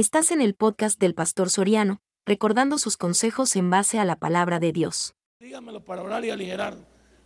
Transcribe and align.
Estás 0.00 0.30
en 0.30 0.40
el 0.40 0.54
podcast 0.54 0.98
del 0.98 1.14
Pastor 1.14 1.50
Soriano, 1.50 2.00
recordando 2.24 2.78
sus 2.78 2.96
consejos 2.96 3.54
en 3.54 3.68
base 3.68 3.98
a 3.98 4.06
la 4.06 4.16
palabra 4.16 4.58
de 4.58 4.72
Dios. 4.72 5.12
Dígamelo 5.40 5.84
para 5.84 6.00
orar 6.02 6.24
y 6.24 6.30
aligerar. 6.30 6.74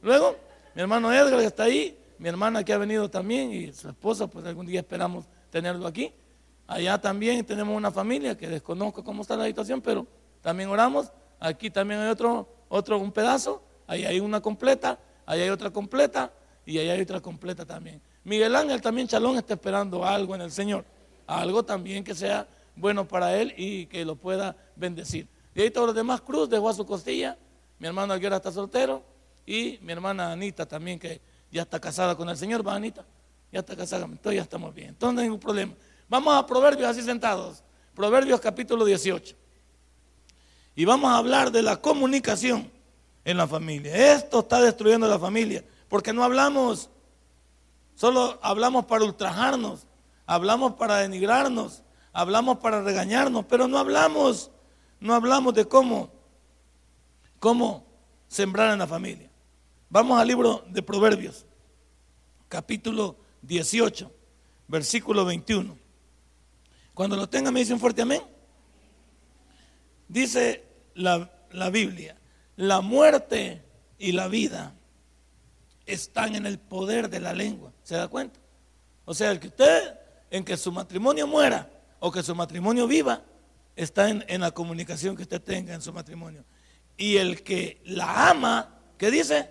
Luego, 0.03 0.35
mi 0.75 0.83
hermano 0.83 1.13
Edgar 1.13 1.39
está 1.39 1.63
ahí, 1.63 1.97
mi 2.19 2.29
hermana 2.29 2.65
que 2.65 2.73
ha 2.73 2.79
venido 2.79 3.09
también 3.09 3.53
y 3.53 3.73
su 3.73 3.89
esposa, 3.89 4.27
pues 4.27 4.45
algún 4.45 4.67
día 4.67 4.81
esperamos 4.81 5.27
tenerlo 5.51 5.87
aquí. 5.87 6.13
Allá 6.67 7.01
también 7.01 7.45
tenemos 7.45 7.77
una 7.77 7.93
familia 7.93 8.37
que 8.37 8.49
desconozco 8.49 9.05
cómo 9.05 9.23
está 9.23 9.37
la 9.37 9.47
situación, 9.47 9.81
pero 9.81 10.05
también 10.41 10.69
oramos. 10.69 11.13
Aquí 11.39 11.71
también 11.71 12.01
hay 12.01 12.09
otro, 12.09 12.49
otro 12.69 12.99
un 12.99 13.13
pedazo, 13.13 13.63
ahí 13.87 14.05
hay 14.05 14.19
una 14.19 14.41
completa, 14.41 14.99
ahí 15.27 15.43
hay 15.43 15.51
otra 15.51 15.71
completa 15.71 16.33
y 16.67 16.77
ahí 16.79 16.89
hay 16.89 17.03
otra 17.03 17.21
completa 17.21 17.65
también. 17.65 18.03
Miguel 18.25 18.57
Ángel 18.57 18.83
también 18.83 19.07
Chalón 19.07 19.37
está 19.37 19.55
esperando 19.55 20.05
algo 20.05 20.35
en 20.35 20.41
el 20.41 20.51
Señor, 20.51 20.85
algo 21.29 21.65
también 21.65 22.03
que 22.03 22.17
sea 22.17 22.49
bueno 22.77 23.07
para 23.07 23.37
él 23.37 23.55
y 23.57 23.87
que 23.87 24.05
lo 24.05 24.17
pueda 24.17 24.57
bendecir. 24.77 25.29
Y 25.55 25.63
ahí 25.63 25.71
todos 25.71 25.89
los 25.89 25.97
demás, 25.97 26.21
Cruz 26.21 26.49
dejó 26.49 26.69
a 26.69 26.75
su 26.75 26.85
costilla, 26.85 27.39
mi 27.79 27.87
hermano 27.87 28.13
Alguera 28.13 28.37
está 28.37 28.51
soltero 28.51 29.03
y 29.47 29.79
mi 29.83 29.93
hermana 29.93 30.33
Anita 30.33 30.67
también 30.67 30.99
que 30.99 31.21
ya 31.51 31.63
está 31.63 31.81
casada 31.81 32.17
con 32.17 32.29
el 32.29 32.37
Señor, 32.37 32.67
va 32.67 32.75
Anita, 32.75 33.05
ya 33.53 33.61
está 33.61 33.77
casada, 33.77 34.05
entonces 34.07 34.37
ya 34.37 34.43
estamos 34.43 34.75
bien, 34.75 34.89
entonces 34.89 35.15
no 35.15 35.21
hay 35.21 35.27
ningún 35.27 35.41
problema. 35.41 35.75
Vamos 36.09 36.35
a 36.35 36.45
Proverbios 36.47 36.89
así 36.89 37.03
sentados, 37.03 37.63
Proverbios 37.95 38.41
capítulo 38.41 38.85
18. 38.85 39.37
Y 40.77 40.85
vamos 40.85 41.11
a 41.13 41.19
hablar 41.19 41.53
de 41.53 41.63
la 41.63 41.77
comunicación 41.77 42.69
en 43.25 43.37
la 43.37 43.47
familia. 43.47 44.13
Esto 44.13 44.41
está 44.41 44.61
destruyendo 44.61 45.07
la 45.07 45.21
familia, 45.21 45.65
porque 45.89 46.13
no 46.13 46.25
hablamos, 46.25 46.91
solo 47.95 48.41
hablamos 48.43 48.87
para 48.87 49.05
ultrajarnos, 49.05 49.87
hablamos 50.27 50.75
para 50.75 50.97
denigrarnos, 50.97 51.84
hablamos 52.15 52.59
para 52.59 52.81
regañarnos, 52.81 53.45
pero 53.45 53.69
no 53.69 53.77
hablamos, 53.77 54.51
no 55.01 55.15
hablamos 55.15 55.53
de 55.53 55.67
cómo, 55.67 56.11
cómo 57.41 57.85
sembrar 58.29 58.73
en 58.73 58.79
la 58.79 58.87
familia. 58.87 59.29
Vamos 59.91 60.19
al 60.19 60.29
libro 60.29 60.65
de 60.69 60.83
Proverbios, 60.83 61.45
capítulo 62.49 63.17
18, 63.43 64.11
versículo 64.69 65.25
21. 65.27 65.77
Cuando 66.95 67.17
lo 67.17 67.29
tengan 67.29 67.53
me 67.53 67.61
dicen 67.61 67.81
fuerte 67.81 68.03
amén. 68.03 68.23
Dice 70.09 70.65
la, 70.95 71.31
la 71.51 71.69
Biblia, 71.71 72.17
la 72.57 72.81
muerte 72.81 73.65
y 73.99 74.13
la 74.13 74.29
vida 74.29 74.75
están 75.87 76.37
en 76.37 76.47
el 76.47 76.61
poder 76.61 77.11
de 77.11 77.19
la 77.19 77.33
lengua. 77.33 77.73
¿Se 77.83 77.97
da 77.97 78.07
cuenta? 78.07 78.39
O 79.05 79.15
sea, 79.15 79.33
el 79.33 79.41
que 79.41 79.49
usted, 79.49 79.99
en 80.31 80.45
que 80.45 80.57
su 80.57 80.71
matrimonio 80.71 81.27
muera, 81.27 81.69
o 82.05 82.13
que 82.13 82.23
su 82.23 82.35
matrimonio 82.35 82.87
viva, 82.87 83.23
está 83.77 84.11
en, 84.11 84.41
la 84.43 84.51
comunicación 84.51 85.17
que 85.17 85.23
usted 85.23 85.41
tenga 85.41 85.73
en 85.73 85.81
su 85.81 85.91
matrimonio. 85.91 86.45
Y 86.99 87.17
el 87.17 87.43
que 87.43 87.81
la 87.87 88.29
ama, 88.29 88.79
¿qué 88.99 89.11
dice? 89.11 89.49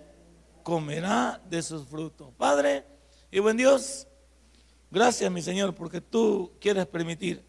Comerá 0.62 1.42
de 1.50 1.64
sus 1.64 1.88
frutos. 1.88 2.32
Padre 2.38 2.86
y 3.32 3.40
buen 3.40 3.58
Dios, 3.58 4.08
gracias 4.92 5.32
mi 5.32 5.42
Señor, 5.42 5.74
porque 5.74 6.00
tú 6.00 6.52
quieres 6.62 6.86
permitir 6.86 7.44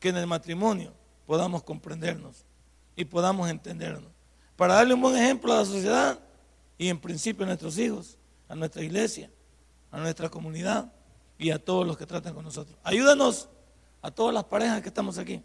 que 0.00 0.08
en 0.08 0.16
el 0.16 0.26
matrimonio 0.26 0.94
podamos 1.26 1.62
comprendernos 1.62 2.46
y 2.96 3.04
podamos 3.04 3.50
entendernos. 3.50 4.10
Para 4.56 4.76
darle 4.76 4.94
un 4.94 5.02
buen 5.02 5.16
ejemplo 5.16 5.52
a 5.52 5.58
la 5.58 5.64
sociedad 5.66 6.18
y 6.78 6.88
en 6.88 6.98
principio 6.98 7.44
a 7.44 7.48
nuestros 7.48 7.76
hijos, 7.76 8.16
a 8.48 8.54
nuestra 8.54 8.82
iglesia, 8.82 9.30
a 9.90 9.98
nuestra 9.98 10.30
comunidad 10.30 10.90
y 11.36 11.50
a 11.50 11.62
todos 11.62 11.86
los 11.86 11.98
que 11.98 12.06
tratan 12.06 12.32
con 12.32 12.42
nosotros. 12.42 12.78
Ayúdanos 12.82 13.50
a 14.02 14.10
todas 14.10 14.34
las 14.34 14.44
parejas 14.44 14.82
que 14.82 14.88
estamos 14.88 15.18
aquí 15.18 15.42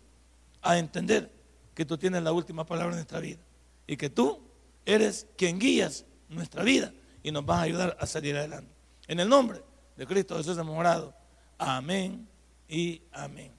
a 0.62 0.78
entender 0.78 1.32
que 1.74 1.86
tú 1.86 1.98
tienes 1.98 2.22
la 2.24 2.32
última 2.32 2.66
palabra 2.66 2.92
en 2.92 2.98
nuestra 2.98 3.20
vida 3.20 3.40
y 3.88 3.98
que 3.98 4.10
tú 4.10 4.40
eres 4.86 5.28
quien 5.38 5.60
guías 5.60 6.06
nuestra 6.30 6.64
vida 6.64 6.94
y 7.24 7.32
nos 7.32 7.46
vas 7.46 7.60
a 7.60 7.64
ayudar 7.64 7.98
a 8.00 8.06
salir 8.06 8.36
adelante. 8.36 8.72
En 9.08 9.20
el 9.20 9.30
nombre 9.30 9.62
de 9.96 10.06
Cristo 10.06 10.38
Jesús 10.38 10.58
hemos 10.58 10.78
orado. 10.78 11.14
Amén 11.58 12.28
y 12.68 13.02
amén. 13.12 13.52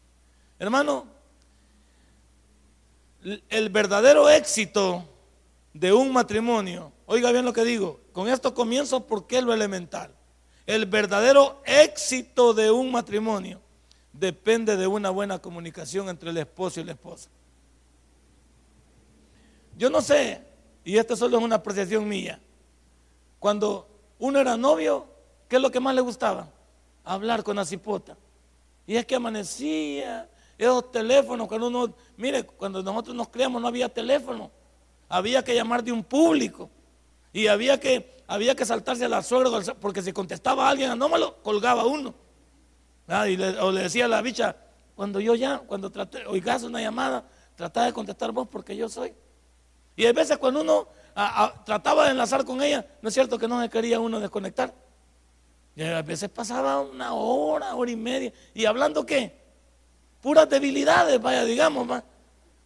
Hermano, 0.58 1.06
el 3.48 3.68
verdadero 3.68 4.28
éxito 4.28 5.08
de 5.72 5.92
un 5.92 6.12
matrimonio, 6.12 6.92
oiga 7.06 7.30
bien 7.32 7.44
lo 7.44 7.52
que 7.52 7.64
digo, 7.64 8.00
con 8.12 8.28
esto 8.28 8.54
comienzo 8.54 9.06
porque 9.06 9.38
es 9.38 9.44
lo 9.44 9.54
elemental. 9.54 10.14
El 10.66 10.86
verdadero 10.86 11.62
éxito 11.64 12.54
de 12.54 12.70
un 12.70 12.90
matrimonio 12.90 13.60
depende 14.12 14.76
de 14.76 14.86
una 14.86 15.10
buena 15.10 15.38
comunicación 15.38 16.08
entre 16.08 16.30
el 16.30 16.38
esposo 16.38 16.80
y 16.80 16.84
la 16.84 16.92
esposa. 16.92 17.28
Yo 19.76 19.90
no 19.90 20.00
sé, 20.00 20.42
y 20.84 20.96
esto 20.96 21.16
solo 21.16 21.38
es 21.38 21.44
una 21.44 21.56
apreciación 21.56 22.08
mía, 22.08 22.40
cuando 23.38 23.88
uno 24.18 24.38
era 24.38 24.56
novio, 24.56 25.06
¿qué 25.48 25.56
es 25.56 25.62
lo 25.62 25.70
que 25.70 25.80
más 25.80 25.94
le 25.94 26.00
gustaba? 26.00 26.48
Hablar 27.04 27.42
con 27.42 27.56
la 27.56 27.64
cipota. 27.64 28.16
Y 28.86 28.96
es 28.96 29.06
que 29.06 29.14
amanecía, 29.14 30.28
esos 30.58 30.92
teléfonos, 30.92 31.48
cuando 31.48 31.66
uno, 31.68 31.94
mire, 32.16 32.44
cuando 32.44 32.82
nosotros 32.82 33.16
nos 33.16 33.28
criamos 33.28 33.60
no 33.60 33.68
había 33.68 33.88
teléfono, 33.88 34.50
había 35.08 35.42
que 35.42 35.54
llamar 35.54 35.82
de 35.82 35.92
un 35.92 36.04
público. 36.04 36.70
Y 37.32 37.46
había 37.46 37.80
que, 37.80 38.22
había 38.26 38.54
que 38.54 38.64
saltarse 38.64 39.06
a 39.06 39.08
la 39.08 39.22
suegra, 39.22 39.74
porque 39.80 40.02
si 40.02 40.12
contestaba 40.12 40.66
a 40.66 40.70
alguien 40.70 40.90
anómalo, 40.90 41.42
colgaba 41.42 41.84
uno. 41.84 42.14
Ah, 43.12 43.26
le, 43.26 43.60
o 43.60 43.70
le 43.70 43.82
decía 43.82 44.06
a 44.06 44.08
la 44.08 44.22
bicha, 44.22 44.56
cuando 44.94 45.20
yo 45.20 45.34
ya, 45.34 45.58
cuando 45.58 45.90
traté, 45.90 46.24
oigas 46.26 46.62
una 46.62 46.80
llamada, 46.80 47.24
trataba 47.56 47.86
de 47.86 47.92
contestar 47.92 48.32
vos 48.32 48.48
porque 48.50 48.74
yo 48.74 48.88
soy. 48.88 49.12
Y 49.96 50.06
a 50.06 50.12
veces 50.12 50.38
cuando 50.38 50.62
uno 50.62 50.88
trataba 51.64 52.04
de 52.04 52.12
enlazar 52.12 52.44
con 52.44 52.62
ella, 52.62 52.86
no 53.02 53.08
es 53.08 53.14
cierto 53.14 53.38
que 53.38 53.46
no 53.46 53.60
se 53.60 53.68
quería 53.68 54.00
uno 54.00 54.18
desconectar. 54.18 54.72
Y 55.76 55.82
a 55.82 56.02
veces 56.02 56.28
pasaba 56.30 56.80
una 56.80 57.12
hora, 57.12 57.74
hora 57.74 57.90
y 57.90 57.96
media. 57.96 58.32
¿Y 58.54 58.64
hablando 58.64 59.04
qué? 59.04 59.40
Puras 60.20 60.48
debilidades, 60.48 61.20
vaya, 61.20 61.44
digamos, 61.44 61.86
más. 61.86 62.02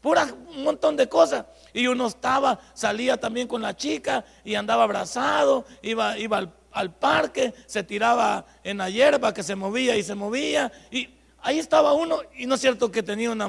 Puras 0.00 0.32
un 0.32 0.62
montón 0.62 0.96
de 0.96 1.08
cosas. 1.08 1.46
Y 1.72 1.86
uno 1.88 2.06
estaba, 2.06 2.60
salía 2.74 3.16
también 3.16 3.48
con 3.48 3.62
la 3.62 3.76
chica 3.76 4.24
y 4.44 4.54
andaba 4.54 4.84
abrazado, 4.84 5.64
iba, 5.82 6.16
iba 6.18 6.38
al 6.38 6.52
al 6.76 6.94
parque, 6.94 7.54
se 7.64 7.82
tiraba 7.82 8.44
en 8.62 8.76
la 8.76 8.90
hierba 8.90 9.32
que 9.32 9.42
se 9.42 9.56
movía 9.56 9.96
y 9.96 10.02
se 10.02 10.14
movía. 10.14 10.70
Y 10.90 11.08
ahí 11.40 11.58
estaba 11.58 11.94
uno, 11.94 12.18
y 12.36 12.44
no 12.44 12.56
es 12.56 12.60
cierto 12.60 12.90
que 12.90 13.02
tenía 13.02 13.30
una, 13.30 13.46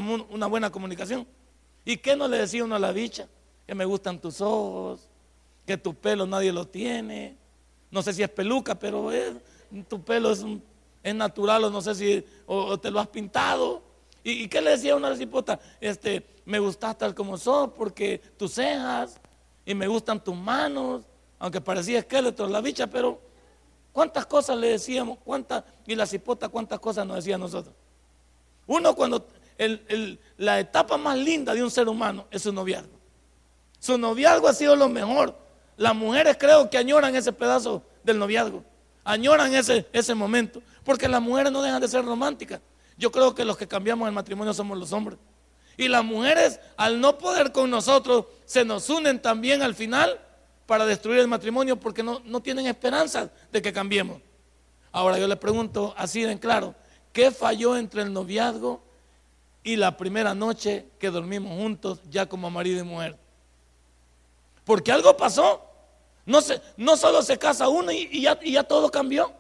buena 0.48 0.72
comunicación. 0.72 1.28
¿Y 1.84 1.98
qué 1.98 2.16
no 2.16 2.30
le 2.30 2.38
decía 2.38 2.64
uno 2.64 2.76
a 2.76 2.80
la 2.80 2.94
bicha? 2.94 3.28
Que 3.66 3.76
me 3.76 3.84
gustan 3.84 4.20
tus 4.20 4.40
ojos, 4.40 5.10
que 5.66 5.78
tu 5.78 5.94
pelo 5.94 6.26
nadie 6.26 6.54
lo 6.54 6.68
tiene. 6.68 7.36
No 7.92 8.02
sé 8.02 8.14
si 8.14 8.24
es 8.24 8.30
peluca, 8.30 8.76
pero 8.76 9.12
tu 9.90 10.02
pelo 10.02 10.32
es, 10.32 10.46
es, 11.04 11.16
natural 11.16 11.66
o 11.66 11.70
no 11.70 11.82
sé 11.82 11.96
si 11.96 12.26
o, 12.46 12.80
te 12.80 12.90
lo 12.90 13.02
has 13.02 13.08
pintado. 13.08 13.82
¿Y, 14.24 14.48
qué 14.48 14.62
le 14.62 14.72
decía 14.72 14.96
uno 14.96 15.08
a 15.08 15.10
la 15.10 15.18
cipota? 15.18 15.60
Este, 15.82 16.26
me 16.46 16.60
gustas 16.60 16.98
tal 16.98 17.14
como 17.14 17.38
sos 17.38 17.72
porque 17.76 18.22
tus 18.38 18.54
cejas 18.54 19.20
y 19.66 19.76
me 19.76 19.88
gustan 19.88 20.24
tus 20.24 20.36
manos 20.36 21.04
aunque 21.40 21.62
parecía 21.62 22.00
esqueleto 22.00 22.48
la 22.48 22.62
bicha, 22.62 22.88
pero 22.88 23.20
¿cuántas 23.92 24.25
cosas 24.25 24.58
le 24.58 24.70
decíamos? 24.70 25.20
¿Cuántas? 25.24 25.64
Y 25.86 25.96
la 25.96 26.06
cipota, 26.06 26.50
¿cuántas 26.50 26.80
cosas 26.80 27.06
nos 27.06 27.18
decía 27.18 27.36
a 27.36 27.40
nosotros? 27.40 27.75
Uno 28.66 28.96
cuando 28.96 29.25
la 30.38 30.59
etapa 30.59 30.98
más 30.98 31.18
linda 31.18 31.53
de 31.53 31.64
un 31.64 31.72
ser 31.72 31.88
humano 31.88 32.25
es 32.31 32.42
su 32.42 32.52
noviazgo. 32.52 32.98
Su 33.80 33.98
noviazgo 33.98 34.48
ha 34.48 34.53
sido 34.53 34.75
lo 34.75 34.90
mejor. 34.90 35.36
Las 35.78 35.96
mujeres 35.96 36.38
creo 36.40 36.70
que 36.70 36.78
añoran 36.78 37.16
ese 37.16 37.31
pedazo 37.31 37.84
del 38.04 38.19
noviazgo. 38.19 38.64
Añoran 39.04 39.54
ese, 39.54 39.88
ese 39.94 40.16
momento. 40.16 40.62
Porque 40.84 41.08
las 41.08 41.22
mujeres 41.22 41.52
no 41.52 41.62
dejan 41.62 41.81
de 41.81 41.88
ser 41.88 42.04
románticas. 42.04 42.59
Yo 42.98 43.12
creo 43.12 43.34
que 43.34 43.46
los 43.46 43.58
que 43.58 43.68
cambiamos 43.68 44.08
el 44.08 44.14
matrimonio 44.14 44.54
somos 44.54 44.78
los 44.78 44.92
hombres. 44.92 45.19
Y 45.78 45.88
las 45.88 46.04
mujeres, 46.04 46.60
al 46.75 47.00
no 47.00 47.18
poder 47.18 47.51
con 47.51 47.69
nosotros, 47.69 48.25
se 48.45 48.66
nos 48.66 48.89
unen 48.89 49.22
también 49.22 49.62
al 49.62 49.75
final 49.75 50.19
para 50.68 50.86
destruir 50.86 51.19
el 51.19 51.28
matrimonio 51.28 51.80
porque 51.80 52.04
no, 52.04 52.22
no 52.25 52.42
tienen 52.42 52.68
esperanza 52.68 53.31
de 53.52 53.62
que 53.62 53.74
cambiemos. 53.74 54.22
Ahora 54.92 55.18
yo 55.18 55.28
le 55.28 55.38
pregunto 55.38 55.94
así 55.98 56.24
en 56.24 56.38
claro, 56.38 56.75
¿qué 57.14 57.31
falló 57.31 57.78
entre 57.78 58.02
el 58.02 58.14
noviazgo 58.14 58.84
y 59.64 59.78
la 59.78 59.96
primera 59.96 60.36
noche 60.36 60.86
que 61.00 61.10
dormimos 61.10 61.58
juntos 61.58 62.02
ya 62.10 62.28
como 62.28 62.50
marido 62.52 62.81
y 62.81 62.84
mujer? 62.84 63.18
Porque 64.66 64.92
algo 64.92 65.16
pasó. 65.16 65.64
No, 66.25 66.42
se, 66.42 66.62
no 66.75 66.98
solo 66.98 67.22
se 67.22 67.40
casa 67.40 67.70
uno 67.70 67.90
y, 67.90 68.22
ya, 68.22 68.38
y 68.42 68.52
ya 68.52 68.63
todo 68.63 68.92
cambió. 68.92 69.31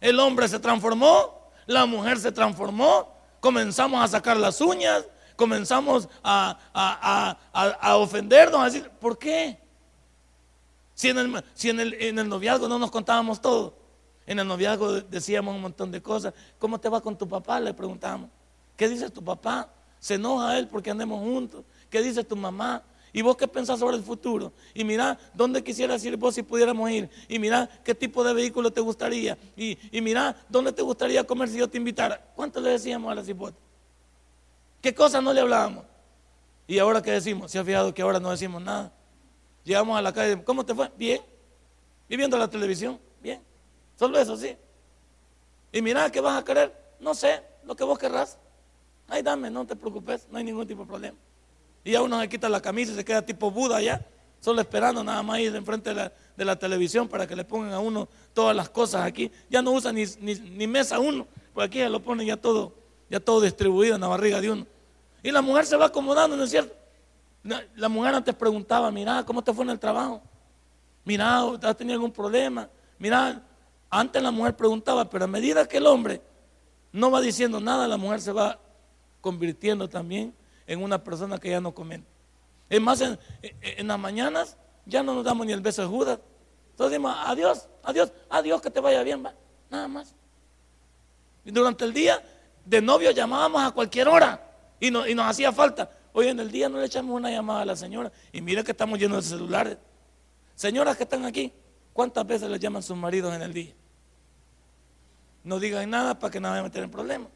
El 0.00 0.20
hombre 0.20 0.46
se 0.46 0.60
transformó, 0.60 1.50
la 1.66 1.84
mujer 1.86 2.20
se 2.20 2.30
transformó, 2.30 3.12
comenzamos 3.40 4.02
a 4.02 4.06
sacar 4.06 4.36
las 4.36 4.60
uñas, 4.60 5.04
comenzamos 5.34 6.08
a, 6.22 6.56
a, 6.72 7.36
a, 7.52 7.68
a 7.70 7.96
ofendernos, 7.96 8.60
a 8.60 8.66
decir, 8.66 8.88
¿por 9.00 9.18
qué? 9.18 9.61
Si 10.94 11.08
en 11.08 11.18
el, 11.18 11.44
si 11.54 11.70
en 11.70 11.80
el, 11.80 11.94
en 11.94 12.18
el 12.18 12.28
noviazgo 12.28 12.68
no 12.68 12.78
nos 12.78 12.90
contábamos 12.90 13.40
todo. 13.40 13.74
En 14.26 14.38
el 14.38 14.46
noviazgo 14.46 15.00
decíamos 15.02 15.54
un 15.54 15.62
montón 15.62 15.90
de 15.90 16.00
cosas. 16.00 16.32
¿Cómo 16.58 16.78
te 16.78 16.88
va 16.88 17.00
con 17.00 17.16
tu 17.16 17.28
papá? 17.28 17.58
Le 17.60 17.74
preguntábamos. 17.74 18.30
¿Qué 18.76 18.88
dice 18.88 19.10
tu 19.10 19.22
papá? 19.22 19.68
Se 19.98 20.14
enoja 20.14 20.58
él 20.58 20.68
porque 20.68 20.90
andemos 20.90 21.20
juntos. 21.20 21.64
¿Qué 21.90 22.02
dice 22.02 22.24
tu 22.24 22.36
mamá? 22.36 22.82
¿Y 23.12 23.20
vos 23.20 23.36
qué 23.36 23.46
pensás 23.46 23.78
sobre 23.78 23.96
el 23.96 24.02
futuro? 24.02 24.52
Y 24.72 24.84
mira, 24.84 25.18
¿dónde 25.34 25.62
quisieras 25.62 26.02
ir 26.04 26.16
vos 26.16 26.34
si 26.34 26.42
pudiéramos 26.42 26.90
ir? 26.90 27.10
Y 27.28 27.38
mira, 27.38 27.68
¿qué 27.84 27.94
tipo 27.94 28.24
de 28.24 28.32
vehículo 28.32 28.70
te 28.70 28.80
gustaría? 28.80 29.36
Y, 29.54 29.78
y 29.90 30.00
mira, 30.00 30.34
¿dónde 30.48 30.72
te 30.72 30.80
gustaría 30.80 31.22
comer 31.24 31.48
si 31.50 31.58
yo 31.58 31.68
te 31.68 31.76
invitara? 31.76 32.20
¿Cuánto 32.34 32.60
le 32.60 32.70
decíamos 32.70 33.12
a 33.12 33.14
la 33.14 33.22
cipota? 33.22 33.56
¿Qué 34.80 34.94
cosas 34.94 35.22
no 35.22 35.32
le 35.32 35.42
hablábamos? 35.42 35.84
Y 36.66 36.78
ahora 36.78 37.02
qué 37.02 37.12
decimos? 37.12 37.50
¿Se 37.50 37.58
ha 37.58 37.64
fijado 37.64 37.92
que 37.92 38.00
ahora 38.00 38.18
no 38.18 38.30
decimos 38.30 38.62
nada? 38.62 38.92
Llegamos 39.64 39.98
a 39.98 40.02
la 40.02 40.12
calle, 40.12 40.42
¿cómo 40.42 40.64
te 40.64 40.74
fue? 40.74 40.90
Bien. 40.96 41.20
¿Y 42.08 42.16
viendo 42.16 42.36
la 42.36 42.48
televisión? 42.48 42.98
Bien. 43.22 43.40
Solo 43.96 44.18
eso, 44.18 44.36
sí. 44.36 44.56
Y 45.72 45.80
mira, 45.80 46.10
¿qué 46.10 46.20
vas 46.20 46.40
a 46.40 46.44
querer? 46.44 46.74
No 47.00 47.14
sé, 47.14 47.42
lo 47.64 47.74
que 47.74 47.84
vos 47.84 47.98
querrás. 47.98 48.38
Ay, 49.08 49.22
dame, 49.22 49.50
no 49.50 49.66
te 49.66 49.76
preocupes, 49.76 50.26
no 50.30 50.38
hay 50.38 50.44
ningún 50.44 50.66
tipo 50.66 50.82
de 50.82 50.88
problema. 50.88 51.16
Y 51.84 51.92
ya 51.92 52.02
uno 52.02 52.20
se 52.20 52.28
quita 52.28 52.48
la 52.48 52.60
camisa 52.60 52.92
y 52.92 52.94
se 52.94 53.04
queda 53.04 53.22
tipo 53.22 53.50
Buda 53.50 53.76
allá, 53.76 54.04
solo 54.40 54.60
esperando 54.60 55.02
nada 55.02 55.22
más 55.22 55.40
ir 55.40 55.54
enfrente 55.54 55.90
de 55.90 55.96
la, 55.96 56.12
de 56.36 56.44
la 56.44 56.56
televisión 56.56 57.08
para 57.08 57.26
que 57.26 57.34
le 57.34 57.44
pongan 57.44 57.72
a 57.72 57.80
uno 57.80 58.08
todas 58.32 58.54
las 58.54 58.68
cosas 58.68 59.02
aquí. 59.02 59.30
Ya 59.50 59.62
no 59.62 59.72
usa 59.72 59.92
ni, 59.92 60.04
ni, 60.20 60.66
mesa 60.66 60.98
uno, 60.98 61.26
porque 61.52 61.66
aquí 61.66 61.78
ya 61.78 61.88
lo 61.88 62.00
ponen 62.00 62.26
ya 62.26 62.36
todo, 62.36 62.72
ya 63.10 63.20
todo 63.20 63.40
distribuido 63.40 63.94
en 63.94 64.00
la 64.00 64.08
barriga 64.08 64.40
de 64.40 64.50
uno. 64.50 64.66
Y 65.22 65.30
la 65.30 65.42
mujer 65.42 65.66
se 65.66 65.76
va 65.76 65.86
acomodando, 65.86 66.36
¿no 66.36 66.44
es 66.44 66.50
cierto? 66.50 66.74
La 67.42 67.88
mujer 67.88 68.14
antes 68.14 68.34
preguntaba, 68.34 68.90
mira, 68.90 69.24
¿cómo 69.24 69.42
te 69.42 69.52
fue 69.52 69.64
en 69.64 69.70
el 69.70 69.78
trabajo? 69.78 70.22
Mira, 71.04 71.40
¿has 71.40 71.76
tenido 71.76 71.94
algún 71.94 72.12
problema? 72.12 72.68
Mira, 72.98 73.42
antes 73.90 74.22
la 74.22 74.30
mujer 74.30 74.56
preguntaba, 74.56 75.08
pero 75.10 75.24
a 75.24 75.28
medida 75.28 75.66
que 75.66 75.78
el 75.78 75.86
hombre 75.86 76.22
no 76.92 77.10
va 77.10 77.20
diciendo 77.20 77.60
nada, 77.60 77.88
la 77.88 77.96
mujer 77.96 78.20
se 78.20 78.32
va 78.32 78.58
convirtiendo 79.20 79.88
también 79.88 80.34
en 80.66 80.82
una 80.82 81.02
persona 81.02 81.38
que 81.38 81.50
ya 81.50 81.60
no 81.60 81.74
comenta. 81.74 82.08
Es 82.70 82.80
más, 82.80 83.00
en, 83.00 83.86
las 83.86 83.98
mañanas 83.98 84.56
ya 84.86 85.02
no 85.02 85.14
nos 85.14 85.24
damos 85.24 85.46
ni 85.46 85.52
el 85.52 85.60
beso 85.60 85.82
de 85.82 85.88
Judas. 85.88 86.20
Entonces 86.70 86.92
decimos, 86.92 87.14
adiós, 87.26 87.68
adiós, 87.82 88.12
adiós, 88.30 88.62
que 88.62 88.70
te 88.70 88.80
vaya 88.80 89.02
bien, 89.02 89.24
va. 89.24 89.34
Nada 89.68 89.88
más. 89.88 90.14
Y 91.44 91.50
durante 91.50 91.84
el 91.84 91.92
día 91.92 92.22
de 92.64 92.80
novio 92.80 93.10
llamábamos 93.10 93.62
a 93.62 93.72
cualquier 93.72 94.08
hora 94.08 94.40
y, 94.78 94.86
y 94.86 95.14
nos 95.14 95.26
hacía 95.26 95.52
falta. 95.52 95.90
Hoy 96.12 96.28
en 96.28 96.38
el 96.40 96.50
día 96.50 96.68
no 96.68 96.78
le 96.78 96.86
echamos 96.86 97.16
una 97.16 97.30
llamada 97.30 97.62
a 97.62 97.64
la 97.64 97.76
señora 97.76 98.12
y 98.32 98.40
mire 98.40 98.62
que 98.62 98.72
estamos 98.72 98.98
llenos 98.98 99.24
de 99.24 99.36
celulares. 99.36 99.78
Señoras 100.54 100.96
que 100.96 101.04
están 101.04 101.24
aquí, 101.24 101.52
¿cuántas 101.92 102.26
veces 102.26 102.50
le 102.50 102.58
llaman 102.58 102.82
sus 102.82 102.96
maridos 102.96 103.34
en 103.34 103.42
el 103.42 103.52
día? 103.52 103.72
No 105.44 105.58
digan 105.58 105.88
nada 105.88 106.18
para 106.18 106.30
que 106.30 106.38
no 106.38 106.50
vayan 106.50 106.70
a 106.72 106.78
en 106.78 106.90
problemas. 106.90 107.28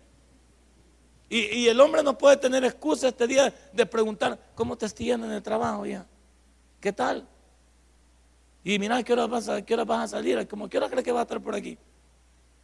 Y, 1.29 1.67
el 1.67 1.81
hombre 1.81 2.05
no 2.05 2.17
puede 2.17 2.37
tener 2.37 2.65
excusa 2.65 3.09
este 3.09 3.27
día 3.27 3.53
de 3.73 3.87
preguntar, 3.87 4.39
¿cómo 4.55 4.77
te 4.77 4.87
están 4.87 5.25
en 5.25 5.33
el 5.33 5.43
trabajo 5.43 5.85
ya? 5.85 6.07
¿Qué 6.81 6.93
tal? 6.93 7.27
Y 8.63 8.79
mira, 8.79 9.03
¿qué 9.03 9.13
hora 9.13 9.27
vas 9.27 9.49
a, 9.49 9.61
qué 9.63 9.75
hora 9.75 9.85
vas 9.85 10.05
a 10.05 10.17
salir? 10.19 10.47
Como, 10.47 10.69
¿qué 10.69 10.79
hora 10.79 10.89
crees 10.89 11.05
que 11.05 11.11
va 11.11 11.21
a 11.21 11.23
estar 11.23 11.41
por 11.41 11.55
aquí? 11.57 11.77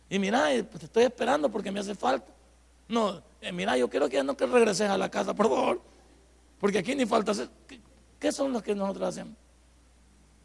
Y 0.09 0.19
mira, 0.21 0.55
eh, 0.55 0.63
pues 0.63 0.79
te 0.79 0.87
estoy 0.87 1.05
esperando 1.05 1.51
porque 1.51 1.73
me 1.73 1.81
hace 1.81 1.97
falta. 1.97 2.27
No, 2.87 3.21
eh, 3.41 3.51
mira, 3.51 3.77
yo 3.77 3.91
quiero 3.91 4.09
que 4.09 4.23
no 4.23 4.37
que 4.37 4.47
regreses 4.47 4.89
a 4.89 4.97
la 4.97 5.11
casa, 5.11 5.35
por 5.35 5.49
favor. 5.49 5.92
Porque 6.63 6.79
aquí 6.79 6.95
ni 6.95 7.07
falta 7.07 7.33
hacer. 7.33 7.51
¿Qué, 8.21 8.31
son 8.31 8.53
los 8.53 8.63
que 8.63 8.73
nosotros 8.73 9.09
hacemos? 9.09 9.35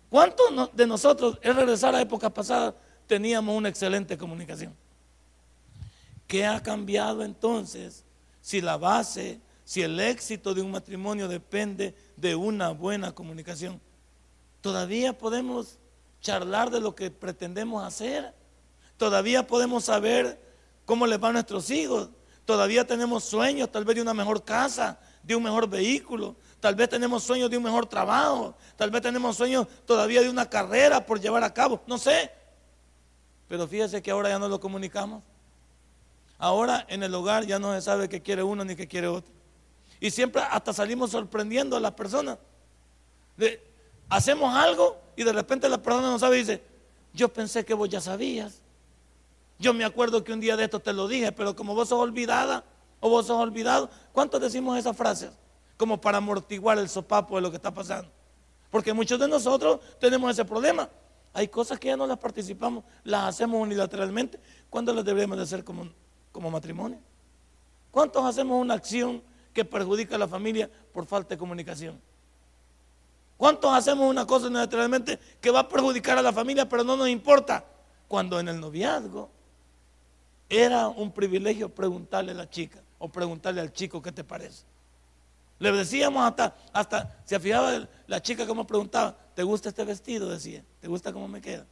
¿Cuántos 0.09 0.75
de 0.75 0.87
nosotros, 0.87 1.37
es 1.43 1.55
regresar 1.55 1.93
a 1.93 2.01
épocas 2.01 2.31
pasadas, 2.31 2.73
teníamos 3.05 3.55
una 3.55 3.69
excelente 3.69 4.17
comunicación? 4.17 4.75
¿Qué 6.25 6.43
ha 6.43 6.63
cambiado 6.63 7.23
entonces 7.23 8.03
si 8.41 8.61
la 8.61 8.77
base, 8.77 9.39
si 9.63 9.83
el 9.83 9.99
éxito 9.99 10.55
de 10.55 10.63
un 10.63 10.71
matrimonio 10.71 11.27
depende 11.27 11.93
de 12.15 12.33
una 12.33 12.71
buena 12.71 13.11
comunicación. 13.11 13.79
Todavía 14.61 15.15
podemos 15.15 15.77
charlar 16.19 16.71
de 16.71 16.81
lo 16.81 16.95
que 16.95 17.11
pretendemos 17.11 17.83
hacer. 17.83 18.33
Todavía 18.97 19.45
podemos 19.45 19.85
saber 19.85 20.41
cómo 20.83 21.05
les 21.05 21.21
va 21.21 21.29
a 21.29 21.33
nuestros 21.33 21.69
hijos. 21.69 22.09
Todavía 22.43 22.87
tenemos 22.87 23.23
sueños 23.23 23.71
tal 23.71 23.85
vez 23.85 23.97
de 23.97 24.01
una 24.01 24.15
mejor 24.15 24.43
casa, 24.43 24.99
de 25.27 25.35
un 25.35 25.43
mejor 25.43 25.69
vehículo. 25.69 26.35
Tal 26.61 26.73
vez 26.73 26.87
tenemos 26.87 27.21
sueños 27.21 27.49
de 27.49 27.57
un 27.57 27.63
mejor 27.63 27.85
trabajo. 27.85 28.55
Tal 28.77 28.89
vez 28.89 29.01
tenemos 29.01 29.35
sueños 29.35 29.67
todavía 29.85 30.21
de 30.21 30.29
una 30.29 30.49
carrera 30.49 31.05
por 31.05 31.19
llevar 31.19 31.43
a 31.43 31.53
cabo. 31.53 31.81
No 31.85 31.97
sé. 31.97 32.31
Pero 33.49 33.67
fíjese 33.67 34.01
que 34.01 34.09
ahora 34.09 34.29
ya 34.29 34.39
no 34.39 34.47
lo 34.47 34.59
comunicamos. 34.59 35.21
Ahora 36.39 36.85
en 36.87 37.03
el 37.03 37.13
hogar 37.13 37.45
ya 37.45 37.59
no 37.59 37.73
se 37.73 37.81
sabe 37.81 38.07
qué 38.07 38.21
quiere 38.21 38.41
uno 38.41 38.63
ni 38.63 38.75
qué 38.75 38.87
quiere 38.87 39.07
otro. 39.07 39.31
Y 39.99 40.11
siempre 40.11 40.41
hasta 40.41 40.71
salimos 40.71 41.11
sorprendiendo 41.11 41.75
a 41.75 41.81
las 41.81 41.91
personas. 41.91 42.37
hacemos 44.07 44.55
algo 44.55 44.97
y 45.17 45.23
de 45.23 45.33
repente 45.33 45.67
la 45.67 45.81
persona 45.81 46.09
no 46.09 46.19
sabe 46.19 46.37
y 46.37 46.39
dice, 46.39 46.63
yo 47.13 47.27
pensé 47.27 47.65
que 47.65 47.73
vos 47.73 47.89
ya 47.89 47.99
sabías. 47.99 48.61
Yo 49.59 49.73
me 49.73 49.83
acuerdo 49.83 50.23
que 50.23 50.31
un 50.31 50.39
día 50.39 50.55
de 50.55 50.65
esto 50.65 50.79
te 50.79 50.93
lo 50.93 51.07
dije, 51.07 51.33
pero 51.33 51.55
como 51.55 51.75
vos 51.75 51.89
sos 51.89 51.99
olvidada 51.99 52.63
o 52.99 53.09
vos 53.09 53.27
sos 53.27 53.37
olvidado, 53.37 53.89
¿cuántos 54.11 54.41
decimos 54.41 54.77
esas 54.77 54.95
frases? 54.95 55.31
Como 55.77 56.01
para 56.01 56.17
amortiguar 56.17 56.77
el 56.77 56.89
sopapo 56.89 57.35
de 57.35 57.41
lo 57.41 57.49
que 57.49 57.57
está 57.57 57.73
pasando. 57.73 58.09
Porque 58.71 58.93
muchos 58.93 59.19
de 59.19 59.27
nosotros 59.27 59.79
tenemos 59.99 60.31
ese 60.31 60.43
problema. 60.43 60.89
Hay 61.33 61.47
cosas 61.47 61.79
que 61.79 61.89
ya 61.89 61.97
no 61.97 62.07
las 62.07 62.17
participamos, 62.17 62.83
las 63.03 63.25
hacemos 63.25 63.61
unilateralmente, 63.61 64.39
cuando 64.69 64.93
las 64.93 65.05
deberíamos 65.05 65.37
de 65.37 65.43
hacer 65.43 65.63
como 65.63 65.87
como 66.37 66.51
matrimonio? 66.51 66.99
¿Cuántos 67.89 68.23
hacemos 68.23 68.61
una 68.61 68.75
acción 68.75 69.23
que 69.53 69.65
perjudica 69.65 70.13
a 70.13 70.19
la 70.19 70.27
familia 70.27 70.69
por 70.93 71.07
falta 71.07 71.29
de 71.29 71.37
comunicación? 71.39 71.99
¿Cuántos 73.37 73.73
hacemos 73.73 74.07
una 74.07 74.23
cosa 74.27 74.47
naturalmente 74.47 75.17
que 75.41 75.49
va 75.49 75.61
a 75.61 75.67
perjudicar 75.67 76.15
a 76.15 76.21
la 76.21 76.31
familia, 76.31 76.69
pero 76.69 76.83
no 76.83 76.95
nos 76.95 77.09
importa? 77.09 77.65
Cuando 78.07 78.39
en 78.39 78.49
el 78.49 78.59
noviazgo 78.59 79.31
era 80.47 80.87
un 80.89 81.11
privilegio 81.11 81.69
preguntarle 81.69 82.33
a 82.33 82.35
la 82.35 82.47
chica 82.47 82.83
o 82.99 83.09
preguntarle 83.09 83.61
al 83.61 83.71
chico 83.71 84.01
qué 84.01 84.11
te 84.11 84.23
parece. 84.23 84.65
Le 85.59 85.71
decíamos 85.71 86.23
hasta, 86.23 86.55
hasta 86.71 87.21
se 87.25 87.35
afijaba 87.35 87.87
la 88.05 88.21
chica 88.21 88.45
como 88.45 88.65
preguntaba, 88.67 89.17
¿te 89.33 89.43
gusta 89.43 89.69
este 89.69 89.83
vestido? 89.83 90.29
Decía, 90.29 90.63
¿te 90.79 90.87
gusta 90.87 91.11
cómo 91.11 91.27
me 91.27 91.41
queda? 91.41 91.65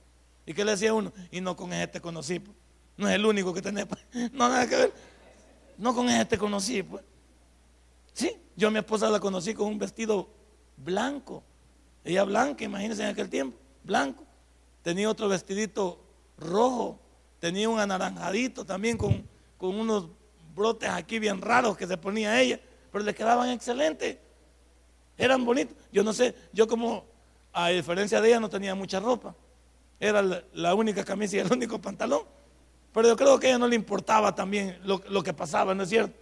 ¿Y 0.45 0.53
qué 0.53 0.65
le 0.65 0.71
decía 0.71 0.93
uno? 0.93 1.11
Y 1.31 1.41
no 1.41 1.55
con 1.55 1.73
este 1.73 1.87
te 1.87 2.01
conocí. 2.01 2.39
Pues. 2.39 2.55
No 2.97 3.07
es 3.07 3.15
el 3.15 3.25
único 3.25 3.53
que 3.53 3.61
tenés. 3.61 3.85
Pues. 3.85 4.01
No, 4.31 4.49
nada 4.49 4.67
que 4.67 4.75
ver. 4.75 4.93
No 5.77 5.93
con 5.93 6.07
ese 6.09 6.25
te 6.25 6.37
conocí, 6.37 6.83
pues. 6.83 7.03
Sí, 8.13 8.31
yo 8.55 8.69
a 8.69 8.71
mi 8.71 8.79
esposa 8.79 9.09
la 9.09 9.19
conocí 9.19 9.53
con 9.53 9.67
un 9.67 9.77
vestido 9.77 10.29
blanco. 10.77 11.43
Ella 12.03 12.23
blanca, 12.23 12.63
imagínense 12.63 13.03
en 13.03 13.09
aquel 13.09 13.29
tiempo, 13.29 13.57
blanco. 13.83 14.23
Tenía 14.83 15.09
otro 15.09 15.27
vestidito 15.27 15.99
rojo. 16.37 16.99
Tenía 17.39 17.67
un 17.67 17.79
anaranjadito 17.79 18.65
también 18.65 18.97
con, 18.97 19.27
con 19.57 19.75
unos 19.75 20.07
brotes 20.55 20.89
aquí 20.89 21.19
bien 21.19 21.41
raros 21.41 21.77
que 21.77 21.85
se 21.85 21.97
ponía 21.97 22.41
ella. 22.41 22.59
Pero 22.91 23.03
le 23.03 23.13
quedaban 23.13 23.49
excelentes. 23.49 24.17
Eran 25.17 25.45
bonitos. 25.45 25.75
Yo 25.91 26.03
no 26.03 26.13
sé, 26.13 26.35
yo 26.53 26.67
como, 26.67 27.05
a 27.53 27.69
diferencia 27.69 28.21
de 28.21 28.29
ella, 28.29 28.39
no 28.39 28.49
tenía 28.49 28.73
mucha 28.75 28.99
ropa. 28.99 29.35
Era 29.99 30.23
la 30.53 30.75
única 30.75 31.03
camisa 31.03 31.37
y 31.37 31.39
el 31.39 31.51
único 31.51 31.79
pantalón. 31.79 32.21
Pero 32.93 33.09
yo 33.09 33.17
creo 33.17 33.37
que 33.39 33.47
a 33.47 33.49
ella 33.49 33.59
no 33.59 33.67
le 33.67 33.75
importaba 33.75 34.33
también 34.33 34.79
lo, 34.83 35.21
que 35.21 35.33
pasaba, 35.33 35.75
¿no 35.75 35.83
es 35.83 35.89
cierto? 35.89 36.17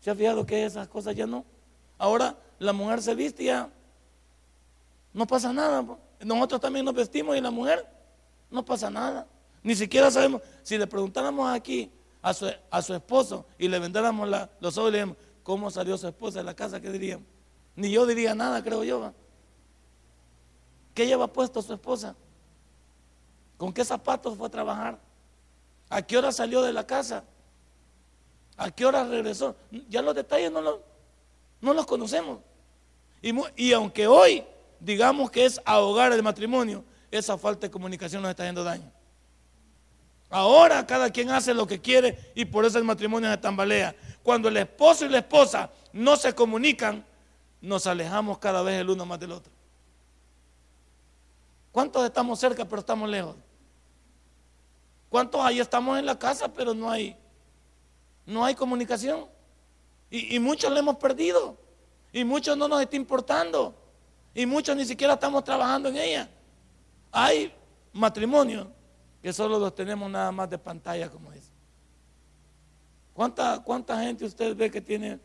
¿Se 0.00 0.10
ha 0.10 0.14
fijado 0.14 0.46
que 0.46 0.64
esas 0.64 0.86
cosas 0.86 1.16
ya 1.16 1.26
no? 1.26 1.44
Ahora 1.98 2.36
la 2.60 2.72
mujer 2.72 3.02
se 3.02 3.14
viste 3.14 3.44
ya 3.44 3.68
no 5.12 5.26
pasa 5.26 5.52
nada. 5.52 5.84
Nosotros 6.20 6.60
también 6.60 6.84
nos 6.84 6.94
vestimos 6.94 7.36
y 7.36 7.40
la 7.40 7.50
mujer 7.50 7.86
no 8.50 8.64
pasa 8.64 8.90
nada. 8.90 9.26
Ni 9.62 9.74
siquiera 9.74 10.10
sabemos, 10.10 10.42
si 10.62 10.76
le 10.76 10.86
preguntáramos 10.86 11.50
aquí 11.50 11.90
a 12.24 12.32
su, 12.32 12.50
a 12.70 12.80
su 12.80 12.94
esposo 12.94 13.44
y 13.58 13.68
le 13.68 13.78
vendéramos 13.78 14.26
los 14.58 14.78
ojos 14.78 14.88
y 14.88 14.92
le 14.92 14.98
dijimos, 14.98 15.18
¿cómo 15.42 15.70
salió 15.70 15.98
su 15.98 16.08
esposa 16.08 16.38
de 16.38 16.44
la 16.44 16.54
casa? 16.54 16.80
¿Qué 16.80 16.90
diríamos? 16.90 17.26
Ni 17.76 17.90
yo 17.90 18.06
diría 18.06 18.34
nada, 18.34 18.64
creo 18.64 18.82
yo. 18.82 19.12
¿Qué 20.94 21.06
lleva 21.06 21.26
puesto 21.26 21.60
su 21.60 21.74
esposa? 21.74 22.16
¿Con 23.58 23.74
qué 23.74 23.84
zapatos 23.84 24.38
fue 24.38 24.46
a 24.46 24.50
trabajar? 24.50 24.98
¿A 25.90 26.00
qué 26.00 26.16
hora 26.16 26.32
salió 26.32 26.62
de 26.62 26.72
la 26.72 26.86
casa? 26.86 27.24
¿A 28.56 28.70
qué 28.70 28.86
hora 28.86 29.04
regresó? 29.04 29.54
Ya 29.90 30.00
los 30.00 30.14
detalles 30.14 30.50
no 30.50 30.62
los, 30.62 30.78
no 31.60 31.74
los 31.74 31.84
conocemos. 31.84 32.38
Y, 33.20 33.34
y, 33.54 33.72
aunque 33.74 34.06
hoy 34.06 34.44
digamos 34.80 35.30
que 35.30 35.44
es 35.44 35.60
ahogar 35.66 36.10
el 36.12 36.22
matrimonio, 36.22 36.82
esa 37.10 37.36
falta 37.36 37.66
de 37.66 37.70
comunicación 37.70 38.22
nos 38.22 38.30
está 38.30 38.44
haciendo 38.44 38.64
daño. 38.64 38.90
Ahora 40.34 40.84
cada 40.84 41.10
quien 41.10 41.30
hace 41.30 41.54
lo 41.54 41.64
que 41.64 41.80
quiere 41.80 42.32
y 42.34 42.44
por 42.44 42.64
eso 42.64 42.76
el 42.76 42.82
matrimonio 42.82 43.30
se 43.30 43.36
tambalea. 43.36 43.94
Cuando 44.20 44.48
el 44.48 44.56
esposo 44.56 45.06
y 45.06 45.08
la 45.08 45.18
esposa 45.18 45.70
no 45.92 46.16
se 46.16 46.34
comunican, 46.34 47.06
nos 47.60 47.86
alejamos 47.86 48.38
cada 48.38 48.60
vez 48.60 48.80
el 48.80 48.90
uno 48.90 49.06
más 49.06 49.20
del 49.20 49.30
otro. 49.30 49.52
¿Cuántos 51.70 52.04
estamos 52.04 52.40
cerca 52.40 52.64
pero 52.64 52.80
estamos 52.80 53.08
lejos? 53.08 53.36
¿Cuántos 55.08 55.40
ahí 55.40 55.60
estamos 55.60 56.00
en 56.00 56.06
la 56.06 56.18
casa, 56.18 56.52
pero 56.52 56.74
no 56.74 56.90
hay, 56.90 57.16
no 58.26 58.44
hay 58.44 58.56
comunicación? 58.56 59.26
Y, 60.10 60.40
muchos 60.40 60.72
le 60.72 60.80
hemos 60.80 60.96
perdido. 60.96 61.56
Y 62.12 62.24
muchos 62.24 62.56
no 62.56 62.66
nos 62.66 62.82
está 62.82 62.96
importando. 62.96 63.72
Y 64.34 64.46
muchos 64.46 64.74
ni 64.74 64.84
siquiera 64.84 65.14
estamos 65.14 65.44
trabajando 65.44 65.90
en 65.90 65.96
ella. 65.96 66.28
Hay 67.12 67.54
matrimonios 67.92 68.66
que 69.24 69.32
solo 69.32 69.58
los 69.58 69.74
tenemos 69.74 70.10
nada 70.10 70.30
más 70.30 70.50
de 70.50 70.58
pantalla, 70.58 71.08
como 71.08 71.30
dice. 71.30 71.48
¿Cuánta, 73.14 73.62
¿Cuánta 73.64 73.98
gente 73.98 74.26
usted 74.26 74.54
ve 74.54 74.70
que 74.70 74.82
tiene 74.82 75.18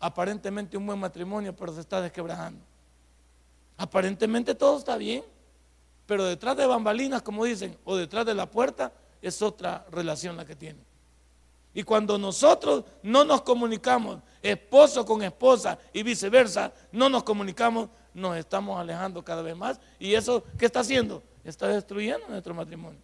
aparentemente 0.00 0.76
un 0.76 0.84
buen 0.84 0.98
matrimonio, 0.98 1.54
pero 1.54 1.72
se 1.72 1.78
está 1.82 2.00
desquebrajando? 2.00 2.60
Aparentemente 3.76 4.56
todo 4.56 4.76
está 4.76 4.96
bien, 4.96 5.22
pero 6.04 6.24
detrás 6.24 6.56
de 6.56 6.66
bambalinas, 6.66 7.22
como 7.22 7.44
dicen, 7.44 7.78
o 7.84 7.94
detrás 7.94 8.26
de 8.26 8.34
la 8.34 8.50
puerta, 8.50 8.90
es 9.22 9.40
otra 9.40 9.86
relación 9.92 10.36
la 10.36 10.44
que 10.44 10.56
tiene. 10.56 10.80
Y 11.74 11.84
cuando 11.84 12.18
nosotros 12.18 12.82
no 13.04 13.22
nos 13.22 13.42
comunicamos, 13.42 14.18
esposo 14.42 15.06
con 15.06 15.22
esposa 15.22 15.78
y 15.92 16.02
viceversa, 16.02 16.72
no 16.90 17.08
nos 17.08 17.22
comunicamos, 17.22 17.88
nos 18.14 18.36
estamos 18.36 18.80
alejando 18.80 19.24
cada 19.24 19.42
vez 19.42 19.56
más. 19.56 19.78
¿Y 20.00 20.14
eso 20.14 20.42
qué 20.58 20.66
está 20.66 20.80
haciendo? 20.80 21.22
Está 21.44 21.68
destruyendo 21.68 22.26
nuestro 22.28 22.54
matrimonio. 22.54 23.00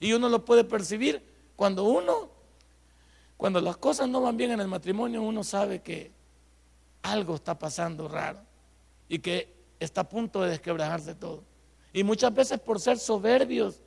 Y 0.00 0.12
uno 0.12 0.28
lo 0.28 0.44
puede 0.44 0.64
percibir 0.64 1.22
cuando 1.56 1.84
uno, 1.84 2.30
cuando 3.36 3.60
las 3.60 3.76
cosas 3.76 4.08
no 4.08 4.20
van 4.20 4.36
bien 4.36 4.50
en 4.50 4.60
el 4.60 4.68
matrimonio, 4.68 5.22
uno 5.22 5.44
sabe 5.44 5.80
que 5.80 6.10
algo 7.02 7.34
está 7.34 7.58
pasando 7.58 8.08
raro 8.08 8.40
y 9.08 9.18
que 9.18 9.52
está 9.78 10.02
a 10.02 10.08
punto 10.08 10.42
de 10.42 10.50
desquebrajarse 10.50 11.14
todo. 11.14 11.44
Y 11.92 12.04
muchas 12.04 12.32
veces 12.34 12.58
por 12.58 12.80
ser 12.80 12.98
soberbios 12.98 13.80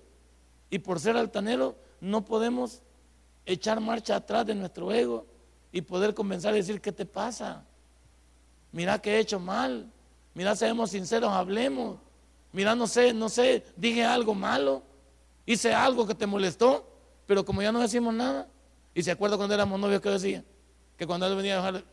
y 0.70 0.80
por 0.80 1.00
ser 1.00 1.18
altaneros, 1.18 1.76
no 2.00 2.24
podemos 2.24 2.82
echar 3.46 3.80
marcha 3.80 4.16
atrás 4.16 4.46
de 4.46 4.56
nuestro 4.56 4.92
ego 4.92 5.26
y 5.72 5.82
poder 5.82 6.14
comenzar 6.14 6.54
a 6.54 6.58
decir, 6.58 6.82
¿qué 6.82 6.92
te 6.92 7.06
pasa? 7.06 7.66
Mira 8.72 9.00
que 9.00 9.16
he 9.16 9.20
hecho 9.20 9.40
mal. 9.40 9.92
Mira, 10.34 10.56
seamos 10.56 10.92
sinceros, 10.92 11.32
hablemos. 11.32 11.98
Mira, 12.56 12.74
no 12.74 12.88
sé, 12.88 13.14
no 13.14 13.28
sé, 13.28 13.66
dije 13.76 14.06
algo 14.06 14.34
malo. 14.34 14.82
Hice 15.46 15.74
algo 15.74 16.08
que 16.08 16.16
te 16.16 16.26
molestó. 16.26 16.90
Pero 17.26 17.44
como 17.44 17.62
ya 17.62 17.74
no 17.74 17.82
decimos 17.82 18.14
nada. 18.14 18.48
Y 18.94 19.04
se 19.04 19.12
acuerda 19.12 19.36
cuando 19.36 19.54
éramos 19.54 19.78
novios 19.78 20.00
que 20.00 20.10
decía. 20.10 20.42
Que 20.96 21.06
cuando 21.06 21.28
él 21.28 21.36
venía 21.36 21.56
a 21.56 21.58
dejar, 21.58 21.84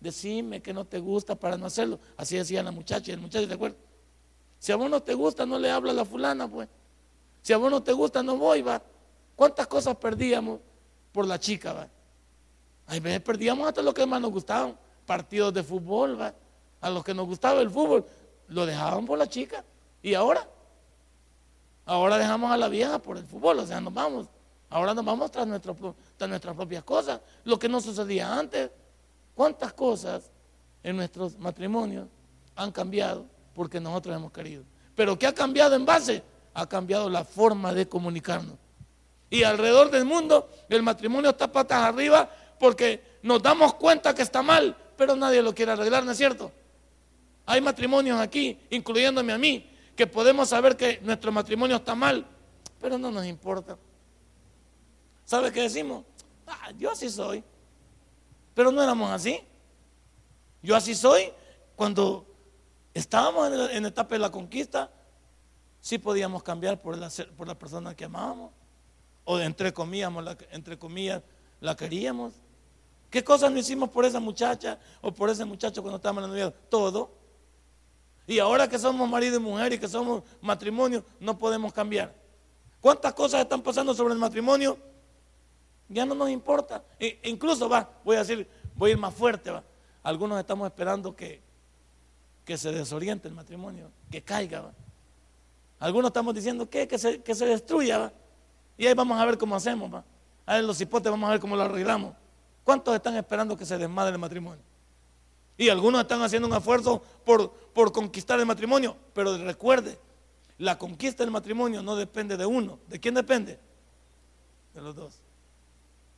decime 0.00 0.62
que 0.62 0.72
no 0.72 0.86
te 0.86 0.98
gusta 0.98 1.34
para 1.34 1.58
no 1.58 1.66
hacerlo. 1.66 2.00
Así 2.16 2.38
decía 2.38 2.62
la 2.62 2.70
muchacha 2.70 3.10
y 3.10 3.14
el 3.14 3.20
muchacho, 3.20 3.46
¿te 3.46 3.52
acuerdas? 3.52 3.78
Si 4.58 4.72
a 4.72 4.76
vos 4.76 4.88
no 4.88 5.02
te 5.02 5.12
gusta, 5.12 5.44
no 5.44 5.58
le 5.58 5.70
habla 5.70 5.90
a 5.90 5.94
la 5.94 6.06
fulana, 6.06 6.48
pues. 6.48 6.70
Si 7.42 7.52
a 7.52 7.58
vos 7.58 7.70
no 7.70 7.82
te 7.82 7.92
gusta, 7.92 8.22
no 8.22 8.38
voy, 8.38 8.62
va. 8.62 8.82
¿Cuántas 9.36 9.66
cosas 9.66 9.94
perdíamos 9.96 10.58
por 11.12 11.26
la 11.26 11.38
chica, 11.38 11.74
va? 11.74 11.88
Hay 12.86 13.00
veces 13.00 13.20
perdíamos 13.20 13.68
hasta 13.68 13.82
lo 13.82 13.92
que 13.92 14.06
más 14.06 14.22
nos 14.22 14.30
gustaban. 14.30 14.74
Partidos 15.04 15.52
de 15.52 15.62
fútbol, 15.62 16.18
va. 16.18 16.34
A 16.80 16.88
los 16.88 17.04
que 17.04 17.12
nos 17.12 17.26
gustaba 17.26 17.60
el 17.60 17.68
fútbol, 17.68 18.06
lo 18.48 18.64
dejaban 18.64 19.04
por 19.04 19.18
la 19.18 19.28
chica. 19.28 19.62
¿Y 20.02 20.14
ahora? 20.14 20.48
Ahora 21.84 22.18
dejamos 22.18 22.50
a 22.50 22.56
la 22.56 22.68
vieja 22.68 22.98
por 22.98 23.16
el 23.16 23.24
fútbol, 23.24 23.60
o 23.60 23.66
sea, 23.66 23.80
nos 23.80 23.94
vamos. 23.94 24.28
Ahora 24.70 24.92
nos 24.92 25.04
vamos 25.04 25.30
tras, 25.30 25.46
tras 26.16 26.28
nuestras 26.28 26.54
propias 26.54 26.84
cosas. 26.84 27.20
Lo 27.44 27.58
que 27.58 27.68
no 27.68 27.80
sucedía 27.80 28.34
antes. 28.34 28.70
¿Cuántas 29.34 29.72
cosas 29.72 30.30
en 30.82 30.96
nuestros 30.96 31.38
matrimonios 31.38 32.08
han 32.56 32.72
cambiado 32.72 33.24
porque 33.54 33.80
nosotros 33.80 34.16
hemos 34.16 34.32
querido? 34.32 34.64
Pero 34.94 35.16
¿qué 35.18 35.28
ha 35.28 35.34
cambiado 35.34 35.76
en 35.76 35.86
base? 35.86 36.22
Ha 36.54 36.66
cambiado 36.66 37.08
la 37.08 37.24
forma 37.24 37.72
de 37.72 37.88
comunicarnos. 37.88 38.56
Y 39.30 39.44
alrededor 39.44 39.90
del 39.90 40.04
mundo 40.04 40.50
el 40.68 40.82
matrimonio 40.82 41.30
está 41.30 41.50
patas 41.50 41.84
arriba 41.84 42.28
porque 42.58 43.18
nos 43.22 43.42
damos 43.42 43.74
cuenta 43.74 44.14
que 44.14 44.22
está 44.22 44.42
mal, 44.42 44.76
pero 44.96 45.14
nadie 45.14 45.40
lo 45.40 45.54
quiere 45.54 45.72
arreglar, 45.72 46.04
¿no 46.04 46.10
es 46.10 46.18
cierto? 46.18 46.50
Hay 47.46 47.60
matrimonios 47.60 48.20
aquí, 48.20 48.58
incluyéndome 48.70 49.32
a 49.32 49.38
mí, 49.38 49.70
que 49.98 50.06
podemos 50.06 50.50
saber 50.50 50.76
que 50.76 51.00
nuestro 51.02 51.32
matrimonio 51.32 51.74
está 51.74 51.96
mal, 51.96 52.24
pero 52.80 52.98
no 52.98 53.10
nos 53.10 53.26
importa. 53.26 53.76
¿Sabe 55.24 55.50
qué 55.50 55.62
decimos? 55.62 56.04
Ah, 56.46 56.70
yo 56.78 56.92
así 56.92 57.10
soy. 57.10 57.42
Pero 58.54 58.70
no 58.70 58.80
éramos 58.80 59.10
así. 59.10 59.40
Yo 60.62 60.76
así 60.76 60.94
soy. 60.94 61.32
Cuando 61.74 62.24
estábamos 62.94 63.48
en, 63.72 63.82
la 63.82 63.88
etapa 63.88 64.14
de 64.14 64.20
la 64.20 64.30
conquista, 64.30 64.88
sí 65.80 65.98
podíamos 65.98 66.44
cambiar 66.44 66.80
por 66.80 66.96
la, 66.96 67.10
por 67.36 67.48
la 67.48 67.58
persona 67.58 67.96
que 67.96 68.04
amábamos. 68.04 68.52
O 69.24 69.40
entre 69.40 69.72
comillas, 69.72 70.12
la, 70.12 70.38
entre 70.52 70.78
comillas, 70.78 71.24
la 71.58 71.74
queríamos. 71.74 72.34
¿Qué 73.10 73.24
cosas 73.24 73.50
no 73.50 73.58
hicimos 73.58 73.88
por 73.88 74.04
esa 74.04 74.20
muchacha 74.20 74.78
o 75.00 75.10
por 75.10 75.28
ese 75.28 75.44
muchacho 75.44 75.82
cuando 75.82 75.96
estábamos 75.96 76.22
en 76.22 76.30
la 76.30 76.36
novia? 76.36 76.54
Todo. 76.70 77.17
Y 78.28 78.38
ahora 78.40 78.68
que 78.68 78.78
somos 78.78 79.08
marido 79.08 79.36
y 79.36 79.40
mujer 79.40 79.72
y 79.72 79.78
que 79.78 79.88
somos 79.88 80.22
matrimonio, 80.42 81.02
no 81.18 81.38
podemos 81.38 81.72
cambiar. 81.72 82.14
¿Cuántas 82.78 83.14
cosas 83.14 83.40
están 83.40 83.62
pasando 83.62 83.94
sobre 83.94 84.12
el 84.12 84.20
matrimonio? 84.20 84.76
Ya 85.88 86.04
no 86.04 86.14
nos 86.14 86.28
importa. 86.28 86.84
E 87.00 87.18
incluso 87.24 87.70
va, 87.70 87.88
voy 88.04 88.16
a 88.16 88.18
decir, 88.18 88.46
voy 88.76 88.90
a 88.90 88.92
ir 88.92 88.98
más 88.98 89.14
fuerte, 89.14 89.50
va. 89.50 89.64
Algunos 90.02 90.38
estamos 90.38 90.66
esperando 90.66 91.16
que, 91.16 91.40
que 92.44 92.58
se 92.58 92.70
desoriente 92.70 93.28
el 93.28 93.34
matrimonio, 93.34 93.90
que 94.10 94.20
caiga, 94.20 94.60
va. 94.60 94.74
Algunos 95.78 96.10
estamos 96.10 96.34
diciendo 96.34 96.68
que, 96.68 96.86
que, 96.86 96.98
se, 96.98 97.22
que 97.22 97.34
se 97.34 97.46
destruya, 97.46 97.96
va. 97.96 98.12
Y 98.76 98.86
ahí 98.86 98.92
vamos 98.92 99.18
a 99.18 99.24
ver 99.24 99.38
cómo 99.38 99.56
hacemos, 99.56 99.92
va. 99.92 100.04
A 100.44 100.56
ver 100.56 100.64
los 100.64 100.78
hipotes, 100.78 101.10
vamos 101.10 101.28
a 101.28 101.32
ver 101.32 101.40
cómo 101.40 101.56
lo 101.56 101.62
arreglamos. 101.62 102.14
¿Cuántos 102.62 102.94
están 102.94 103.16
esperando 103.16 103.56
que 103.56 103.64
se 103.64 103.78
desmadre 103.78 104.12
el 104.12 104.18
matrimonio? 104.18 104.67
Y 105.58 105.68
algunos 105.68 106.00
están 106.00 106.22
haciendo 106.22 106.46
un 106.46 106.54
esfuerzo 106.54 107.02
por, 107.24 107.50
por 107.50 107.92
conquistar 107.92 108.38
el 108.38 108.46
matrimonio. 108.46 108.96
Pero 109.12 109.36
recuerde, 109.38 109.98
la 110.56 110.78
conquista 110.78 111.24
del 111.24 111.32
matrimonio 111.32 111.82
no 111.82 111.96
depende 111.96 112.36
de 112.36 112.46
uno. 112.46 112.78
¿De 112.86 113.00
quién 113.00 113.14
depende? 113.14 113.58
De 114.72 114.80
los 114.80 114.94
dos. 114.94 115.20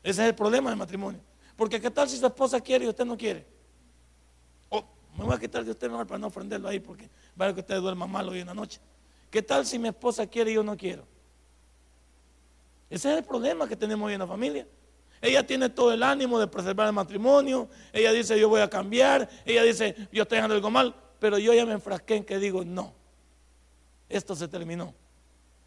Ese 0.02 0.22
es 0.22 0.28
el 0.28 0.34
problema 0.34 0.68
del 0.68 0.78
matrimonio. 0.78 1.20
Porque 1.56 1.80
¿qué 1.80 1.90
tal 1.90 2.08
si 2.08 2.18
su 2.18 2.26
esposa 2.26 2.60
quiere 2.60 2.84
y 2.84 2.88
usted 2.88 3.06
no 3.06 3.16
quiere? 3.16 3.46
O 4.68 4.84
me 5.16 5.24
voy 5.24 5.34
a 5.34 5.38
quitar 5.38 5.64
de 5.64 5.70
usted 5.70 5.90
mejor 5.90 6.06
para 6.06 6.18
no 6.18 6.26
ofenderlo 6.26 6.68
ahí 6.68 6.80
porque 6.80 7.08
vaya 7.34 7.54
que 7.54 7.60
usted 7.60 7.80
duerma 7.80 8.06
mal 8.06 8.28
hoy 8.28 8.40
en 8.40 8.46
la 8.46 8.54
noche. 8.54 8.78
¿Qué 9.30 9.40
tal 9.40 9.64
si 9.64 9.78
mi 9.78 9.88
esposa 9.88 10.26
quiere 10.26 10.50
y 10.50 10.54
yo 10.54 10.62
no 10.62 10.76
quiero? 10.76 11.04
Ese 12.90 13.10
es 13.10 13.18
el 13.18 13.24
problema 13.24 13.68
que 13.68 13.76
tenemos 13.76 14.06
hoy 14.06 14.14
en 14.14 14.20
la 14.20 14.26
familia. 14.26 14.66
Ella 15.22 15.46
tiene 15.46 15.68
todo 15.68 15.92
el 15.92 16.02
ánimo 16.02 16.38
de 16.38 16.46
preservar 16.46 16.86
el 16.86 16.92
matrimonio. 16.94 17.68
Ella 17.92 18.12
dice, 18.12 18.38
yo 18.38 18.48
voy 18.48 18.62
a 18.62 18.70
cambiar. 18.70 19.28
Ella 19.44 19.62
dice, 19.62 19.94
yo 20.12 20.22
estoy 20.22 20.38
haciendo 20.38 20.54
algo 20.54 20.70
mal. 20.70 20.94
Pero 21.18 21.38
yo 21.38 21.52
ya 21.52 21.66
me 21.66 21.72
enfrasqué 21.72 22.16
en 22.16 22.24
que 22.24 22.38
digo, 22.38 22.64
no. 22.64 22.94
Esto 24.08 24.34
se 24.34 24.48
terminó. 24.48 24.94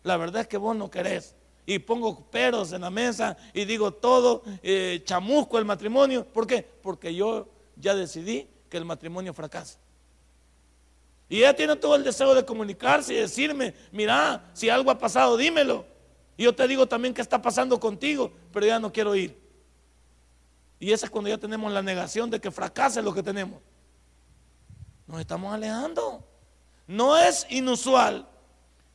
La 0.01 0.17
verdad 0.17 0.41
es 0.41 0.48
que 0.48 0.57
vos 0.57 0.75
no 0.75 0.89
querés. 0.89 1.36
Y 1.65 1.79
pongo 1.79 2.29
peros 2.29 2.74
en 2.74 2.81
la 2.81 2.89
mesa 2.89 3.38
y 3.53 3.63
digo 3.63 3.93
todo, 3.93 4.43
eh, 4.62 5.01
chamusco 5.05 5.57
el 5.57 5.65
matrimonio. 5.65 6.25
¿Por 6.25 6.45
qué? 6.45 6.62
Porque 6.81 7.15
yo 7.15 7.48
ya 7.77 7.95
decidí 7.95 8.48
que 8.69 8.77
el 8.77 8.86
matrimonio 8.86 9.33
fracasa. 9.33 9.79
Y 11.29 11.38
ella 11.38 11.55
tiene 11.55 11.75
todo 11.75 11.95
el 11.95 12.03
deseo 12.03 12.36
de 12.36 12.43
comunicarse 12.43 13.13
y 13.13 13.17
decirme, 13.17 13.74
mira, 13.91 14.51
si 14.53 14.69
algo 14.69 14.91
ha 14.91 14.98
pasado, 14.98 15.38
dímelo. 15.38 15.86
Y 16.36 16.43
yo 16.43 16.53
te 16.53 16.67
digo 16.67 16.88
también 16.88 17.13
qué 17.13 17.22
está 17.22 17.41
pasando 17.41 17.79
contigo, 17.79 18.31
pero 18.51 18.65
ya 18.65 18.79
no 18.79 18.91
quiero 18.91 19.15
ir. 19.15 19.43
Y 20.84 20.92
esa 20.92 21.06
es 21.06 21.10
cuando 21.10 21.30
ya 21.30 21.38
tenemos 21.38 21.72
la 21.72 21.82
negación 21.82 22.30
de 22.30 22.42
que 22.42 22.52
fracase 22.52 23.02
lo 23.02 23.13
que 23.13 23.24
tenemos. 23.24 23.62
Nos 25.08 25.22
estamos 25.22 25.54
alejando. 25.54 26.28
No 26.88 27.18
es 27.18 27.48
inusual 27.50 28.28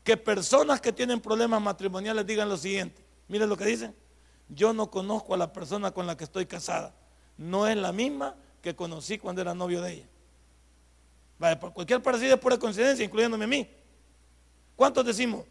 que 0.05 0.19
personas 0.19 0.83
que 0.83 0.93
tienen 0.93 1.19
problemas 1.19 1.63
matrimoniales 1.63 2.27
digan 2.27 2.47
lo 2.47 2.59
siguiente. 2.59 3.03
Miren 3.27 3.49
lo 3.49 3.57
que 3.57 3.65
dicen. 3.65 3.97
Yo 4.51 4.75
no 4.75 4.91
conozco 4.91 5.33
a 5.33 5.39
la 5.39 5.51
persona 5.51 5.91
con 5.91 6.07
la 6.07 6.15
que 6.15 6.25
estoy 6.25 6.45
casada. 6.45 6.95
No 7.39 7.67
es 7.67 7.79
la 7.79 7.91
misma 7.91 8.37
que 8.61 8.77
conocí 8.77 9.17
cuando 9.17 9.41
era 9.41 9.55
novio 9.55 9.81
de 9.81 9.93
ella. 9.95 10.09
Vale, 11.39 11.57
por 11.57 11.73
cualquier 11.73 12.03
parecido 12.03 12.35
es 12.35 12.41
pura 12.41 12.59
coincidencia, 12.59 13.03
incluyéndome 13.03 13.47
a 13.47 13.49
mí. 13.49 13.67
¿Cuántos 14.77 15.07
decimos? 15.07 15.47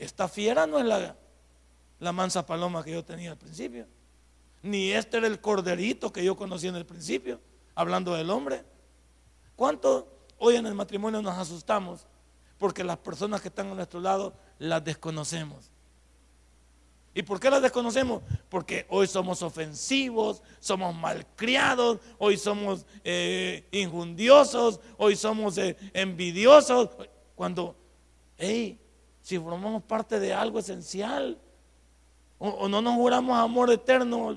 Esta 0.00 0.26
fiera 0.26 0.66
no 0.66 0.80
es 0.80 0.84
la, 0.84 1.14
la 2.00 2.10
mansa 2.10 2.44
paloma 2.44 2.82
que 2.82 2.90
yo 2.90 3.04
tenía 3.04 3.30
al 3.30 3.38
principio 3.38 3.86
ni 4.62 4.92
este 4.92 5.18
era 5.18 5.26
el 5.26 5.40
corderito 5.40 6.12
que 6.12 6.24
yo 6.24 6.36
conocí 6.36 6.68
en 6.68 6.76
el 6.76 6.86
principio, 6.86 7.40
hablando 7.74 8.14
del 8.14 8.30
hombre. 8.30 8.64
¿Cuánto 9.56 10.08
hoy 10.38 10.56
en 10.56 10.66
el 10.66 10.74
matrimonio 10.74 11.20
nos 11.20 11.36
asustamos? 11.36 12.06
Porque 12.58 12.84
las 12.84 12.98
personas 12.98 13.40
que 13.40 13.48
están 13.48 13.70
a 13.70 13.74
nuestro 13.74 14.00
lado 14.00 14.34
las 14.58 14.84
desconocemos. 14.84 15.70
¿Y 17.14 17.22
por 17.22 17.40
qué 17.40 17.50
las 17.50 17.60
desconocemos? 17.60 18.22
Porque 18.48 18.86
hoy 18.88 19.06
somos 19.06 19.42
ofensivos, 19.42 20.42
somos 20.60 20.94
malcriados, 20.94 21.98
hoy 22.18 22.38
somos 22.38 22.86
eh, 23.04 23.68
injundiosos, 23.70 24.80
hoy 24.96 25.16
somos 25.16 25.58
eh, 25.58 25.76
envidiosos. 25.92 26.88
Cuando, 27.34 27.76
hey, 28.38 28.80
si 29.20 29.38
formamos 29.38 29.82
parte 29.82 30.18
de 30.20 30.32
algo 30.32 30.58
esencial, 30.58 31.38
o 32.38 32.68
no 32.68 32.82
nos 32.82 32.94
juramos 32.94 33.38
amor 33.38 33.70
eterno 33.70 34.36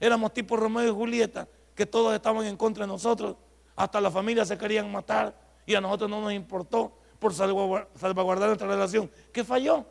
Éramos 0.00 0.32
tipo 0.32 0.56
Romeo 0.56 0.88
y 0.88 0.94
Julieta, 0.94 1.48
que 1.74 1.86
todos 1.86 2.14
estaban 2.14 2.44
en 2.46 2.56
contra 2.56 2.84
de 2.84 2.92
nosotros. 2.92 3.36
Hasta 3.76 4.00
la 4.00 4.10
familia 4.10 4.44
se 4.44 4.58
querían 4.58 4.90
matar 4.90 5.34
y 5.66 5.74
a 5.74 5.80
nosotros 5.80 6.10
no 6.10 6.20
nos 6.20 6.32
importó 6.32 6.92
por 7.18 7.34
salvaguardar 7.34 8.48
nuestra 8.48 8.68
relación. 8.68 9.10
¿Qué 9.32 9.44
falló? 9.44 9.84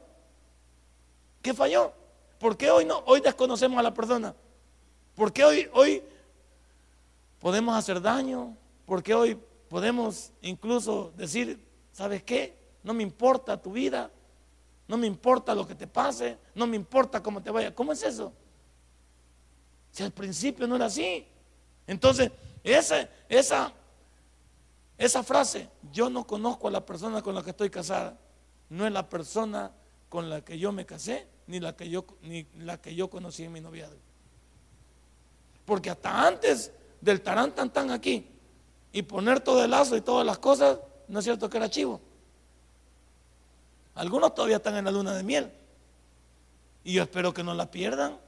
¿Qué 1.42 1.54
falló? 1.54 1.94
¿Por 2.40 2.58
qué 2.58 2.70
hoy 2.72 2.86
no? 2.86 3.04
Hoy 3.06 3.22
desconocemos 3.22 3.80
a 3.80 3.84
la 3.84 3.94
persona. 3.94 4.36
¿Por 5.16 5.34
qué 5.34 5.44
hoy, 5.44 5.70
hoy 5.74 6.04
podemos 7.40 7.76
hacer 7.76 8.02
daño? 8.02 8.56
¿Por 8.86 9.04
qué 9.04 9.14
hoy 9.14 9.38
podemos 9.68 10.32
incluso 10.42 11.12
decir, 11.16 11.64
¿sabes 11.92 12.24
qué? 12.24 12.58
No 12.84 12.94
me 12.94 13.04
importa 13.04 13.62
tu 13.62 13.72
vida, 13.72 14.12
no 14.88 14.98
me 14.98 15.08
importa 15.08 15.54
lo 15.54 15.68
que 15.68 15.76
te 15.76 15.88
pase, 15.88 16.38
no 16.56 16.66
me 16.68 16.76
importa 16.76 17.22
cómo 17.22 17.42
te 17.42 17.52
vaya. 17.52 17.74
¿Cómo 17.74 17.92
es 17.92 18.04
eso? 18.04 18.32
Si 19.98 20.04
al 20.04 20.12
principio 20.12 20.68
no 20.68 20.76
era 20.76 20.86
así. 20.86 21.26
Entonces, 21.88 22.30
esa, 22.64 23.10
esa, 23.28 23.74
esa 24.96 25.24
frase, 25.24 25.70
yo 25.92 26.08
no 26.08 26.28
conozco 26.28 26.68
a 26.68 26.72
la 26.72 26.86
persona 26.86 27.24
con 27.24 27.34
la 27.34 27.42
que 27.42 27.50
estoy 27.50 27.72
casada, 27.72 28.16
no 28.70 28.86
es 28.86 28.94
la 28.94 29.10
persona 29.10 29.72
con 30.08 30.30
la 30.30 30.42
que 30.42 30.60
yo 30.60 30.72
me 30.72 30.86
casé, 30.86 31.26
ni 31.48 31.60
la 31.60 31.76
que 31.76 31.90
yo, 31.90 32.06
ni 32.22 32.46
la 32.60 32.80
que 32.80 32.94
yo 32.94 33.10
conocí 33.10 33.46
en 33.46 33.54
mi 33.54 33.60
noviazgo. 33.60 33.98
Porque 35.66 35.90
hasta 35.90 36.28
antes 36.28 36.72
del 37.02 37.22
tarán 37.22 37.56
tan 37.56 37.74
tan 37.74 37.90
aquí 37.90 38.30
y 38.94 39.02
poner 39.02 39.40
todo 39.40 39.64
el 39.64 39.72
lazo 39.72 39.98
y 39.98 40.02
todas 40.02 40.28
las 40.28 40.38
cosas, 40.38 40.78
no 41.08 41.18
es 41.18 41.26
cierto 41.26 41.50
que 41.50 41.58
era 41.58 41.72
chivo. 41.72 42.00
Algunos 43.96 44.36
todavía 44.36 44.58
están 44.58 44.76
en 44.76 44.86
la 44.86 44.92
luna 44.92 45.16
de 45.16 45.24
miel. 45.24 45.52
Y 46.84 46.94
yo 46.94 47.02
espero 47.02 47.34
que 47.34 47.44
no 47.44 47.56
la 47.56 47.72
pierdan. 47.72 48.27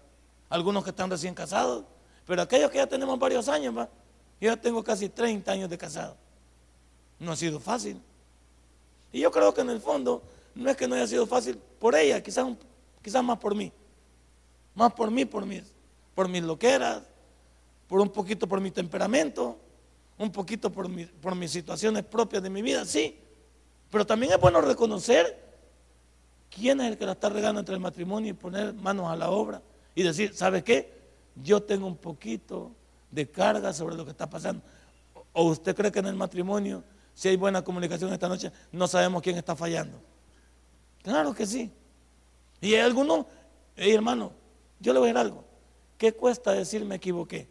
Algunos 0.50 0.84
que 0.84 0.90
están 0.90 1.10
recién 1.10 1.34
casados. 1.34 1.86
Pero 2.26 2.42
aquellos 2.42 2.70
que 2.70 2.78
ya 2.78 2.88
tenemos 2.88 3.18
varios 3.18 3.48
años, 3.48 3.74
yo 3.74 3.88
ya 4.40 4.58
tengo 4.58 4.84
casi 4.84 5.10
30 5.10 5.52
años 5.52 5.70
de 5.70 5.78
casado. 5.78 6.16
No 7.20 7.32
ha 7.32 7.36
sido 7.36 7.60
fácil. 7.60 8.02
Y 9.12 9.22
yo 9.22 9.32
creo 9.32 9.54
que 9.54 9.62
en 9.62 9.70
el 9.70 9.80
fondo 9.80 10.22
no 10.56 10.70
es 10.70 10.78
que 10.78 10.88
no 10.88 10.96
haya 10.96 11.08
sido 11.08 11.26
fácil 11.26 11.58
por 11.80 11.96
ella, 11.96 12.22
quizás, 12.22 12.48
quizás 13.02 13.24
más 13.24 13.38
por 13.38 13.56
mí. 13.56 13.72
Más 14.76 14.94
por 14.94 15.12
mí, 15.12 15.26
por 15.26 15.46
mis, 15.46 15.64
por 16.16 16.28
mis 16.28 16.44
loqueras, 16.44 17.02
por 17.88 18.00
un 18.00 18.10
poquito 18.10 18.48
por 18.48 18.62
mi 18.62 18.72
temperamento, 18.72 19.58
un 20.18 20.32
poquito 20.32 20.72
por, 20.72 20.88
por 21.20 21.36
mis 21.36 21.52
situaciones 21.52 22.04
propias 22.04 22.44
de 22.44 22.50
mi 22.50 22.62
vida, 22.62 22.86
sí. 22.86 23.20
Pero 23.90 24.06
también 24.06 24.34
es 24.34 24.40
bueno 24.40 24.62
reconocer 24.62 25.50
quién 26.50 26.80
es 26.82 26.92
el 26.92 26.98
que 26.98 27.06
la 27.06 27.14
está 27.14 27.30
regando 27.30 27.60
entre 27.60 27.74
el 27.74 27.82
matrimonio 27.82 28.30
y 28.30 28.34
poner 28.34 28.74
manos 28.74 29.12
a 29.12 29.16
la 29.16 29.32
obra 29.32 29.62
y 30.00 30.04
decir, 30.04 30.34
¿sabe 30.34 30.64
qué? 30.64 30.94
Yo 31.44 31.62
tengo 31.62 31.86
un 31.86 31.98
poquito 31.98 32.72
de 33.12 33.30
carga 33.30 33.74
sobre 33.74 33.98
lo 33.98 34.06
que 34.06 34.12
está 34.12 34.30
pasando. 34.30 34.64
¿O 35.34 35.44
usted 35.50 35.76
cree 35.76 35.92
que 35.92 36.00
en 36.00 36.06
el 36.06 36.16
matrimonio, 36.16 36.86
si 37.14 37.28
hay 37.28 37.36
buena 37.36 37.62
comunicación 37.62 38.14
esta 38.14 38.30
noche, 38.30 38.50
no 38.72 38.88
sabemos 38.88 39.22
quién 39.22 39.36
está 39.36 39.58
fallando? 39.58 40.00
Claro 41.04 41.34
que 41.34 41.46
sí. 41.46 41.70
Y 42.62 42.76
hay 42.76 42.80
algunos, 42.80 43.26
hey, 43.76 43.92
hermano, 43.92 44.32
yo 44.80 44.94
le 44.94 45.00
voy 45.00 45.10
a 45.10 45.14
decir 45.14 45.18
algo. 45.18 45.44
¿Qué 45.98 46.14
cuesta 46.14 46.54
decir 46.54 46.86
me 46.86 46.96
equivoqué? 46.96 47.50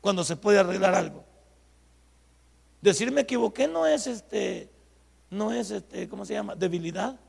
Cuando 0.00 0.24
se 0.24 0.34
puede 0.34 0.58
arreglar 0.58 0.96
algo. 0.96 1.24
Decir 2.82 3.12
me 3.12 3.20
equivoqué 3.20 3.68
no 3.68 3.86
es 3.86 4.08
este, 4.08 4.68
no 5.30 5.52
es 5.52 5.70
este, 5.70 6.08
¿cómo 6.08 6.24
se 6.24 6.34
llama? 6.34 6.56
Debilidad. 6.56 7.20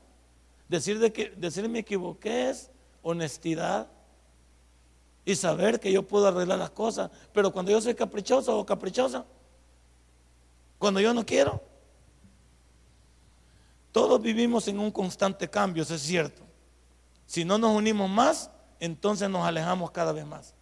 Decir, 0.68 0.98
de 0.98 1.12
que, 1.12 1.30
decir 1.30 1.68
me 1.68 1.78
equivoqué 1.78 2.50
es 2.50 2.68
honestidad 3.02 3.88
y 5.24 5.36
saber 5.36 5.80
que 5.80 5.92
yo 5.92 6.06
puedo 6.06 6.26
arreglar 6.26 6.58
las 6.58 6.70
cosas. 6.70 7.10
Pero 7.32 7.52
cuando 7.52 7.70
yo 7.70 7.80
soy 7.80 7.94
caprichoso 7.94 8.58
o 8.58 8.66
caprichosa, 8.66 9.24
cuando 10.78 11.00
yo 11.00 11.12
no 11.12 11.24
quiero, 11.24 11.60
todos 13.92 14.20
vivimos 14.20 14.68
en 14.68 14.78
un 14.78 14.90
constante 14.90 15.48
cambio, 15.48 15.82
eso 15.82 15.94
es 15.94 16.02
cierto. 16.02 16.42
Si 17.26 17.44
no 17.44 17.58
nos 17.58 17.76
unimos 17.76 18.08
más, 18.08 18.50
entonces 18.78 19.28
nos 19.28 19.44
alejamos 19.44 19.90
cada 19.90 20.12
vez 20.12 20.26
más. 20.26 20.54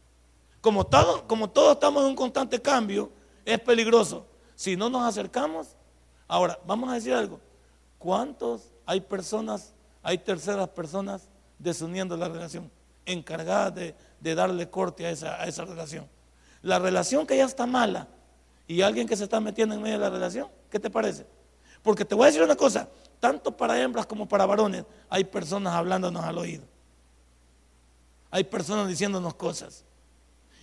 Como, 0.61 0.89
como 1.27 1.49
todos 1.49 1.75
estamos 1.75 2.03
en 2.03 2.11
un 2.11 2.17
constante 2.17 2.61
cambio, 2.61 3.11
es 3.45 3.61
peligroso. 3.61 4.27
Si 4.55 4.77
no 4.77 4.91
nos 4.91 5.05
acercamos, 5.05 5.69
ahora, 6.27 6.59
vamos 6.67 6.91
a 6.91 6.95
decir 6.95 7.15
algo. 7.15 7.41
¿Cuántos 7.99 8.73
hay 8.85 9.01
personas, 9.01 9.73
hay 10.03 10.19
terceras 10.19 10.69
personas 10.69 11.29
desuniendo 11.59 12.17
la 12.17 12.29
relación, 12.29 12.71
encargadas 13.07 13.75
de, 13.75 14.35
darle 14.35 14.69
corte 14.71 15.07
a 15.07 15.11
esa, 15.11 15.41
a 15.41 15.47
esa 15.47 15.65
relación? 15.65 16.07
La 16.63 16.79
relación 16.79 17.27
que 17.27 17.37
ya 17.37 17.45
está 17.45 17.67
mala 17.67 18.09
y 18.67 18.83
alguien 18.83 19.07
que 19.07 19.17
se 19.17 19.25
está 19.25 19.41
metiendo 19.41 19.75
en 19.75 19.83
medio 19.83 19.99
de 19.99 20.05
la 20.05 20.11
relación, 20.11 20.49
¿qué 20.71 20.79
te 20.79 20.91
parece? 20.91 21.27
Porque 21.83 22.05
te 22.05 22.15
voy 22.15 22.25
a 22.25 22.27
decir 22.27 22.43
una 22.43 22.57
cosa, 22.57 22.89
tanto 23.21 23.57
para 23.57 23.81
hembras 23.81 24.07
como 24.07 24.29
para 24.29 24.47
varones, 24.47 24.85
hay 25.09 25.25
personas 25.25 25.75
hablándonos 25.75 26.25
al 26.25 26.39
oído. 26.39 26.65
Hay 28.31 28.45
personas 28.45 28.89
diciéndonos 28.89 29.35
cosas. 29.35 29.85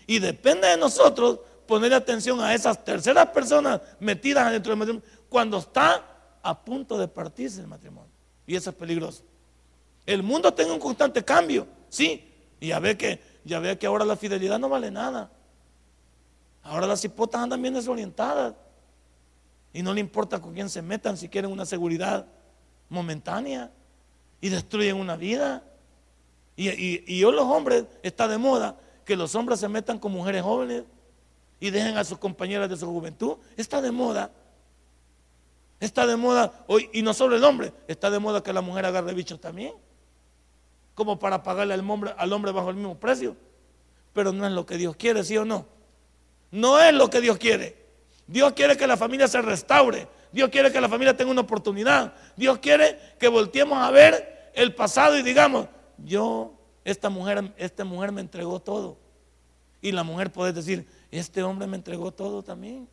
Y 0.07 0.19
depende 0.19 0.67
de 0.67 0.77
nosotros 0.77 1.39
poner 1.65 1.93
atención 1.93 2.39
a 2.41 2.53
esas 2.53 2.83
terceras 2.83 3.27
personas 3.29 3.81
metidas 3.99 4.51
dentro 4.51 4.71
del 4.71 4.79
matrimonio 4.79 5.07
cuando 5.29 5.57
está 5.57 6.03
a 6.43 6.63
punto 6.63 6.97
de 6.97 7.07
partirse 7.07 7.61
el 7.61 7.67
matrimonio. 7.67 8.11
Y 8.45 8.55
eso 8.55 8.69
es 8.69 8.75
peligroso. 8.75 9.23
El 10.05 10.23
mundo 10.23 10.53
tiene 10.53 10.71
un 10.71 10.79
constante 10.79 11.23
cambio, 11.23 11.67
sí. 11.89 12.31
Y 12.59 12.67
ya 12.67 12.79
ve 12.79 12.97
que, 12.97 13.21
ya 13.43 13.59
ve 13.59 13.77
que 13.77 13.87
ahora 13.87 14.05
la 14.05 14.15
fidelidad 14.15 14.59
no 14.59 14.69
vale 14.69 14.91
nada. 14.91 15.31
Ahora 16.63 16.87
las 16.87 17.03
hipotas 17.03 17.41
andan 17.41 17.61
bien 17.61 17.73
desorientadas. 17.73 18.53
Y 19.73 19.81
no 19.81 19.93
le 19.93 19.99
importa 19.99 20.41
con 20.41 20.53
quién 20.53 20.69
se 20.69 20.81
metan 20.81 21.17
si 21.17 21.27
quieren 21.27 21.51
una 21.51 21.65
seguridad 21.65 22.25
momentánea. 22.89 23.71
Y 24.41 24.49
destruyen 24.49 24.97
una 24.97 25.15
vida. 25.15 25.63
Y, 26.55 27.13
y, 27.13 27.23
hoy 27.23 27.33
los 27.33 27.45
hombres 27.45 27.85
está 28.01 28.27
de 28.27 28.37
moda 28.37 28.77
que 29.03 29.15
los 29.15 29.35
hombres 29.35 29.59
se 29.59 29.67
metan 29.67 29.99
con 29.99 30.11
mujeres 30.11 30.41
jóvenes 30.41 30.83
y 31.59 31.69
dejen 31.69 31.97
a 31.97 32.03
sus 32.03 32.17
compañeras 32.17 32.69
de 32.69 32.77
su 32.77 32.85
juventud. 32.85 33.37
Está 33.57 33.81
de 33.81 33.91
moda. 33.91 34.31
Está 35.79 36.07
de 36.07 36.15
moda 36.15 36.63
hoy, 36.67 36.89
y 36.93 37.01
no 37.01 37.13
solo 37.13 37.35
el 37.35 37.43
hombre, 37.43 37.73
está 37.87 38.09
de 38.09 38.19
moda 38.19 38.41
que 38.41 38.53
la 38.53 38.61
mujer 38.61 38.85
agarre 38.85 39.13
bichos 39.13 39.39
también. 39.39 39.73
Como 40.95 41.19
para 41.19 41.43
pagarle 41.43 41.73
al 41.73 41.89
hombre, 41.89 42.13
al 42.17 42.33
hombre 42.33 42.51
bajo 42.51 42.69
el 42.69 42.77
mismo 42.77 42.97
precio. 42.99 43.35
Pero 44.13 44.31
no 44.31 44.47
es 44.47 44.53
lo 44.53 44.65
que 44.65 44.77
Dios 44.77 44.95
quiere, 44.95 45.23
¿sí 45.23 45.37
o 45.37 45.45
no? 45.45 45.67
No 46.51 46.79
es 46.79 46.93
lo 46.93 47.09
que 47.09 47.21
Dios 47.21 47.37
quiere. 47.37 47.75
Dios 48.27 48.53
quiere 48.53 48.77
que 48.77 48.87
la 48.87 48.97
familia 48.97 49.27
se 49.27 49.41
restaure. 49.41 50.07
Dios 50.31 50.49
quiere 50.49 50.71
que 50.71 50.81
la 50.81 50.89
familia 50.89 51.15
tenga 51.15 51.31
una 51.31 51.41
oportunidad. 51.41 52.13
Dios 52.35 52.57
quiere 52.59 52.97
que 53.19 53.27
volteemos 53.27 53.77
a 53.77 53.91
ver 53.91 54.51
el 54.53 54.73
pasado 54.73 55.17
y 55.17 55.21
digamos, 55.21 55.67
yo, 55.97 56.53
esta 56.83 57.09
mujer, 57.09 57.53
esta 57.57 57.83
mujer 57.83 58.11
me 58.11 58.21
entregó 58.21 58.59
todo. 58.59 58.97
Y 59.81 59.91
la 59.91 60.03
mujer 60.03 60.31
puede 60.31 60.53
decir, 60.53 60.87
este 61.11 61.43
hombre 61.43 61.67
me 61.67 61.77
entregó 61.77 62.11
todo 62.11 62.41
también. 62.41 62.87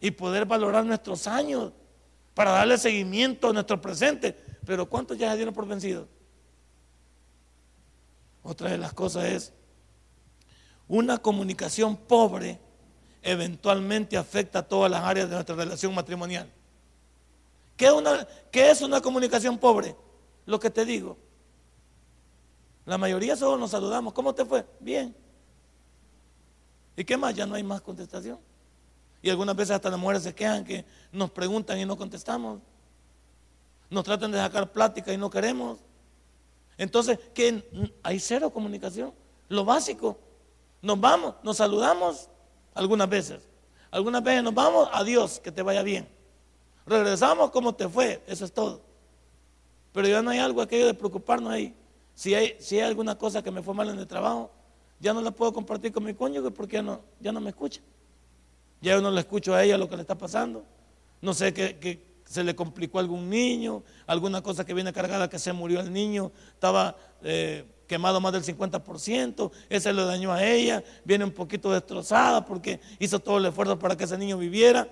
Y 0.00 0.10
poder 0.10 0.44
valorar 0.44 0.84
nuestros 0.84 1.26
años 1.26 1.72
para 2.34 2.52
darle 2.52 2.78
seguimiento 2.78 3.50
a 3.50 3.52
nuestro 3.52 3.80
presente. 3.80 4.36
Pero 4.64 4.86
¿cuántos 4.86 5.16
ya 5.18 5.30
se 5.30 5.36
dieron 5.36 5.54
por 5.54 5.66
vencidos? 5.66 6.06
Otra 8.42 8.70
de 8.70 8.78
las 8.78 8.92
cosas 8.92 9.24
es 9.24 9.52
una 10.86 11.18
comunicación 11.18 11.96
pobre 11.96 12.58
eventualmente 13.22 14.16
afecta 14.16 14.60
a 14.60 14.62
todas 14.62 14.90
las 14.90 15.02
áreas 15.02 15.28
de 15.28 15.34
nuestra 15.34 15.54
relación 15.54 15.94
matrimonial. 15.94 16.50
¿Qué 17.76 17.86
es 17.86 17.92
una, 17.92 18.26
qué 18.50 18.70
es 18.70 18.80
una 18.80 19.00
comunicación 19.00 19.58
pobre? 19.58 19.94
Lo 20.46 20.58
que 20.58 20.70
te 20.70 20.84
digo. 20.84 21.16
La 22.86 22.96
mayoría 22.96 23.36
solo 23.36 23.58
nos 23.58 23.70
saludamos. 23.70 24.14
¿Cómo 24.14 24.34
te 24.34 24.44
fue? 24.44 24.66
Bien. 24.80 25.14
¿Y 26.96 27.04
qué 27.04 27.16
más? 27.16 27.34
Ya 27.34 27.46
no 27.46 27.54
hay 27.54 27.62
más 27.62 27.80
contestación. 27.80 28.38
Y 29.20 29.30
algunas 29.30 29.54
veces 29.54 29.76
hasta 29.76 29.90
las 29.90 29.98
mujeres 29.98 30.22
se 30.22 30.34
quejan 30.34 30.64
que 30.64 30.84
nos 31.12 31.30
preguntan 31.30 31.78
y 31.78 31.84
no 31.84 31.96
contestamos. 31.96 32.60
Nos 33.90 34.04
tratan 34.04 34.32
de 34.32 34.38
sacar 34.38 34.72
plática 34.72 35.12
y 35.12 35.16
no 35.16 35.28
queremos. 35.28 35.78
Entonces, 36.78 37.18
¿qué? 37.34 37.68
Hay 38.02 38.20
cero 38.20 38.50
comunicación. 38.50 39.12
Lo 39.48 39.64
básico. 39.64 40.18
Nos 40.80 40.98
vamos, 40.98 41.34
nos 41.42 41.56
saludamos 41.56 42.30
algunas 42.74 43.08
veces. 43.08 43.48
Algunas 43.90 44.22
veces 44.22 44.42
nos 44.42 44.54
vamos, 44.54 44.88
adiós, 44.92 45.40
que 45.40 45.50
te 45.50 45.62
vaya 45.62 45.82
bien. 45.82 46.08
Regresamos 46.86 47.50
como 47.50 47.74
te 47.74 47.88
fue, 47.88 48.22
eso 48.26 48.44
es 48.44 48.52
todo. 48.52 48.80
Pero 49.92 50.08
ya 50.08 50.22
no 50.22 50.30
hay 50.30 50.38
algo 50.38 50.62
aquello 50.62 50.86
de 50.86 50.94
preocuparnos 50.94 51.52
ahí. 51.52 51.74
Si 52.14 52.34
hay, 52.34 52.56
si 52.60 52.76
hay 52.76 52.82
alguna 52.82 53.18
cosa 53.18 53.42
que 53.42 53.50
me 53.50 53.62
fue 53.62 53.74
mal 53.74 53.88
en 53.88 53.98
el 53.98 54.06
trabajo, 54.06 54.50
ya 55.00 55.12
no 55.12 55.20
la 55.20 55.30
puedo 55.30 55.52
compartir 55.52 55.92
con 55.92 56.04
mi 56.04 56.14
cónyuge 56.14 56.50
porque 56.50 56.76
ya 56.76 56.82
no, 56.82 57.00
ya 57.20 57.32
no 57.32 57.40
me 57.40 57.50
escucha. 57.50 57.80
Ya 58.80 58.94
yo 58.94 59.02
no 59.02 59.10
le 59.10 59.20
escucho 59.20 59.54
a 59.54 59.64
ella 59.64 59.76
lo 59.76 59.88
que 59.88 59.96
le 59.96 60.02
está 60.02 60.16
pasando. 60.16 60.64
No 61.20 61.34
sé 61.34 61.52
que, 61.52 62.02
se 62.28 62.44
le 62.44 62.54
complicó 62.54 62.98
a 62.98 63.00
algún 63.00 63.30
niño, 63.30 63.82
alguna 64.06 64.42
cosa 64.42 64.64
que 64.64 64.74
viene 64.74 64.92
cargada 64.92 65.30
que 65.30 65.38
se 65.38 65.52
murió 65.54 65.80
el 65.80 65.90
niño, 65.90 66.30
estaba 66.52 66.94
eh, 67.22 67.64
quemado 67.86 68.20
más 68.20 68.34
del 68.34 68.44
50%, 68.44 69.50
ese 69.70 69.92
le 69.94 70.04
dañó 70.04 70.30
a 70.32 70.44
ella, 70.44 70.84
viene 71.06 71.24
un 71.24 71.30
poquito 71.30 71.72
destrozada 71.72 72.44
porque 72.44 72.80
hizo 72.98 73.18
todo 73.18 73.38
el 73.38 73.46
esfuerzo 73.46 73.78
para 73.78 73.96
que 73.96 74.04
ese 74.04 74.18
niño 74.18 74.36
viviera. 74.36 74.86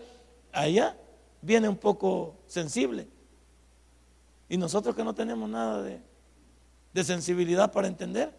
Allá 0.50 0.96
viene 1.42 1.68
un 1.68 1.76
poco 1.76 2.36
sensible. 2.46 3.06
Y 4.48 4.56
nosotros 4.56 4.96
que 4.96 5.04
no 5.04 5.14
tenemos 5.14 5.50
nada 5.50 5.82
de, 5.82 6.00
de 6.94 7.04
sensibilidad 7.04 7.70
para 7.70 7.86
entender, 7.86 8.32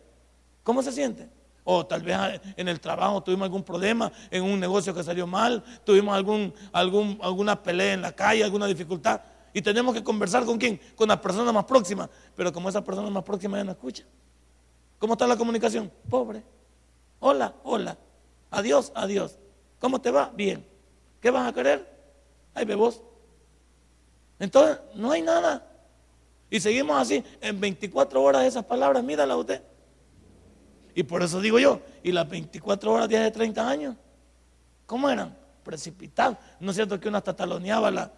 ¿cómo 0.63 0.81
se 0.81 0.91
siente? 0.91 1.29
O 1.69 1.85
tal 1.85 2.01
vez 2.01 2.17
en 2.55 2.69
el 2.69 2.79
trabajo 2.79 3.21
tuvimos 3.21 3.43
algún 3.43 3.61
problema, 3.61 4.09
en 4.31 4.41
un 4.41 4.57
negocio 4.57 4.93
que 4.93 5.03
salió 5.03 5.27
mal, 5.27 5.61
tuvimos 5.83 6.15
algún, 6.15 6.53
algún, 6.71 7.19
alguna 7.21 7.61
pelea 7.61 7.91
en 7.91 8.01
la 8.01 8.13
calle, 8.13 8.41
alguna 8.41 8.67
dificultad. 8.67 9.19
Y 9.51 9.61
tenemos 9.61 9.93
que 9.93 10.01
conversar 10.01 10.45
con 10.45 10.57
quién? 10.57 10.79
Con 10.95 11.09
la 11.09 11.19
persona 11.19 11.51
más 11.51 11.65
próxima. 11.65 12.09
Pero 12.37 12.53
como 12.53 12.69
esa 12.69 12.81
persona 12.81 13.09
más 13.09 13.21
próxima 13.21 13.57
ya 13.57 13.65
no 13.65 13.71
escucha. 13.71 14.05
¿Cómo 14.97 15.15
está 15.15 15.27
la 15.27 15.35
comunicación? 15.35 15.91
Pobre. 16.09 16.41
Hola, 17.19 17.53
hola. 17.65 17.97
Adiós, 18.49 18.93
adiós. 18.95 19.37
¿Cómo 19.77 19.99
te 19.99 20.09
va? 20.09 20.31
Bien. 20.33 20.65
¿Qué 21.19 21.31
vas 21.31 21.49
a 21.49 21.53
querer? 21.53 21.85
Ay, 22.53 22.63
bebos. 22.63 23.01
Entonces, 24.39 24.79
no 24.95 25.11
hay 25.11 25.21
nada. 25.21 25.69
Y 26.49 26.61
seguimos 26.61 26.97
así, 26.97 27.21
en 27.41 27.59
24 27.59 28.23
horas 28.23 28.45
esas 28.45 28.63
palabras, 28.63 29.03
mírala 29.03 29.35
usted. 29.35 29.61
Y 30.97 31.03
por 31.03 31.21
eso 31.21 31.39
digo 31.39 31.59
yo, 31.59 31.79
y 32.01 32.11
las 32.11 32.27
24 32.27 32.91
horas 32.91 33.07
de 33.07 33.19
hace 33.19 33.29
30 33.29 33.69
años, 33.69 33.95
¿cómo 34.87 35.07
eran? 35.07 35.37
Precipitados. 35.63 36.37
¿No 36.59 36.71
es 36.71 36.75
cierto 36.75 36.99
que 36.99 37.07
uno 37.07 37.19
hasta 37.19 37.35
taloneaba 37.35 37.91
la, 37.91 38.11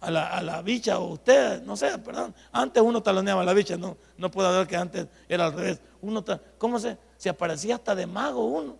a, 0.00 0.10
la, 0.10 0.26
a 0.26 0.42
la 0.42 0.60
bicha 0.60 0.98
o 0.98 1.14
usted? 1.14 1.62
No 1.62 1.78
sé, 1.78 1.96
perdón. 1.96 2.34
Antes 2.52 2.82
uno 2.82 3.02
taloneaba 3.02 3.40
a 3.40 3.44
la 3.46 3.54
bicha, 3.54 3.78
no, 3.78 3.96
no 4.18 4.30
puedo 4.30 4.52
ver 4.52 4.66
que 4.66 4.76
antes 4.76 5.06
era 5.30 5.46
al 5.46 5.54
revés. 5.54 5.80
Uno, 6.02 6.22
¿Cómo 6.58 6.78
se? 6.78 6.98
Se 7.16 7.30
aparecía 7.30 7.76
hasta 7.76 7.94
de 7.94 8.06
mago 8.06 8.44
uno. 8.44 8.76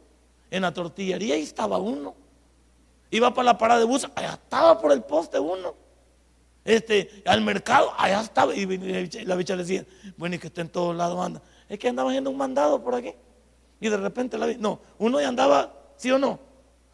En 0.50 0.61
la 0.61 0.74
tortillería 0.74 1.35
ahí 1.37 1.42
estaba 1.42 1.79
uno. 1.79 2.14
Iba 3.11 3.33
para 3.33 3.46
la 3.46 3.57
parada 3.57 3.81
de 3.81 3.87
bus, 3.87 4.07
allá 4.16 4.35
estaba 4.35 4.79
por 4.79 4.92
el 4.92 5.00
poste 5.03 5.38
uno. 5.38 5.74
Este, 6.62 7.22
al 7.24 7.40
mercado, 7.40 7.90
allá 7.96 8.20
estaba. 8.20 8.55
Y 8.55 8.66
la 9.24 9.35
bicha 9.35 9.57
le 9.57 9.62
decía, 9.62 9.87
bueno, 10.18 10.37
y 10.37 10.38
que 10.38 10.48
esté 10.48 10.61
en 10.61 10.68
todos 10.68 10.94
lados 10.94 11.18
anda. 11.24 11.40
Es 11.70 11.79
que 11.79 11.88
andaba 11.88 12.11
haciendo 12.11 12.29
un 12.29 12.37
mandado 12.37 12.85
por 12.85 12.94
aquí. 12.96 13.14
Y 13.80 13.88
de 13.88 13.96
repente 13.96 14.36
la 14.36 14.46
vi. 14.46 14.56
No, 14.56 14.80
uno 14.98 15.20
ya 15.20 15.28
andaba, 15.28 15.72
¿sí 15.96 16.10
o 16.10 16.18
no? 16.18 16.38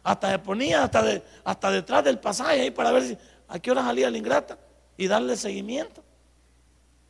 Hasta 0.03 0.31
se 0.31 0.39
ponía 0.39 0.83
hasta, 0.83 1.03
de, 1.03 1.21
hasta 1.43 1.69
detrás 1.69 2.03
del 2.03 2.17
pasaje 2.17 2.61
ahí 2.61 2.71
para 2.71 2.91
ver 2.91 3.03
si, 3.03 3.17
a 3.47 3.59
qué 3.59 3.71
hora 3.71 3.83
salía 3.83 4.09
la 4.09 4.17
ingrata 4.17 4.57
y 4.95 5.07
darle 5.07 5.35
seguimiento. 5.35 6.01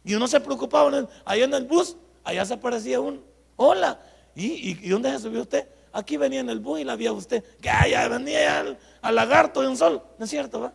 Y 0.04 0.16
uno 0.16 0.28
se 0.28 0.40
preocupaba, 0.40 1.08
ahí 1.26 1.44
en 1.44 1.54
el 1.54 1.66
bus, 1.66 1.96
allá 2.24 2.44
se 2.46 2.56
aparecía 2.56 3.00
uno. 3.00 3.20
Hola, 3.56 4.00
¿y, 4.36 4.72
y, 4.84 4.90
dónde 4.90 5.12
se 5.12 5.20
subió 5.20 5.42
usted? 5.42 5.68
Aquí 5.94 6.18
venía 6.18 6.40
en 6.40 6.50
el 6.50 6.60
bus 6.60 6.80
y 6.80 6.84
la 6.84 6.96
vio 6.96 7.14
usted. 7.14 7.44
Que 7.62 7.70
allá 7.70 8.08
venía 8.08 8.60
al, 8.60 8.80
al 9.02 9.16
lagarto 9.16 9.62
de 9.62 9.68
un 9.68 9.78
sol. 9.78 10.02
¿No 10.18 10.26
es 10.26 10.30
cierto? 10.30 10.62
Va? 10.62 10.74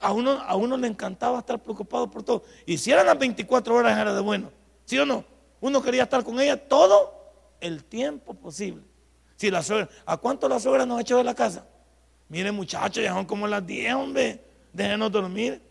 A 0.00 0.12
uno, 0.12 0.32
a 0.32 0.54
uno 0.56 0.76
le 0.76 0.86
encantaba 0.86 1.38
estar 1.38 1.60
preocupado 1.62 2.10
por 2.10 2.22
todo. 2.22 2.42
Y 2.66 2.78
si 2.78 2.92
eran 2.92 3.06
las 3.06 3.18
24 3.18 3.74
horas 3.74 3.98
era 3.98 4.14
de 4.14 4.20
bueno. 4.20 4.50
¿Sí 4.84 4.98
o 4.98 5.06
no? 5.06 5.24
Uno 5.64 5.80
quería 5.80 6.02
estar 6.02 6.22
con 6.22 6.38
ella 6.38 6.58
todo 6.68 7.14
el 7.58 7.84
tiempo 7.84 8.34
posible. 8.34 8.82
Si 9.34 9.50
la 9.50 9.62
suegra, 9.62 9.88
¿a 10.04 10.18
cuánto 10.18 10.46
la 10.46 10.60
suegra 10.60 10.84
nos 10.84 11.00
echó 11.00 11.16
de 11.16 11.24
la 11.24 11.34
casa? 11.34 11.66
Mire 12.28 12.52
muchachos, 12.52 13.02
ya 13.02 13.14
son 13.14 13.24
como 13.24 13.48
las 13.48 13.66
10, 13.66 13.94
hombre, 13.94 14.44
déjenos 14.74 15.10
dormir. 15.10 15.62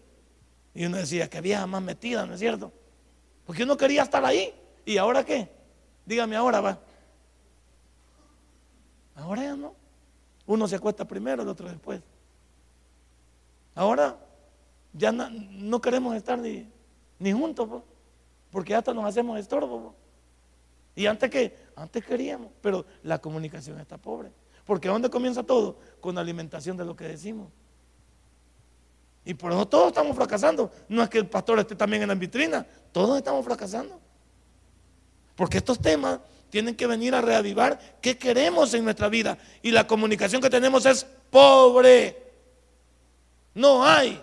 Y 0.73 0.87
uno 0.87 0.97
decía, 0.97 1.29
que 1.29 1.39
vieja 1.41 1.67
más 1.67 1.83
metida, 1.83 2.25
¿no 2.25 2.33
es 2.33 2.39
cierto? 2.39 2.71
Porque 3.45 3.61
uno 3.61 3.77
quería 3.77 4.01
estar 4.01 4.25
ahí. 4.25 4.51
¿Y 4.83 4.97
ahora 4.97 5.23
qué? 5.23 5.47
Dígame 6.07 6.35
ahora, 6.37 6.59
va. 6.59 6.79
Ahora 9.13 9.43
ya 9.43 9.55
no. 9.55 9.75
Uno 10.47 10.67
se 10.67 10.77
acuesta 10.77 11.05
primero, 11.05 11.43
el 11.43 11.47
otro 11.47 11.69
después. 11.69 12.01
Ahora 13.75 14.17
ya 14.91 15.11
no, 15.11 15.79
queremos 15.79 16.15
estar 16.15 16.39
ni, 16.39 16.67
ni 17.19 17.31
juntos, 17.31 17.83
porque 18.53 18.75
hasta 18.75 18.93
nos 18.93 19.03
hacemos 19.03 19.39
estorbo. 19.39 19.95
Y 20.95 21.07
antes 21.07 21.27
que, 21.31 21.57
antes 21.75 22.05
queríamos, 22.05 22.51
pero 22.61 22.85
la 23.01 23.17
comunicación 23.17 23.79
está 23.79 23.97
pobre. 23.97 24.31
Porque 24.63 24.87
¿dónde 24.87 25.09
comienza 25.09 25.41
todo? 25.41 25.79
Con 25.99 26.13
la 26.13 26.21
alimentación 26.21 26.77
de 26.77 26.85
lo 26.85 26.95
que 26.95 27.05
decimos. 27.05 27.49
Y 29.25 29.33
por 29.33 29.51
eso 29.51 29.67
todos 29.67 29.87
estamos 29.87 30.15
fracasando. 30.15 30.71
No 30.87 31.01
es 31.01 31.09
que 31.09 31.17
el 31.17 31.25
pastor 31.25 31.57
esté 31.57 31.75
también 31.75 32.03
en 32.03 32.09
la 32.09 32.13
vitrina, 32.15 32.63
todos 32.91 33.17
estamos 33.17 33.43
fracasando. 33.43 33.99
Porque 35.35 35.57
estos 35.57 35.79
temas 35.79 36.19
tienen 36.51 36.75
que 36.75 36.85
venir 36.85 37.15
a 37.15 37.21
reavivar 37.21 37.79
qué 38.01 38.19
queremos 38.19 38.71
en 38.75 38.83
nuestra 38.83 39.09
vida. 39.09 39.35
Y 39.63 39.71
la 39.71 39.87
comunicación 39.87 40.43
que 40.43 40.49
tenemos 40.51 40.85
es 40.85 41.07
pobre. 41.31 42.31
No 43.55 43.83
hay, 43.83 44.21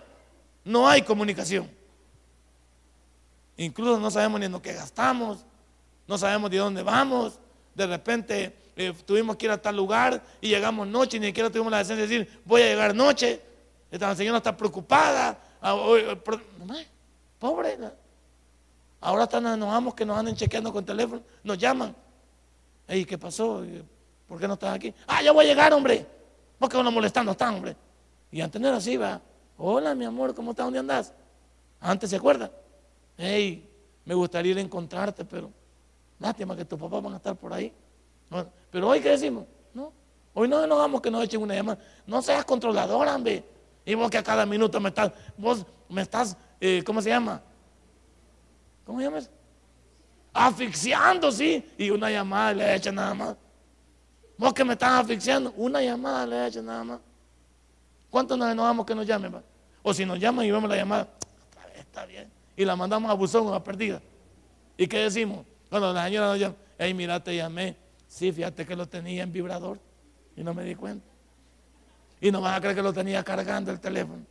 no 0.65 0.89
hay 0.89 1.03
comunicación. 1.03 1.80
Incluso 3.61 4.01
no 4.01 4.11
sabemos 4.11 4.41
ni 4.41 4.47
en 4.47 4.53
lo 4.53 4.63
que 4.63 4.73
gastamos, 4.73 5.45
no 6.09 6.17
sabemos 6.17 6.51
de 6.51 6.57
dónde 6.57 6.83
vamos. 6.83 7.39
De 7.75 7.87
repente 7.87 8.57
eh, 8.75 8.95
tuvimos 9.05 9.37
que 9.37 9.45
ir 9.45 9.53
a 9.53 9.61
tal 9.61 9.77
lugar 9.77 10.23
y 10.41 10.49
llegamos 10.49 10.89
noche 10.89 11.19
y 11.19 11.21
ni 11.21 11.27
siquiera 11.27 11.51
tuvimos 11.51 11.71
la 11.71 11.77
decencia 11.77 12.07
de 12.07 12.09
decir, 12.09 12.41
voy 12.47 12.63
a 12.63 12.69
llegar 12.69 12.95
noche. 12.95 13.39
Esta 13.91 14.17
señora 14.17 14.39
está 14.39 14.57
preocupada. 14.57 15.39
Ah, 15.61 15.77
pobre. 17.39 17.79
Ahora 18.99 19.25
están, 19.25 19.43
nos 19.43 19.69
vamos 19.69 19.93
que 19.93 20.07
nos 20.07 20.17
anden 20.17 20.35
chequeando 20.35 20.73
con 20.73 20.83
teléfono, 20.83 21.21
nos 21.45 21.59
llaman. 21.59 21.95
Ey, 22.89 23.05
¿qué 23.05 23.19
pasó? 23.19 23.63
¿Por 24.27 24.41
qué 24.41 24.49
no 24.49 24.55
estás 24.55 24.75
aquí? 24.75 24.95
Ah, 25.07 25.23
ya 25.23 25.33
voy 25.33 25.45
a 25.45 25.49
llegar, 25.49 25.75
hombre. 25.75 26.07
¿Por 26.59 26.71
qué 26.71 26.79
uno 26.79 26.91
molestando 26.91 27.33
está, 27.33 27.51
hombre? 27.51 27.77
Y 28.33 28.41
antes 28.41 28.59
no 28.59 28.69
era 28.69 28.79
así, 28.79 28.97
va. 28.97 29.21
Hola, 29.59 29.95
mi 29.95 30.07
amor, 30.07 30.35
¿cómo 30.35 30.53
estás? 30.53 30.65
¿Dónde 30.65 30.79
andas? 30.79 31.13
Antes 31.79 32.09
se 32.09 32.17
acuerda. 32.17 32.51
Hey, 33.23 33.69
me 34.07 34.15
gustaría 34.15 34.53
ir 34.53 34.59
a 34.59 34.63
encontrarte, 34.63 35.27
pero 35.27 35.51
lástima 36.19 36.57
que 36.57 36.65
tus 36.65 36.81
papás 36.81 37.03
van 37.03 37.13
a 37.13 37.17
estar 37.17 37.37
por 37.37 37.53
ahí. 37.53 37.71
pero 38.71 38.89
hoy, 38.89 39.01
¿qué 39.01 39.11
decimos? 39.11 39.45
No. 39.75 39.93
Hoy 40.33 40.49
no 40.49 40.67
nos 40.67 40.79
vamos 40.79 41.03
que 41.03 41.11
nos 41.11 41.23
echen 41.25 41.43
una 41.43 41.55
llamada. 41.55 41.79
No 42.07 42.23
seas 42.23 42.47
controladora, 42.47 43.15
hombre. 43.15 43.45
Y 43.85 43.95
vos 43.95 44.11
que 44.11 44.17
a 44.17 44.23
cada 44.23 44.47
minuto 44.47 44.81
me 44.81 44.89
estás, 44.89 45.13
vos 45.37 45.67
me 45.91 46.01
estás, 46.01 46.35
eh, 46.59 46.83
¿cómo 46.83 47.03
se 47.03 47.11
llama? 47.11 47.43
¿Cómo 48.87 49.01
se 49.01 49.05
llama 49.05 49.19
eso? 49.19 49.31
Asfixiando, 50.33 51.31
sí. 51.31 51.63
Y 51.77 51.91
una 51.91 52.11
llamada 52.11 52.55
le 52.55 52.75
echan 52.75 52.95
nada 52.95 53.13
más. 53.13 53.37
Vos 54.39 54.55
que 54.55 54.65
me 54.65 54.73
estás 54.73 54.93
asfixiando, 54.93 55.53
una 55.59 55.83
llamada 55.83 56.27
le 56.27 56.47
echan 56.47 56.65
nada 56.65 56.85
más. 56.85 57.01
¿Cuántos 58.09 58.39
nos 58.39 58.51
enojamos 58.51 58.87
que 58.87 58.95
nos 58.95 59.07
llamen? 59.07 59.43
O 59.83 59.93
si 59.93 60.07
nos 60.07 60.19
llaman 60.19 60.47
y 60.47 60.51
vemos 60.51 60.71
la 60.71 60.77
llamada, 60.77 61.07
está 61.77 62.07
bien. 62.07 62.40
Y 62.61 62.65
la 62.67 62.77
mandamos 62.77 63.11
a 63.11 63.15
buzón 63.15 63.47
o 63.49 63.55
a 63.55 63.65
perdida. 63.65 64.03
¿Y 64.77 64.87
qué 64.87 64.99
decimos? 64.99 65.47
Cuando 65.71 65.95
la 65.95 66.05
señora 66.05 66.27
nos 66.27 66.39
llama, 66.39 66.57
hey, 66.77 66.93
mira, 66.93 67.19
te 67.19 67.35
llamé. 67.35 67.75
Sí, 68.07 68.31
fíjate 68.31 68.67
que 68.67 68.77
lo 68.77 68.87
tenía 68.87 69.23
en 69.23 69.33
vibrador 69.33 69.79
y 70.37 70.45
no 70.45 70.53
me 70.53 70.63
di 70.65 70.75
cuenta. 70.75 71.09
Y 72.21 72.31
no 72.31 72.43
vas 72.43 72.59
a 72.59 72.61
creer 72.61 72.77
que 72.77 72.83
lo 72.83 72.93
tenía 72.93 73.25
cargando 73.25 73.73
el 73.73 73.81
teléfono. 73.81 74.27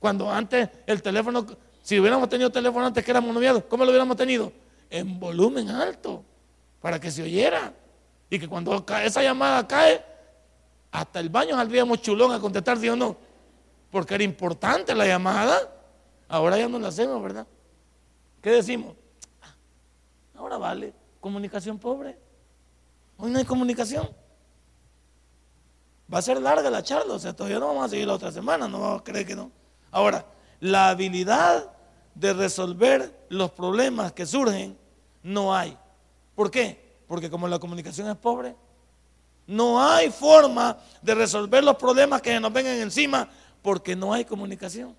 Cuando 0.00 0.28
antes 0.28 0.68
el 0.84 1.00
teléfono, 1.00 1.46
si 1.80 2.00
hubiéramos 2.00 2.28
tenido 2.28 2.50
teléfono 2.50 2.86
antes 2.86 3.04
que 3.04 3.10
éramos 3.12 3.32
noviados, 3.32 3.62
¿cómo 3.68 3.84
lo 3.84 3.92
hubiéramos 3.92 4.16
tenido? 4.16 4.52
En 4.90 5.20
volumen 5.20 5.70
alto, 5.70 6.24
para 6.80 6.98
que 6.98 7.08
se 7.08 7.22
oyera. 7.22 7.72
Y 8.28 8.40
que 8.40 8.48
cuando 8.48 8.84
esa 9.04 9.22
llamada 9.22 9.64
cae, 9.68 10.04
hasta 10.90 11.20
el 11.20 11.28
baño 11.28 11.54
saldríamos 11.54 12.02
chulón 12.02 12.32
a 12.32 12.40
contestar, 12.40 12.78
sí 12.78 12.88
o 12.88 12.96
no. 12.96 13.16
Porque 13.92 14.16
era 14.16 14.24
importante 14.24 14.92
la 14.92 15.06
llamada. 15.06 15.56
Ahora 16.26 16.58
ya 16.58 16.68
no 16.68 16.80
la 16.80 16.88
hacemos, 16.88 17.22
¿verdad? 17.22 17.46
¿Qué 18.40 18.50
decimos? 18.50 18.96
Ah, 19.42 19.54
ahora 20.36 20.58
vale, 20.58 20.92
comunicación 21.20 21.78
pobre. 21.78 22.18
Hoy 23.18 23.30
no 23.30 23.38
hay 23.38 23.44
comunicación. 23.44 24.08
Va 26.12 26.18
a 26.18 26.22
ser 26.22 26.40
larga 26.40 26.70
la 26.70 26.82
charla, 26.82 27.14
o 27.14 27.18
sea, 27.18 27.34
todavía 27.34 27.58
no 27.58 27.68
vamos 27.68 27.84
a 27.84 27.88
seguir 27.88 28.06
la 28.06 28.14
otra 28.14 28.32
semana, 28.32 28.66
no 28.66 28.80
vamos 28.80 29.00
a 29.00 29.04
creer 29.04 29.26
que 29.26 29.36
no. 29.36 29.50
Ahora, 29.90 30.26
la 30.58 30.88
habilidad 30.88 31.70
de 32.14 32.32
resolver 32.32 33.26
los 33.28 33.50
problemas 33.52 34.12
que 34.12 34.26
surgen 34.26 34.76
no 35.22 35.54
hay. 35.54 35.76
¿Por 36.34 36.50
qué? 36.50 36.98
Porque 37.06 37.30
como 37.30 37.46
la 37.46 37.58
comunicación 37.58 38.08
es 38.08 38.16
pobre, 38.16 38.56
no 39.46 39.82
hay 39.82 40.10
forma 40.10 40.78
de 41.02 41.14
resolver 41.14 41.62
los 41.62 41.76
problemas 41.76 42.22
que 42.22 42.38
nos 42.40 42.52
vengan 42.52 42.76
encima 42.76 43.28
porque 43.62 43.94
no 43.94 44.12
hay 44.12 44.24
comunicación. 44.24 44.96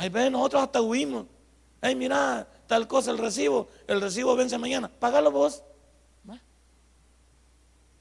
Ahí 0.00 0.08
ven, 0.08 0.32
nosotros 0.32 0.62
hasta 0.62 0.80
huimos. 0.80 1.26
Ay, 1.82 1.94
mira, 1.94 2.48
tal 2.66 2.88
cosa, 2.88 3.10
el 3.10 3.18
recibo, 3.18 3.68
el 3.86 4.00
recibo 4.00 4.34
vence 4.34 4.56
mañana. 4.56 4.90
Págalo 4.98 5.30
vos. 5.30 5.62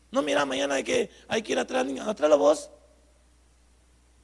No, 0.10 0.22
mira, 0.22 0.46
mañana 0.46 0.76
hay 0.76 0.84
que, 0.86 1.10
hay 1.28 1.42
que 1.42 1.52
ir 1.52 1.60
a 1.60 1.68
traer 1.68 1.88
niños. 1.88 2.16
Tráelo 2.16 2.38
vos. 2.38 2.72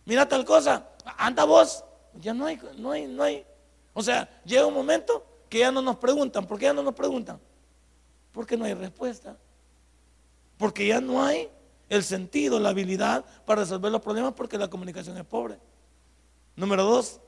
Mira 0.05 0.25
tal 0.25 0.45
cosa, 0.45 0.87
anda 1.17 1.43
vos. 1.43 1.83
Ya 2.21 2.33
no 2.33 2.45
hay, 2.45 2.57
no 2.77 2.91
hay, 2.91 3.07
no 3.07 3.23
hay. 3.23 3.45
O 3.93 4.01
sea, 4.01 4.29
llega 4.45 4.65
un 4.65 4.73
momento 4.73 5.25
que 5.49 5.59
ya 5.59 5.69
no 5.69 5.81
nos 5.81 5.97
preguntan. 5.97 6.47
¿Por 6.47 6.57
qué 6.57 6.67
ya 6.67 6.73
no 6.73 6.81
nos 6.81 6.95
preguntan? 6.95 7.41
Porque 8.31 8.55
no 8.55 8.63
hay 8.63 8.73
respuesta. 8.73 9.35
Porque 10.57 10.87
ya 10.87 11.01
no 11.01 11.21
hay 11.21 11.49
el 11.89 12.05
sentido, 12.05 12.57
la 12.57 12.69
habilidad 12.69 13.25
para 13.43 13.63
resolver 13.63 13.91
los 13.91 14.01
problemas 14.01 14.33
porque 14.33 14.57
la 14.57 14.69
comunicación 14.69 15.17
es 15.17 15.25
pobre. 15.25 15.59
Número 16.55 16.85
dos, 16.85 17.19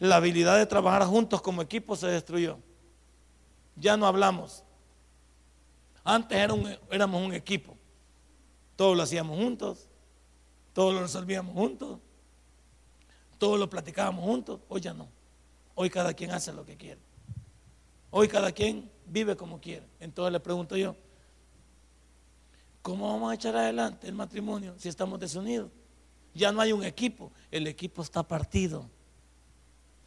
la 0.00 0.16
habilidad 0.16 0.56
de 0.56 0.66
trabajar 0.66 1.04
juntos 1.04 1.40
como 1.42 1.62
equipo 1.62 1.94
se 1.94 2.08
destruyó. 2.08 2.58
Ya 3.76 3.96
no 3.96 4.06
hablamos. 4.06 4.64
Antes 6.02 6.38
éramos 6.90 7.22
un 7.22 7.34
equipo. 7.34 7.76
Todos 8.76 8.96
lo 8.96 9.02
hacíamos 9.02 9.38
juntos, 9.38 9.88
todos 10.72 10.94
lo 10.94 11.02
resolvíamos 11.02 11.54
juntos, 11.54 11.98
todos 13.38 13.60
lo 13.60 13.68
platicábamos 13.68 14.24
juntos. 14.24 14.60
Hoy 14.70 14.80
ya 14.80 14.94
no. 14.94 15.06
Hoy 15.74 15.90
cada 15.90 16.14
quien 16.14 16.30
hace 16.30 16.50
lo 16.50 16.64
que 16.64 16.78
quiere. 16.78 17.00
Hoy 18.10 18.26
cada 18.26 18.52
quien 18.52 18.90
vive 19.06 19.36
como 19.36 19.60
quiere. 19.60 19.86
Entonces 20.00 20.32
le 20.32 20.40
pregunto 20.40 20.78
yo, 20.78 20.96
¿cómo 22.80 23.12
vamos 23.12 23.30
a 23.30 23.34
echar 23.34 23.54
adelante 23.54 24.08
el 24.08 24.14
matrimonio 24.14 24.74
si 24.78 24.88
estamos 24.88 25.20
desunidos? 25.20 25.70
Ya 26.32 26.52
no 26.52 26.62
hay 26.62 26.72
un 26.72 26.84
equipo, 26.84 27.30
el 27.50 27.66
equipo 27.66 28.00
está 28.00 28.22
partido. 28.22 28.88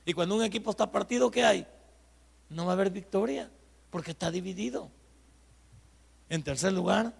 Y 0.05 0.13
cuando 0.13 0.35
un 0.35 0.43
equipo 0.43 0.71
está 0.71 0.91
partido, 0.91 1.31
¿qué 1.31 1.43
hay? 1.43 1.67
No 2.49 2.65
va 2.65 2.71
a 2.71 2.75
haber 2.75 2.89
victoria, 2.89 3.49
porque 3.89 4.11
está 4.11 4.31
dividido. 4.31 4.89
En 6.29 6.43
tercer 6.43 6.73
lugar, 6.73 7.13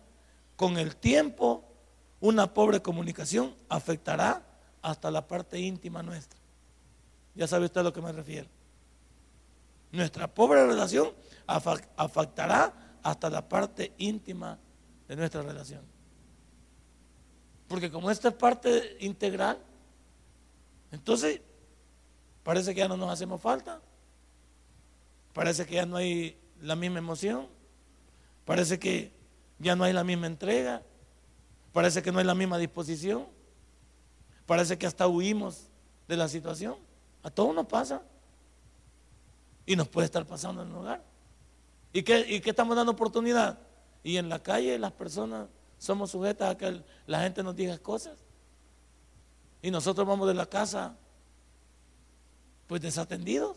con 0.56 0.78
el 0.78 0.96
tiempo, 0.96 1.63
una 2.19 2.54
pobre 2.54 2.82
comunicación 2.82 3.56
afectará 3.69 4.41
hasta 4.82 5.12
la 5.12 5.28
parte 5.28 5.60
íntima 5.60 6.04
nuestra. 6.04 6.39
Ya 7.36 7.48
sabe 7.48 7.65
usted 7.65 7.82
a 7.82 7.84
lo 7.84 7.93
que 7.93 8.02
me 8.02 8.12
refiero. 8.12 8.48
Nuestra 9.91 10.28
pobre 10.28 10.65
relación 10.65 11.12
afectará 11.96 12.74
hasta 13.04 13.30
la 13.30 13.48
parte 13.48 13.93
íntima 13.98 14.58
de 15.08 15.15
nuestra 15.15 15.41
relación. 15.41 15.82
Porque 17.67 17.91
como 17.91 18.10
esta 18.12 18.30
es 18.30 18.34
parte 18.36 18.98
integral, 19.00 19.58
entonces 20.91 21.41
parece 22.43 22.73
que 22.73 22.79
ya 22.79 22.88
no 22.88 22.97
nos 22.97 23.10
hacemos 23.10 23.41
falta. 23.41 23.82
Parece 25.34 25.65
que 25.65 25.75
ya 25.75 25.86
no 25.86 25.97
hay 25.97 26.38
la 26.62 26.75
misma 26.75 26.99
emoción. 26.99 27.47
Parece 28.45 28.79
que 28.79 29.12
ya 29.60 29.75
no 29.75 29.84
hay 29.84 29.93
la 29.93 30.03
misma 30.03 30.27
entrega. 30.27 30.84
Parece 31.71 32.03
que 32.03 32.12
no 32.12 32.19
hay 32.19 32.25
la 32.25 32.36
misma 32.36 32.58
disposición. 32.58 33.25
Parece 34.45 34.77
que 34.77 34.86
hasta 34.86 35.08
huimos 35.08 35.69
de 36.08 36.17
la 36.17 36.27
situación. 36.27 36.75
A 37.23 37.32
todos 37.32 37.56
nos 37.56 37.65
pasa. 37.65 38.03
Y 39.65 39.75
nos 39.75 39.88
puede 39.88 40.06
estar 40.06 40.25
pasando 40.25 40.62
en 40.62 40.69
el 40.69 40.75
hogar. 40.75 41.03
¿Y 41.93 42.03
qué, 42.03 42.19
¿Y 42.27 42.41
qué 42.41 42.49
estamos 42.49 42.75
dando 42.75 42.91
oportunidad? 42.91 43.58
Y 44.03 44.17
en 44.17 44.29
la 44.29 44.39
calle 44.39 44.77
las 44.77 44.91
personas 44.91 45.47
somos 45.77 46.12
sujetas 46.12 46.51
a 46.51 46.58
que 46.58 46.84
la 47.08 47.21
gente 47.21 47.41
nos 47.43 47.56
diga 47.56 47.77
cosas. 47.77 48.17
Y 49.62 49.71
nosotros 49.71 50.06
vamos 50.06 50.27
de 50.27 50.34
la 50.34 50.45
casa 50.45 50.95
pues 52.73 52.81
desatendidos. 52.81 53.55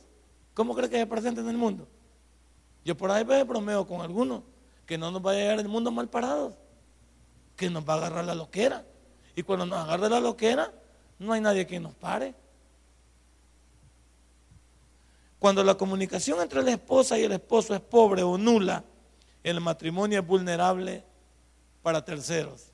¿Cómo 0.52 0.74
cree 0.74 0.90
que 0.90 0.98
se 0.98 1.06
presenta 1.06 1.40
en 1.40 1.48
el 1.48 1.56
mundo? 1.56 1.88
Yo 2.84 2.94
por 2.98 3.10
ahí 3.10 3.24
me 3.24 3.42
bromeo 3.44 3.86
con 3.86 4.02
algunos 4.02 4.42
que 4.84 4.98
no 4.98 5.10
nos 5.10 5.24
va 5.24 5.30
a 5.30 5.34
llegar 5.34 5.58
el 5.58 5.68
mundo 5.68 5.90
mal 5.90 6.10
parados, 6.10 6.52
que 7.56 7.70
nos 7.70 7.82
va 7.88 7.94
a 7.94 7.96
agarrar 7.96 8.26
la 8.26 8.34
loquera. 8.34 8.84
Y 9.34 9.42
cuando 9.42 9.64
nos 9.64 9.78
agarre 9.78 10.10
la 10.10 10.20
loquera, 10.20 10.70
no 11.18 11.32
hay 11.32 11.40
nadie 11.40 11.66
que 11.66 11.80
nos 11.80 11.94
pare. 11.94 12.34
Cuando 15.38 15.64
la 15.64 15.76
comunicación 15.76 16.42
entre 16.42 16.62
la 16.62 16.72
esposa 16.72 17.18
y 17.18 17.24
el 17.24 17.32
esposo 17.32 17.74
es 17.74 17.80
pobre 17.80 18.22
o 18.22 18.36
nula, 18.36 18.84
el 19.42 19.62
matrimonio 19.62 20.20
es 20.20 20.26
vulnerable 20.26 21.02
para 21.82 22.04
terceros. 22.04 22.66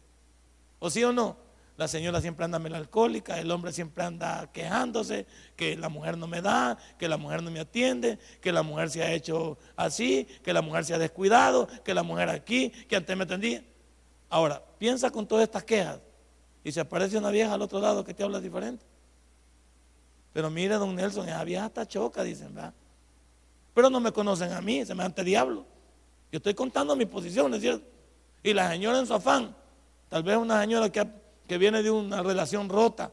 ¿O 0.81 0.91
sí 0.91 1.05
o 1.05 1.13
no? 1.13 1.37
La 1.83 1.89
señora 1.89 2.21
siempre 2.21 2.45
anda 2.45 2.61
melancólica, 2.61 3.41
el 3.41 3.51
hombre 3.51 3.73
siempre 3.73 4.05
anda 4.05 4.49
quejándose, 4.53 5.27
que 5.57 5.77
la 5.77 5.89
mujer 5.89 6.17
no 6.17 6.29
me 6.29 6.41
da, 6.41 6.79
que 6.97 7.09
la 7.09 7.17
mujer 7.17 7.43
no 7.43 7.51
me 7.51 7.59
atiende, 7.59 8.21
que 8.41 8.53
la 8.53 8.63
mujer 8.63 8.89
se 8.89 9.03
ha 9.03 9.13
hecho 9.13 9.59
así, 9.75 10.29
que 10.45 10.53
la 10.53 10.63
mujer 10.63 10.85
se 10.85 10.95
ha 10.95 10.99
descuidado, 10.99 11.67
que 11.83 11.93
la 11.93 12.05
mujer 12.05 12.29
aquí, 12.29 12.71
que 12.71 12.95
antes 12.95 13.17
me 13.17 13.25
atendía. 13.25 13.65
Ahora, 14.31 14.63
piensa 14.79 15.11
con 15.11 15.27
todas 15.27 15.43
estas 15.43 15.65
quejas 15.65 15.99
y 16.63 16.71
se 16.71 16.79
aparece 16.79 17.19
una 17.19 17.33
vieja 17.33 17.53
al 17.53 17.63
otro 17.63 17.81
lado 17.81 18.05
que 18.05 18.15
te 18.15 18.23
habla 18.23 18.39
diferente. 18.39 18.85
Pero 20.33 20.51
mire, 20.51 20.77
don 20.77 20.95
Nelson, 20.95 21.29
esa 21.29 21.43
vieja 21.43 21.67
está 21.67 21.85
choca, 21.85 22.23
dicen, 22.23 22.55
¿verdad? 22.55 22.75
Pero 23.75 23.91
no 23.91 23.99
me 23.99 24.13
conocen 24.13 24.53
a 24.53 24.61
mí, 24.61 24.87
se 24.87 24.95
me 24.95 25.03
ante 25.03 25.25
diablo. 25.25 25.67
Yo 26.31 26.37
estoy 26.37 26.55
contando 26.55 26.95
mi 26.95 27.07
posición, 27.07 27.53
¿es 27.55 27.61
cierto? 27.61 27.85
Y 28.41 28.55
la 28.55 28.71
señora 28.71 29.01
en 29.01 29.07
su 29.09 29.15
afán, 29.15 29.53
tal 30.09 30.23
vez 30.23 30.37
una 30.37 30.61
señora 30.61 30.89
que 30.89 31.01
ha 31.01 31.22
que 31.53 31.59
viene 31.59 31.83
de 31.83 31.91
una 31.91 32.23
relación 32.23 32.71
rota 32.71 33.13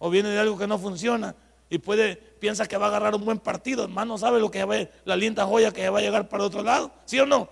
o 0.00 0.10
viene 0.10 0.30
de 0.30 0.40
algo 0.40 0.58
que 0.58 0.66
no 0.66 0.76
funciona 0.76 1.36
y 1.70 1.78
puede, 1.78 2.16
piensa 2.16 2.66
que 2.66 2.76
va 2.76 2.86
a 2.86 2.88
agarrar 2.88 3.14
un 3.14 3.24
buen 3.24 3.38
partido, 3.38 3.84
hermano, 3.84 4.18
sabe 4.18 4.40
lo 4.40 4.50
que 4.50 4.64
va 4.64 4.74
a, 4.74 4.88
la 5.04 5.14
linda 5.14 5.46
joya 5.46 5.70
que 5.70 5.88
va 5.88 6.00
a 6.00 6.02
llegar 6.02 6.28
para 6.28 6.42
otro 6.42 6.64
lado, 6.64 6.90
¿sí 7.04 7.20
o 7.20 7.26
no? 7.26 7.48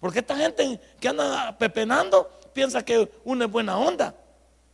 Porque 0.00 0.20
esta 0.20 0.34
gente 0.34 0.80
que 0.98 1.08
anda 1.08 1.58
pepenando 1.58 2.30
piensa 2.54 2.82
que 2.82 3.06
uno 3.24 3.44
es 3.44 3.50
buena 3.50 3.76
onda. 3.76 4.14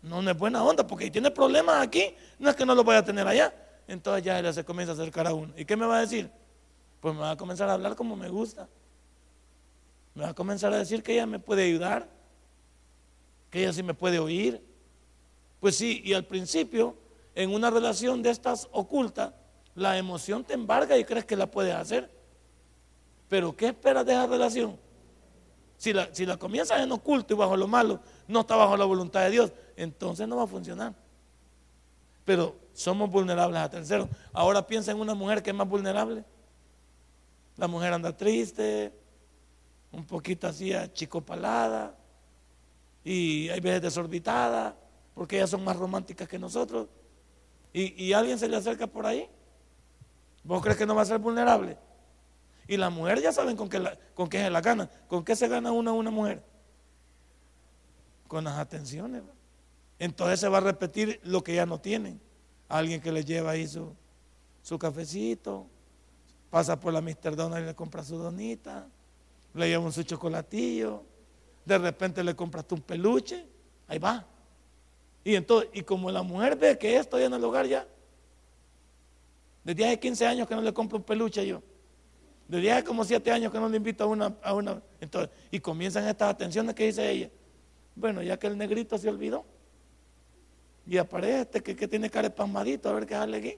No, 0.03 0.23
no 0.23 0.31
es 0.31 0.39
buena 0.39 0.63
onda, 0.63 0.87
porque 0.87 1.07
si 1.07 1.11
tiene 1.11 1.33
problemas 1.33 1.83
aquí, 1.83 2.15
no 2.39 2.49
es 2.49 2.55
que 2.55 2.65
no 2.65 2.77
lo 2.77 2.85
vaya 2.85 3.01
a 3.01 3.05
tener 3.05 3.27
allá. 3.27 3.53
Entonces 3.89 4.23
ya 4.23 4.39
ella 4.39 4.53
se 4.53 4.65
comienza 4.65 4.93
a 4.93 4.95
acercar 4.95 5.27
a 5.27 5.35
uno. 5.35 5.53
¿Y 5.57 5.65
qué 5.65 5.77
me 5.77 5.85
va 5.85 5.97
a 5.97 6.01
decir? 6.03 6.31
Pues 7.01 7.13
me 7.13 7.23
va 7.23 7.33
a 7.33 7.37
comenzar 7.37 7.69
a 7.69 7.73
hablar 7.73 7.97
como 7.97 8.15
me 8.15 8.29
gusta. 8.29 8.69
Me 10.15 10.23
va 10.23 10.29
a 10.29 10.35
comenzar 10.35 10.73
a 10.73 10.79
decir 10.79 11.03
que 11.03 11.15
ella 11.15 11.27
me 11.27 11.41
puede 11.41 11.65
ayudar, 11.65 12.09
que 13.51 13.63
ella 13.63 13.73
sí 13.73 13.83
me 13.83 13.95
puede 13.95 14.21
oír, 14.21 14.72
pues 15.63 15.77
sí, 15.77 16.03
y 16.05 16.13
al 16.13 16.25
principio, 16.25 16.97
en 17.37 17.55
una 17.55 17.71
relación 17.71 18.21
de 18.21 18.31
estas 18.31 18.69
ocultas, 18.73 19.33
la 19.77 19.97
emoción 19.97 20.43
te 20.43 20.55
embarga 20.55 20.99
y 20.99 21.05
crees 21.05 21.25
que 21.25 21.37
la 21.37 21.49
puedes 21.49 21.73
hacer. 21.73 22.11
Pero 23.29 23.55
¿qué 23.55 23.69
esperas 23.69 24.05
de 24.05 24.11
esa 24.11 24.27
relación? 24.27 24.77
Si 25.77 25.93
la, 25.93 26.13
si 26.13 26.27
la 26.27 26.37
comienzas 26.37 26.81
en 26.81 26.91
oculto 26.91 27.35
y 27.35 27.37
bajo 27.37 27.57
lo 27.57 27.69
malo, 27.69 28.01
no 28.27 28.41
está 28.41 28.57
bajo 28.57 28.77
la 28.77 28.85
voluntad 28.85 29.21
de 29.23 29.31
Dios, 29.31 29.53
entonces 29.77 30.27
no 30.27 30.35
va 30.35 30.43
a 30.43 30.47
funcionar. 30.49 30.95
Pero 32.25 32.57
somos 32.73 33.09
vulnerables 33.09 33.61
a 33.61 33.71
terceros. 33.71 34.09
Ahora 34.33 34.67
piensa 34.67 34.91
en 34.91 34.99
una 34.99 35.15
mujer 35.15 35.45
que 35.45 35.51
es 35.51 35.57
más 35.57 35.69
vulnerable. 35.69 36.25
La 37.57 37.69
mujer 37.69 37.93
anda 37.93 38.17
triste, 38.17 38.93
un 39.93 40.05
poquito 40.07 40.49
así 40.49 40.73
achicopalada 40.73 41.97
y 43.05 43.49
hay 43.49 43.61
veces 43.61 43.83
desorbitada 43.83 44.82
porque 45.15 45.37
ellas 45.37 45.51
son 45.51 45.65
más 45.65 45.77
románticas 45.77 46.29
que 46.29 46.39
nosotros. 46.39 46.89
Y, 47.73 48.13
alguien 48.13 48.39
se 48.39 48.49
le 48.49 48.57
acerca 48.57 48.87
por 48.87 49.07
ahí. 49.07 49.29
¿Vos 50.45 50.63
crees 50.63 50.77
que 50.77 50.85
no 50.85 50.95
va 50.95 51.03
a 51.03 51.07
ser 51.07 51.19
vulnerable? 51.19 51.79
Y 52.69 52.77
la 52.77 52.91
mujer 52.91 53.23
ya 53.23 53.33
saben 53.33 53.57
con 53.57 53.69
qué, 53.69 53.83
con 54.15 54.29
qué 54.29 54.39
se 54.39 54.51
la 54.51 54.61
gana. 54.61 54.91
¿Con 55.09 55.25
qué 55.25 55.35
se 55.35 55.49
gana 55.49 55.73
una 55.73 55.93
una 55.93 56.11
mujer? 56.11 56.43
Con 58.29 58.45
las 58.45 58.59
atenciones. 58.59 59.23
Entonces 59.99 60.41
se 60.41 60.49
va 60.49 60.59
a 60.59 60.63
repetir 60.63 61.21
lo 61.25 61.43
que 61.43 61.55
ya 61.55 61.65
no 61.65 61.81
tienen. 61.81 62.21
Alguien 62.69 63.01
que 63.01 63.11
le 63.11 63.25
lleva 63.25 63.53
ahí 63.53 63.67
su, 63.67 63.95
su 64.63 64.79
cafecito, 64.79 65.67
pasa 66.51 66.79
por 66.79 66.93
la 66.93 67.01
Mr. 67.01 67.35
Donald 67.35 67.65
y 67.65 67.67
le 67.69 67.75
compra 67.75 68.03
su 68.03 68.19
donita, 68.19 68.87
le 69.55 69.69
lleva 69.69 69.85
un 69.85 69.93
su 69.93 70.03
chocolatillo, 70.03 71.03
de 71.65 71.79
repente 71.79 72.23
le 72.23 72.35
compraste 72.35 72.75
un 72.75 72.83
peluche, 72.83 73.47
ahí 73.89 73.99
va. 73.99 74.27
Y 75.25 75.37
entonces, 75.37 75.71
y 75.73 75.83
como 75.83 76.11
la 76.11 76.23
mujer 76.23 76.57
ve 76.57 76.77
que 76.79 76.97
estoy 76.97 77.23
en 77.25 77.33
el 77.35 77.45
hogar 77.45 77.67
ya, 77.67 77.87
desde 79.65 79.85
hace 79.85 80.01
15 80.01 80.27
años 80.27 80.49
que 80.49 80.55
no 80.55 80.63
le 80.63 80.73
compro 80.73 80.99
un 80.99 81.05
peluche 81.05 81.47
yo, 81.47 81.63
desde 82.49 82.73
hace 82.73 82.85
como 82.85 83.05
7 83.05 83.31
años 83.31 83.53
que 83.53 83.61
no 83.61 83.69
le 83.69 83.77
invito 83.77 84.05
a 84.05 84.07
una, 84.07 84.35
a 84.43 84.55
una, 84.55 84.83
entonces, 85.01 85.31
y 85.51 85.61
comienzan 85.61 86.09
estas 86.09 86.31
atenciones 86.31 86.75
que 86.75 86.87
dice 86.87 87.09
ella. 87.09 87.31
Bueno, 87.95 88.23
ya 88.23 88.39
que 88.39 88.49
el 88.49 88.59
negrito 88.59 88.99
se 88.99 89.09
olvidó, 89.09 89.45
y 90.87 90.99
aparece 90.99 91.41
este 91.43 91.63
que, 91.63 91.89
tiene 91.89 92.11
cara 92.11 92.29
espasmadito, 92.29 92.89
a 92.89 92.93
ver 92.93 93.07
qué 93.07 93.15
sale 93.15 93.37
aquí. 93.37 93.57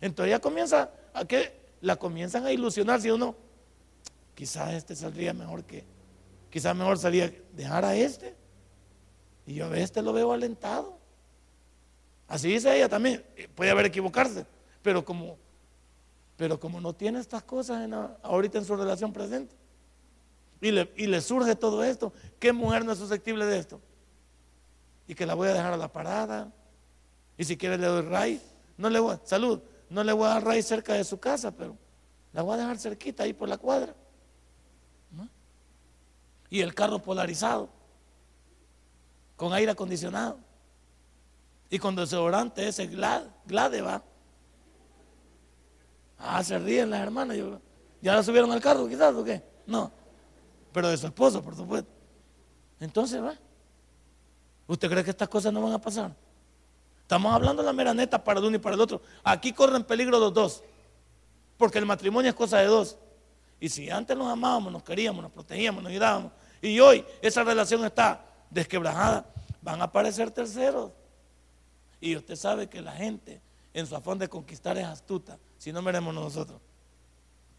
Entonces 0.00 0.30
ya 0.30 0.38
comienza 0.38 0.90
a 1.12 1.24
que 1.24 1.52
la 1.80 1.96
comienzan 1.96 2.46
a 2.46 2.52
ilusionar 2.52 3.00
si 3.00 3.10
uno, 3.10 3.34
quizás 4.34 4.74
este 4.74 4.94
saldría 4.94 5.32
mejor 5.32 5.64
que, 5.64 5.84
quizás 6.50 6.76
mejor 6.76 6.98
salía 6.98 7.32
dejar 7.52 7.84
a 7.84 7.96
este 7.96 8.36
y 9.48 9.54
yo 9.54 9.64
a 9.64 9.68
veces 9.68 10.04
lo 10.04 10.12
veo 10.12 10.30
alentado. 10.30 10.98
Así 12.28 12.48
dice 12.48 12.76
ella 12.76 12.86
también. 12.86 13.24
Eh, 13.34 13.48
puede 13.48 13.70
haber 13.70 13.86
equivocarse. 13.86 14.44
Pero 14.82 15.02
como, 15.02 15.38
pero 16.36 16.60
como 16.60 16.82
no 16.82 16.92
tiene 16.92 17.18
estas 17.18 17.42
cosas 17.44 17.90
ahorita 18.22 18.58
en 18.58 18.66
su 18.66 18.76
relación 18.76 19.10
presente. 19.10 19.56
Y 20.60 20.70
le, 20.70 20.92
y 20.96 21.06
le 21.06 21.22
surge 21.22 21.56
todo 21.56 21.82
esto. 21.82 22.12
¿Qué 22.38 22.52
mujer 22.52 22.84
no 22.84 22.92
es 22.92 22.98
susceptible 22.98 23.46
de 23.46 23.58
esto? 23.58 23.80
Y 25.06 25.14
que 25.14 25.24
la 25.24 25.32
voy 25.32 25.48
a 25.48 25.54
dejar 25.54 25.72
a 25.72 25.78
la 25.78 25.90
parada. 25.90 26.52
Y 27.38 27.44
si 27.44 27.56
quiere 27.56 27.78
le 27.78 27.86
doy 27.86 28.02
raíz. 28.02 28.42
No 28.76 28.90
le 28.90 29.00
voy, 29.00 29.16
salud, 29.24 29.60
no 29.88 30.04
le 30.04 30.12
voy 30.12 30.26
a 30.26 30.34
dar 30.34 30.44
raíz 30.44 30.66
cerca 30.66 30.92
de 30.92 31.04
su 31.04 31.18
casa, 31.18 31.50
pero 31.52 31.74
La 32.34 32.42
voy 32.42 32.54
a 32.54 32.58
dejar 32.58 32.78
cerquita 32.78 33.22
ahí 33.22 33.32
por 33.32 33.48
la 33.48 33.56
cuadra. 33.56 33.94
Y 36.50 36.60
el 36.60 36.74
carro 36.74 36.98
polarizado, 36.98 37.77
con 39.38 39.52
aire 39.54 39.70
acondicionado. 39.70 40.38
Y 41.70 41.78
con 41.78 41.94
desodorante 41.94 42.66
ese 42.66 42.86
Glade, 42.86 43.80
va. 43.80 44.02
Ah, 46.18 46.42
se 46.42 46.58
ríen 46.58 46.90
las 46.90 47.00
hermanas. 47.00 47.36
¿Ya 48.02 48.16
la 48.16 48.22
subieron 48.22 48.50
al 48.50 48.60
carro 48.60 48.88
quizás 48.88 49.14
o 49.14 49.22
qué? 49.22 49.42
No. 49.64 49.92
Pero 50.72 50.88
de 50.88 50.96
su 50.96 51.06
esposo, 51.06 51.40
por 51.40 51.54
supuesto. 51.54 51.88
Entonces 52.80 53.22
va. 53.22 53.34
¿Usted 54.66 54.90
cree 54.90 55.04
que 55.04 55.10
estas 55.10 55.28
cosas 55.28 55.52
no 55.52 55.62
van 55.62 55.72
a 55.72 55.80
pasar? 55.80 56.14
Estamos 57.02 57.32
hablando 57.32 57.62
de 57.62 57.66
la 57.66 57.72
mera 57.72 57.94
neta 57.94 58.22
para 58.22 58.40
el 58.40 58.46
uno 58.46 58.56
y 58.56 58.58
para 58.58 58.74
el 58.74 58.80
otro. 58.80 59.00
Aquí 59.22 59.52
corren 59.52 59.84
peligro 59.84 60.18
los 60.18 60.34
dos. 60.34 60.64
Porque 61.56 61.78
el 61.78 61.86
matrimonio 61.86 62.30
es 62.30 62.34
cosa 62.34 62.58
de 62.58 62.66
dos. 62.66 62.98
Y 63.60 63.68
si 63.68 63.88
antes 63.88 64.16
nos 64.16 64.26
amábamos, 64.26 64.72
nos 64.72 64.82
queríamos, 64.82 65.22
nos 65.22 65.30
protegíamos, 65.32 65.82
nos 65.82 65.90
ayudábamos, 65.90 66.32
y 66.60 66.78
hoy 66.80 67.04
esa 67.22 67.44
relación 67.44 67.84
está 67.84 68.27
desquebrajada, 68.50 69.26
van 69.62 69.80
a 69.80 69.84
aparecer 69.84 70.30
terceros. 70.30 70.92
Y 72.00 72.16
usted 72.16 72.36
sabe 72.36 72.68
que 72.68 72.80
la 72.80 72.92
gente 72.92 73.40
en 73.74 73.86
su 73.86 73.96
afán 73.96 74.18
de 74.18 74.28
conquistar 74.28 74.78
es 74.78 74.84
astuta, 74.84 75.38
si 75.58 75.72
no 75.72 75.82
veremos 75.82 76.14
nosotros. 76.14 76.60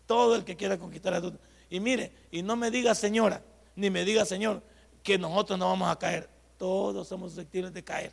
Todo 0.06 0.36
el 0.36 0.44
que 0.44 0.56
quiera 0.56 0.78
conquistar 0.78 1.14
es 1.14 1.18
astuta. 1.18 1.40
Y 1.70 1.80
mire, 1.80 2.12
y 2.32 2.42
no 2.42 2.56
me 2.56 2.72
diga 2.72 2.96
señora, 2.96 3.42
ni 3.76 3.90
me 3.90 4.06
diga 4.06 4.26
señor, 4.26 4.62
que 5.04 5.18
nosotros 5.18 5.60
no 5.60 5.68
vamos 5.70 5.90
a 5.90 5.98
caer. 5.98 6.30
Todos 6.58 7.08
somos 7.08 7.32
susceptibles 7.32 7.74
de 7.74 7.84
caer. 7.84 8.12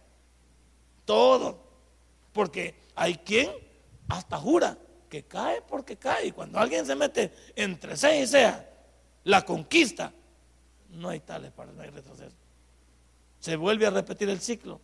Todos. 1.04 1.56
Porque 2.32 2.74
hay 2.94 3.16
quien 3.16 3.50
hasta 4.08 4.36
jura 4.38 4.78
que 5.08 5.24
cae 5.24 5.62
porque 5.62 5.96
cae. 5.96 6.26
Y 6.26 6.32
cuando 6.32 6.58
alguien 6.58 6.84
se 6.86 6.94
mete 6.94 7.32
entre 7.54 7.96
seis 7.96 8.24
y 8.24 8.32
sea 8.32 8.68
la 9.24 9.44
conquista, 9.44 10.12
no 10.90 11.08
hay 11.08 11.20
tales 11.20 11.52
para 11.52 11.72
no 11.72 11.82
hay 11.82 11.90
retroceso. 11.90 12.36
Se 13.46 13.54
vuelve 13.54 13.86
a 13.86 13.90
repetir 13.90 14.28
el 14.28 14.40
ciclo. 14.40 14.80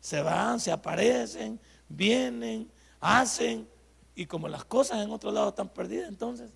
Se 0.00 0.20
van, 0.20 0.58
se 0.58 0.72
aparecen, 0.72 1.60
vienen, 1.88 2.68
hacen. 2.98 3.68
Y 4.16 4.26
como 4.26 4.48
las 4.48 4.64
cosas 4.64 5.04
en 5.04 5.12
otro 5.12 5.30
lado 5.30 5.50
están 5.50 5.68
perdidas, 5.68 6.08
entonces 6.08 6.50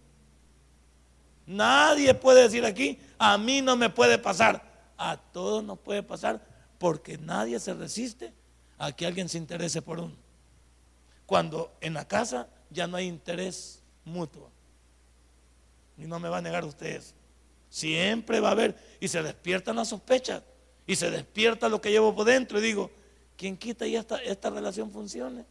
nadie 1.47 2.12
puede 2.12 2.43
decir 2.43 2.64
aquí, 2.64 2.99
a 3.19 3.38
mí 3.38 3.62
no 3.62 3.77
me 3.77 3.88
puede 3.88 4.19
pasar. 4.19 4.64
A 4.99 5.17
todos 5.17 5.62
nos 5.62 5.79
puede 5.79 6.03
pasar 6.03 6.45
porque 6.77 7.19
nadie 7.19 7.61
se 7.61 7.73
resiste 7.73 8.35
a 8.77 8.90
que 8.90 9.07
alguien 9.07 9.29
se 9.29 9.38
interese 9.38 9.81
por 9.81 10.01
uno. 10.01 10.17
Cuando 11.25 11.73
en 11.81 11.95
la 11.95 12.05
casa 12.05 12.49
ya 12.69 12.88
no 12.88 12.97
hay 12.97 13.07
interés 13.07 13.81
mutuo. 14.05 14.51
Y 15.99 16.07
no 16.07 16.19
me 16.19 16.29
va 16.29 16.38
a 16.38 16.43
negar 16.43 16.64
usted 16.64 16.97
eso. 16.97 17.14
Siempre 17.71 18.40
va 18.40 18.49
a 18.49 18.53
haber. 18.53 18.77
Y 18.99 19.07
se 19.07 19.23
despiertan 19.23 19.77
las 19.77 19.87
sospechas. 19.87 20.43
Y 20.87 20.97
se 20.97 21.11
despierta 21.11 21.68
lo 21.68 21.81
que 21.81 21.90
llevo 21.90 22.14
por 22.14 22.27
dentro. 22.27 22.59
Y 22.59 22.62
digo, 22.62 22.90
¿quién 23.37 23.57
quita 23.57 23.87
y 23.87 23.97
esta, 23.97 24.16
esta 24.18 24.51
relación 24.51 24.90
funcione? 24.90 25.44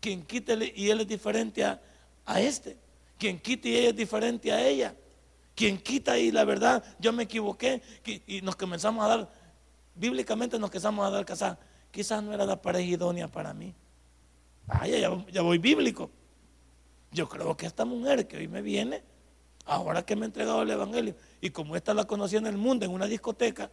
¿Quién 0.00 0.24
quita 0.24 0.54
y 0.54 0.90
él 0.90 1.00
es 1.00 1.08
diferente 1.08 1.64
a, 1.64 1.80
a 2.24 2.40
este? 2.40 2.76
¿Quién 3.18 3.38
quita 3.38 3.68
y 3.68 3.76
ella 3.76 3.88
es 3.90 3.96
diferente 3.96 4.52
a 4.52 4.66
ella? 4.66 4.94
¿Quién 5.54 5.78
quita 5.78 6.18
y 6.18 6.32
la 6.32 6.44
verdad 6.44 6.82
yo 6.98 7.12
me 7.12 7.24
equivoqué? 7.24 7.80
Y 8.26 8.42
nos 8.42 8.56
comenzamos 8.56 9.04
a 9.04 9.08
dar, 9.08 9.30
bíblicamente 9.94 10.58
nos 10.58 10.70
comenzamos 10.70 11.06
a 11.06 11.10
dar 11.10 11.24
casar. 11.24 11.58
Quizás 11.90 12.22
no 12.22 12.32
era 12.32 12.44
la 12.44 12.60
pareja 12.60 12.90
idónea 12.90 13.28
para 13.28 13.54
mí. 13.54 13.72
Ay, 14.66 15.00
ya, 15.00 15.24
ya 15.30 15.42
voy 15.42 15.58
bíblico. 15.58 16.10
Yo 17.12 17.28
creo 17.28 17.56
que 17.56 17.66
esta 17.66 17.84
mujer 17.84 18.26
que 18.26 18.38
hoy 18.38 18.48
me 18.48 18.62
viene, 18.62 19.02
ahora 19.64 20.04
que 20.04 20.16
me 20.16 20.22
ha 20.22 20.26
entregado 20.26 20.62
el 20.62 20.70
Evangelio, 20.70 21.14
y 21.40 21.50
como 21.50 21.76
esta 21.76 21.94
la 21.94 22.04
conocí 22.04 22.36
en 22.36 22.46
el 22.46 22.56
mundo, 22.56 22.84
en 22.84 22.90
una 22.90 23.06
discoteca, 23.06 23.70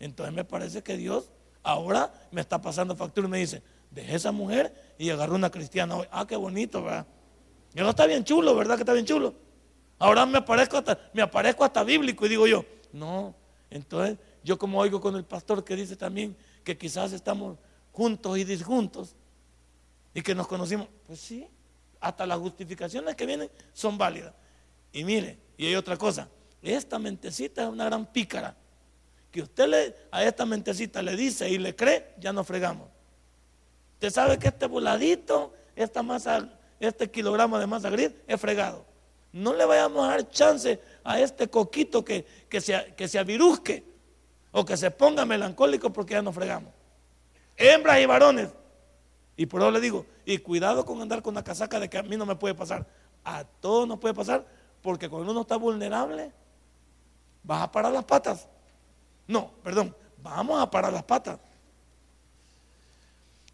entonces 0.00 0.34
me 0.34 0.44
parece 0.44 0.82
que 0.82 0.96
Dios 0.96 1.30
ahora 1.62 2.12
me 2.32 2.40
está 2.40 2.60
pasando 2.60 2.96
factura 2.96 3.28
y 3.28 3.30
me 3.30 3.38
dice, 3.38 3.62
deje 3.90 4.16
esa 4.16 4.32
mujer 4.32 4.94
y 4.98 5.10
agarró 5.10 5.34
una 5.34 5.50
cristiana 5.50 5.96
hoy. 5.96 6.06
Ah, 6.10 6.26
qué 6.26 6.36
bonito, 6.36 6.82
¿verdad? 6.82 7.06
Yo 7.74 7.84
no 7.84 7.90
está 7.90 8.06
bien 8.06 8.24
chulo, 8.24 8.56
¿verdad 8.56 8.74
que 8.76 8.82
está 8.82 8.92
bien 8.92 9.06
chulo? 9.06 9.34
Ahora 9.98 10.26
me 10.26 10.38
aparezco 10.38 10.78
hasta, 10.78 10.98
me 11.12 11.22
aparezco 11.22 11.64
hasta 11.64 11.84
bíblico 11.84 12.26
y 12.26 12.30
digo 12.30 12.46
yo, 12.46 12.64
no, 12.92 13.34
entonces 13.68 14.18
yo 14.42 14.58
como 14.58 14.80
oigo 14.80 15.00
con 15.00 15.14
el 15.14 15.24
pastor 15.24 15.62
que 15.62 15.76
dice 15.76 15.94
también 15.94 16.36
que 16.64 16.76
quizás 16.76 17.12
estamos 17.12 17.58
juntos 17.92 18.38
y 18.38 18.44
disjuntos 18.44 19.14
y 20.14 20.22
que 20.22 20.34
nos 20.34 20.48
conocimos, 20.48 20.88
pues 21.06 21.20
sí, 21.20 21.46
hasta 22.00 22.26
las 22.26 22.38
justificaciones 22.38 23.14
que 23.14 23.26
vienen 23.26 23.50
son 23.72 23.98
válidas. 23.98 24.32
Y 24.92 25.04
mire, 25.04 25.38
y 25.56 25.66
hay 25.66 25.76
otra 25.76 25.96
cosa, 25.96 26.28
esta 26.62 26.98
mentecita 26.98 27.64
es 27.64 27.68
una 27.68 27.84
gran 27.84 28.06
pícara. 28.06 28.56
Que 29.30 29.42
usted 29.42 29.68
le, 29.68 29.96
a 30.10 30.24
esta 30.24 30.44
mentecita 30.44 31.02
le 31.02 31.16
dice 31.16 31.48
y 31.48 31.58
le 31.58 31.76
cree, 31.76 32.14
ya 32.18 32.32
no 32.32 32.44
fregamos. 32.44 32.88
Usted 33.94 34.10
sabe 34.10 34.38
que 34.38 34.48
este 34.48 34.66
voladito, 34.66 35.52
esta 35.76 36.02
masa, 36.02 36.48
este 36.80 37.10
kilogramo 37.10 37.58
de 37.58 37.66
masa 37.66 37.90
gris 37.90 38.10
es 38.26 38.40
fregado. 38.40 38.84
No 39.32 39.54
le 39.54 39.64
vayamos 39.64 40.04
a 40.04 40.12
dar 40.12 40.28
chance 40.30 40.80
a 41.04 41.20
este 41.20 41.48
coquito 41.48 42.04
que, 42.04 42.26
que, 42.48 42.60
se, 42.60 42.94
que 42.96 43.06
se 43.06 43.18
o 44.52 44.64
que 44.64 44.76
se 44.76 44.90
ponga 44.90 45.24
melancólico 45.24 45.92
porque 45.92 46.14
ya 46.14 46.22
no 46.22 46.32
fregamos. 46.32 46.72
Hembras 47.56 48.00
y 48.00 48.06
varones, 48.06 48.48
y 49.36 49.46
por 49.46 49.60
eso 49.60 49.70
le 49.70 49.80
digo, 49.80 50.06
y 50.24 50.38
cuidado 50.38 50.84
con 50.84 51.00
andar 51.00 51.22
con 51.22 51.34
la 51.34 51.44
casaca 51.44 51.78
de 51.78 51.88
que 51.88 51.98
a 51.98 52.02
mí 52.02 52.16
no 52.16 52.26
me 52.26 52.36
puede 52.36 52.54
pasar. 52.54 52.86
A 53.24 53.44
todos 53.44 53.86
nos 53.86 53.98
puede 53.98 54.14
pasar, 54.14 54.46
porque 54.82 55.08
cuando 55.08 55.30
uno 55.30 55.42
está 55.42 55.56
vulnerable, 55.56 56.32
vas 57.42 57.62
a 57.62 57.70
parar 57.70 57.92
las 57.92 58.04
patas. 58.04 58.48
No, 59.30 59.50
perdón, 59.62 59.94
vamos 60.22 60.60
a 60.60 60.70
parar 60.70 60.92
las 60.92 61.04
patas. 61.04 61.38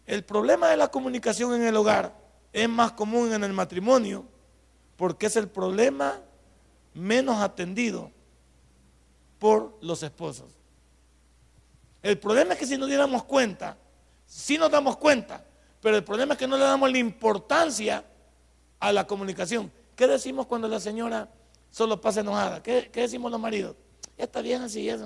El 0.05 0.23
problema 0.23 0.69
de 0.69 0.77
la 0.77 0.87
comunicación 0.87 1.53
en 1.55 1.63
el 1.63 1.75
hogar 1.75 2.13
es 2.53 2.67
más 2.67 2.93
común 2.93 3.33
en 3.33 3.43
el 3.43 3.53
matrimonio 3.53 4.25
porque 4.95 5.27
es 5.27 5.35
el 5.35 5.47
problema 5.47 6.19
menos 6.93 7.37
atendido 7.41 8.11
por 9.37 9.77
los 9.81 10.01
esposos. 10.03 10.51
El 12.01 12.17
problema 12.17 12.53
es 12.53 12.59
que 12.59 12.65
si 12.65 12.77
nos 12.77 12.87
diéramos 12.87 13.23
cuenta, 13.23 13.77
si 14.25 14.57
nos 14.57 14.71
damos 14.71 14.97
cuenta 14.97 15.43
pero 15.81 15.95
el 15.95 16.03
problema 16.03 16.33
es 16.33 16.39
que 16.39 16.47
no 16.47 16.57
le 16.57 16.63
damos 16.63 16.91
la 16.91 16.97
importancia 16.97 18.03
a 18.79 18.91
la 18.91 19.05
comunicación. 19.05 19.71
¿Qué 19.95 20.07
decimos 20.07 20.45
cuando 20.45 20.67
la 20.67 20.79
señora 20.79 21.29
solo 21.71 21.99
pasa 22.01 22.21
enojada? 22.21 22.61
¿Qué, 22.61 22.89
decimos 22.93 23.31
los 23.31 23.39
maridos? 23.39 23.75
Esta 24.17 24.41
vieja 24.41 24.65
así 24.65 24.89
es. 24.89 24.99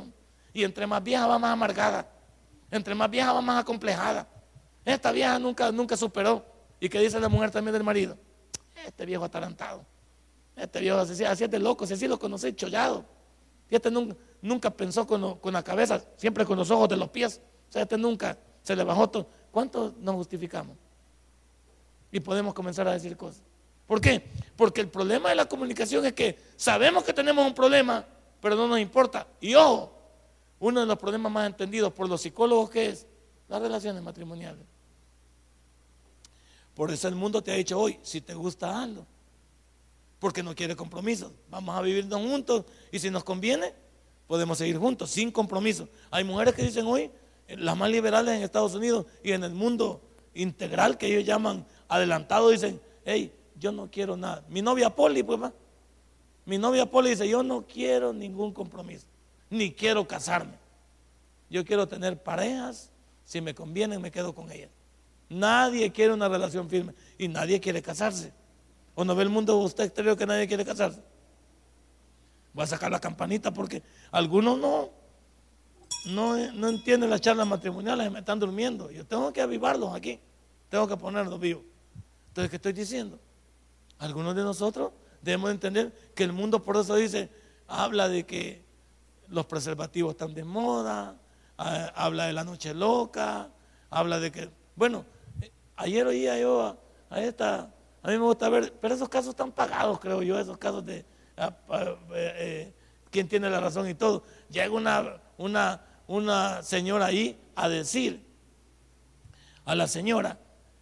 Y 0.54 0.64
entre 0.64 0.86
más 0.88 1.04
vieja 1.04 1.28
va 1.28 1.40
más 1.40 1.52
amargada. 1.52 2.08
Entre 2.70 2.96
más 2.96 3.10
vieja 3.10 3.34
va 3.34 3.42
más 3.42 3.62
acomplejada. 3.62 4.28
Esta 4.84 5.12
vieja 5.12 5.38
nunca, 5.40 5.72
nunca 5.72 5.96
superó. 5.96 6.46
¿Y 6.80 6.90
qué 6.90 7.00
dice 7.00 7.20
la 7.20 7.30
mujer 7.30 7.52
también 7.52 7.74
del 7.74 7.84
marido? 7.84 8.18
Este 8.86 9.06
viejo 9.06 9.24
atarantado. 9.24 9.86
Este 10.56 10.80
viejo 10.80 10.98
así, 10.98 11.24
así 11.24 11.44
es 11.44 11.52
de 11.52 11.60
loco, 11.60 11.86
si 11.86 11.94
así 11.94 12.08
lo 12.08 12.18
conoce, 12.18 12.56
chollado. 12.56 13.06
Y 13.70 13.76
este 13.76 13.92
nunca, 13.92 14.16
nunca 14.42 14.70
pensó 14.70 15.06
con, 15.06 15.38
con, 15.38 15.54
la 15.54 15.64
cabeza, 15.64 16.02
siempre 16.18 16.46
con 16.46 16.58
los 16.58 16.72
ojos 16.72 16.90
de 16.90 16.98
los 16.98 17.10
pies. 17.10 17.40
O 17.70 17.72
sea, 17.72 17.84
este 17.84 17.98
nunca 17.98 18.38
se 18.62 18.76
le 18.76 18.84
bajó 18.84 19.10
todo. 19.10 19.28
¿Cuánto 19.52 19.94
nos 20.00 20.16
justificamos? 20.16 20.76
Y 22.12 22.20
podemos 22.20 22.54
comenzar 22.54 22.88
a 22.88 22.94
decir 22.94 23.16
cosas. 23.16 23.44
¿Por 23.88 24.02
qué? 24.02 24.24
Porque 24.56 24.82
el 24.82 24.88
problema 24.88 25.30
de 25.30 25.36
la 25.36 25.46
comunicación 25.46 26.06
es 26.06 26.14
que 26.14 26.38
sabemos 26.56 27.04
que 27.04 27.14
tenemos 27.14 27.46
un 27.46 27.54
problema, 27.54 28.06
pero 28.42 28.56
no 28.56 28.68
nos 28.68 28.80
importa. 28.80 29.28
Y 29.40 29.54
ojo, 29.56 30.01
uno 30.62 30.80
de 30.80 30.86
los 30.86 30.98
problemas 30.98 31.32
más 31.32 31.48
entendidos 31.48 31.92
por 31.92 32.08
los 32.08 32.22
psicólogos 32.22 32.74
es 32.76 33.08
las 33.50 33.62
relaciones 33.62 34.02
matrimoniales. 34.02 34.64
Por 36.76 36.92
eso 36.92 37.08
el 37.08 37.16
mundo 37.16 37.42
te 37.42 37.52
ha 37.52 37.56
dicho 37.56 37.78
hoy, 37.78 38.00
si 38.04 38.22
te 38.22 38.34
gusta 38.34 38.82
algo, 38.82 39.06
porque 40.20 40.44
no 40.44 40.56
quiere 40.56 40.76
compromisos. 40.76 41.32
Vamos 41.50 41.76
a 41.76 41.82
vivirnos 41.82 42.22
juntos 42.22 42.66
y 42.92 43.00
si 43.00 43.10
nos 43.10 43.24
conviene, 43.24 43.74
podemos 44.28 44.60
seguir 44.60 44.78
juntos, 44.78 45.10
sin 45.10 45.32
compromiso. 45.32 45.90
Hay 46.12 46.24
mujeres 46.24 46.54
que 46.54 46.62
dicen 46.62 46.86
hoy, 46.86 47.12
las 47.48 47.76
más 47.76 47.90
liberales 47.90 48.38
en 48.38 48.44
Estados 48.44 48.76
Unidos 48.76 49.08
y 49.24 49.32
en 49.32 49.44
el 49.44 49.54
mundo 49.54 50.00
integral 50.36 50.98
que 50.98 51.08
ellos 51.08 51.26
llaman 51.26 51.66
adelantado, 51.88 52.50
dicen, 52.50 52.80
hey, 53.04 53.34
yo 53.56 53.72
no 53.72 53.90
quiero 53.90 54.16
nada. 54.16 54.46
Mi 54.48 54.62
novia 54.62 54.96
Poli, 54.96 55.24
pues 55.24 55.42
va. 55.42 55.52
Mi 56.46 56.60
novia 56.60 56.86
Poli 56.86 57.10
dice, 57.10 57.28
yo 57.28 57.42
no 57.42 57.66
quiero 57.66 58.14
ningún 58.14 58.54
compromiso, 58.54 59.08
ni 59.52 59.72
quiero 59.72 60.08
casarme. 60.08 60.58
Yo 61.52 61.64
quiero 61.64 61.88
tener 61.88 62.24
parejas, 62.24 62.90
si 63.24 63.42
me 63.42 63.54
conviene 63.54 64.00
me 64.00 64.10
quedo 64.10 64.34
con 64.34 64.52
ellas. 64.52 64.72
Nadie 65.30 65.92
quiere 65.92 66.14
una 66.14 66.28
relación 66.28 66.68
firme 66.68 66.96
y 67.20 67.28
nadie 67.28 67.60
quiere 67.60 67.84
casarse. 67.84 68.34
¿O 68.96 69.06
no 69.06 69.16
ve 69.16 69.24
el 69.24 69.30
mundo 69.30 69.58
usted 69.58 69.84
exterior 69.84 70.18
que 70.18 70.26
nadie 70.26 70.48
quiere 70.48 70.66
casarse? 70.66 71.02
Voy 72.54 72.64
a 72.64 72.68
sacar 72.68 72.92
la 72.92 73.00
campanita 73.00 73.54
porque 73.54 73.84
algunos 74.12 74.58
no 74.58 75.02
no, 76.06 76.36
no 76.54 76.70
entienden 76.70 77.10
las 77.10 77.22
charlas 77.22 77.48
matrimoniales, 77.48 78.12
me 78.12 78.20
están 78.20 78.40
durmiendo. 78.40 78.90
Yo 78.90 79.06
tengo 79.06 79.32
que 79.32 79.42
avivarlos 79.42 79.94
aquí, 79.94 80.20
tengo 80.70 80.88
que 80.88 80.98
ponerlos 80.98 81.40
vivos. 81.40 81.64
Entonces, 82.30 82.50
¿qué 82.50 82.56
estoy 82.56 82.74
diciendo? 82.74 83.20
Algunos 84.00 84.36
de 84.36 84.44
nosotros 84.44 84.92
debemos 85.22 85.52
entender 85.52 85.94
que 86.16 86.24
el 86.24 86.34
mundo 86.34 86.64
por 86.64 86.78
eso 86.78 86.96
dice, 86.96 87.30
habla 87.68 88.08
de 88.10 88.26
que 88.26 88.64
los 89.32 89.46
preservativos 89.46 90.12
están 90.12 90.34
de 90.34 90.44
moda, 90.44 91.16
habla 91.58 92.28
de 92.28 92.34
la 92.34 92.44
noche 92.44 92.74
loca, 92.74 93.50
habla 93.90 94.20
de 94.20 94.32
que, 94.32 94.50
bueno, 94.76 95.06
ayer 95.78 96.06
oía 96.06 96.38
yo 96.38 96.78
a, 97.10 97.20
esta, 97.22 97.74
a 98.04 98.08
mí 98.08 98.14
me 98.14 98.24
gusta 98.24 98.50
ver, 98.50 98.74
pero 98.80 98.94
esos 98.94 99.10
casos 99.10 99.30
están 99.30 99.52
pagados, 99.52 100.00
creo 100.00 100.22
yo, 100.22 100.38
esos 100.38 100.58
casos 100.58 100.86
de 100.86 100.98
eh, 100.98 101.06
eh, 102.14 102.74
quién 103.10 103.28
tiene 103.28 103.50
la 103.50 103.60
razón 103.60 103.88
y 103.90 103.94
todo. 103.94 104.24
Llega 104.50 104.72
una, 104.72 105.22
una, 105.38 105.82
una 106.08 106.62
señora 106.62 107.06
ahí 107.08 107.40
a 107.56 107.70
decir 107.70 108.26
a 109.66 109.76
la 109.76 109.88
señora 109.88 110.38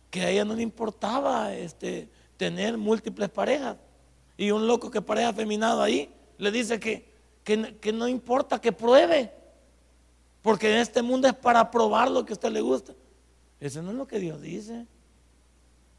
que 0.10 0.22
a 0.22 0.30
ella 0.30 0.44
no 0.44 0.56
le 0.56 0.64
importaba 0.64 1.54
este, 1.54 2.10
tener 2.38 2.78
múltiples 2.78 3.30
parejas. 3.30 3.78
Y 4.38 4.52
un 4.52 4.66
loco 4.66 4.90
que 4.90 5.02
pareja 5.02 5.30
afeminado 5.30 5.84
ahí 5.84 6.12
le 6.38 6.52
dice 6.52 6.80
que, 6.80 7.09
que, 7.58 7.92
no 7.92 8.08
importa, 8.08 8.60
que 8.60 8.72
pruebe. 8.72 9.34
Porque 10.42 10.72
en 10.72 10.80
este 10.80 11.02
mundo 11.02 11.28
es 11.28 11.34
para 11.34 11.70
probar 11.70 12.10
lo 12.10 12.26
que 12.26 12.34
a 12.34 12.36
usted 12.36 12.52
le 12.52 12.62
gusta. 12.62 12.94
Eso 13.60 13.82
no 13.82 13.92
es 13.92 13.98
lo 13.98 14.08
que 14.08 14.20
Dios 14.20 14.42
dice. 14.42 14.86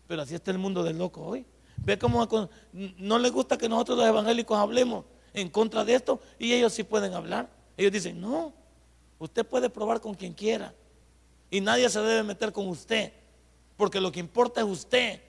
Pero 0.07 0.23
así 0.23 0.35
está 0.35 0.51
el 0.51 0.59
mundo 0.59 0.83
del 0.83 0.99
loco 0.99 1.23
hoy. 1.23 1.45
Ve 1.77 1.99
cómo 1.99 2.27
no 2.73 3.19
le 3.19 3.31
gusta 3.31 3.57
que 3.57 3.69
nosotros 3.69 3.99
los 3.99 4.07
evangélicos 4.07 4.59
hablemos 4.59 5.05
en 5.33 5.49
contra 5.49 5.85
de 5.85 5.95
esto 5.95 6.21
y 6.39 6.53
ellos 6.53 6.73
sí 6.73 6.85
pueden 6.85 7.15
hablar. 7.15 7.49
Ellos 7.77 7.93
dicen, 7.93 8.21
no, 8.21 8.53
usted 9.19 9.47
puede 9.47 9.71
probar 9.71 10.01
con 10.01 10.15
quien 10.15 10.35
quiera 10.35 10.75
y 11.51 11.61
nadie 11.61 11.89
se 11.89 12.01
debe 12.01 12.23
meter 12.23 12.53
con 12.53 12.69
usted, 12.69 13.13
porque 13.77 14.01
lo 14.01 14.13
que 14.13 14.21
importa 14.21 14.61
es 14.61 14.67
usted. 14.67 15.21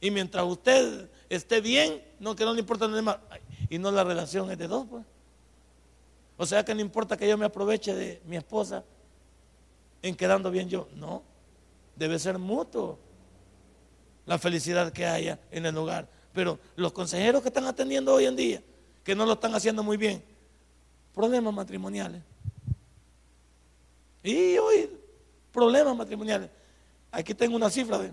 Y 0.00 0.10
mientras 0.10 0.44
usted 0.44 1.08
esté 1.28 1.60
bien, 1.60 2.02
no 2.20 2.36
que 2.36 2.44
no 2.44 2.52
le 2.52 2.60
importa 2.60 2.86
nada 2.86 3.02
más. 3.02 3.18
Y 3.70 3.78
no 3.78 3.90
la 3.90 4.04
relación 4.04 4.50
es 4.50 4.58
de 4.58 4.68
dos, 4.68 4.86
pues. 4.88 5.04
O 6.36 6.46
sea 6.46 6.64
que 6.64 6.74
no 6.74 6.80
importa 6.80 7.16
que 7.16 7.28
yo 7.28 7.38
me 7.38 7.44
aproveche 7.44 7.94
de 7.94 8.20
mi 8.26 8.36
esposa 8.36 8.84
en 10.02 10.16
quedando 10.16 10.50
bien 10.50 10.68
yo. 10.68 10.88
No, 10.94 11.22
debe 11.96 12.18
ser 12.18 12.38
mutuo 12.38 12.98
la 14.26 14.38
felicidad 14.38 14.92
que 14.92 15.06
haya 15.06 15.38
en 15.50 15.66
el 15.66 15.76
hogar. 15.76 16.08
Pero 16.32 16.58
los 16.76 16.92
consejeros 16.92 17.42
que 17.42 17.48
están 17.48 17.66
atendiendo 17.66 18.12
hoy 18.12 18.26
en 18.26 18.36
día, 18.36 18.62
que 19.04 19.14
no 19.14 19.24
lo 19.24 19.34
están 19.34 19.54
haciendo 19.54 19.82
muy 19.82 19.96
bien, 19.96 20.22
problemas 21.12 21.54
matrimoniales. 21.54 22.22
Y 24.22 24.56
hoy, 24.58 24.90
problemas 25.52 25.96
matrimoniales. 25.96 26.50
Aquí 27.12 27.34
tengo 27.34 27.54
una 27.54 27.70
cifra 27.70 27.98
de 27.98 28.12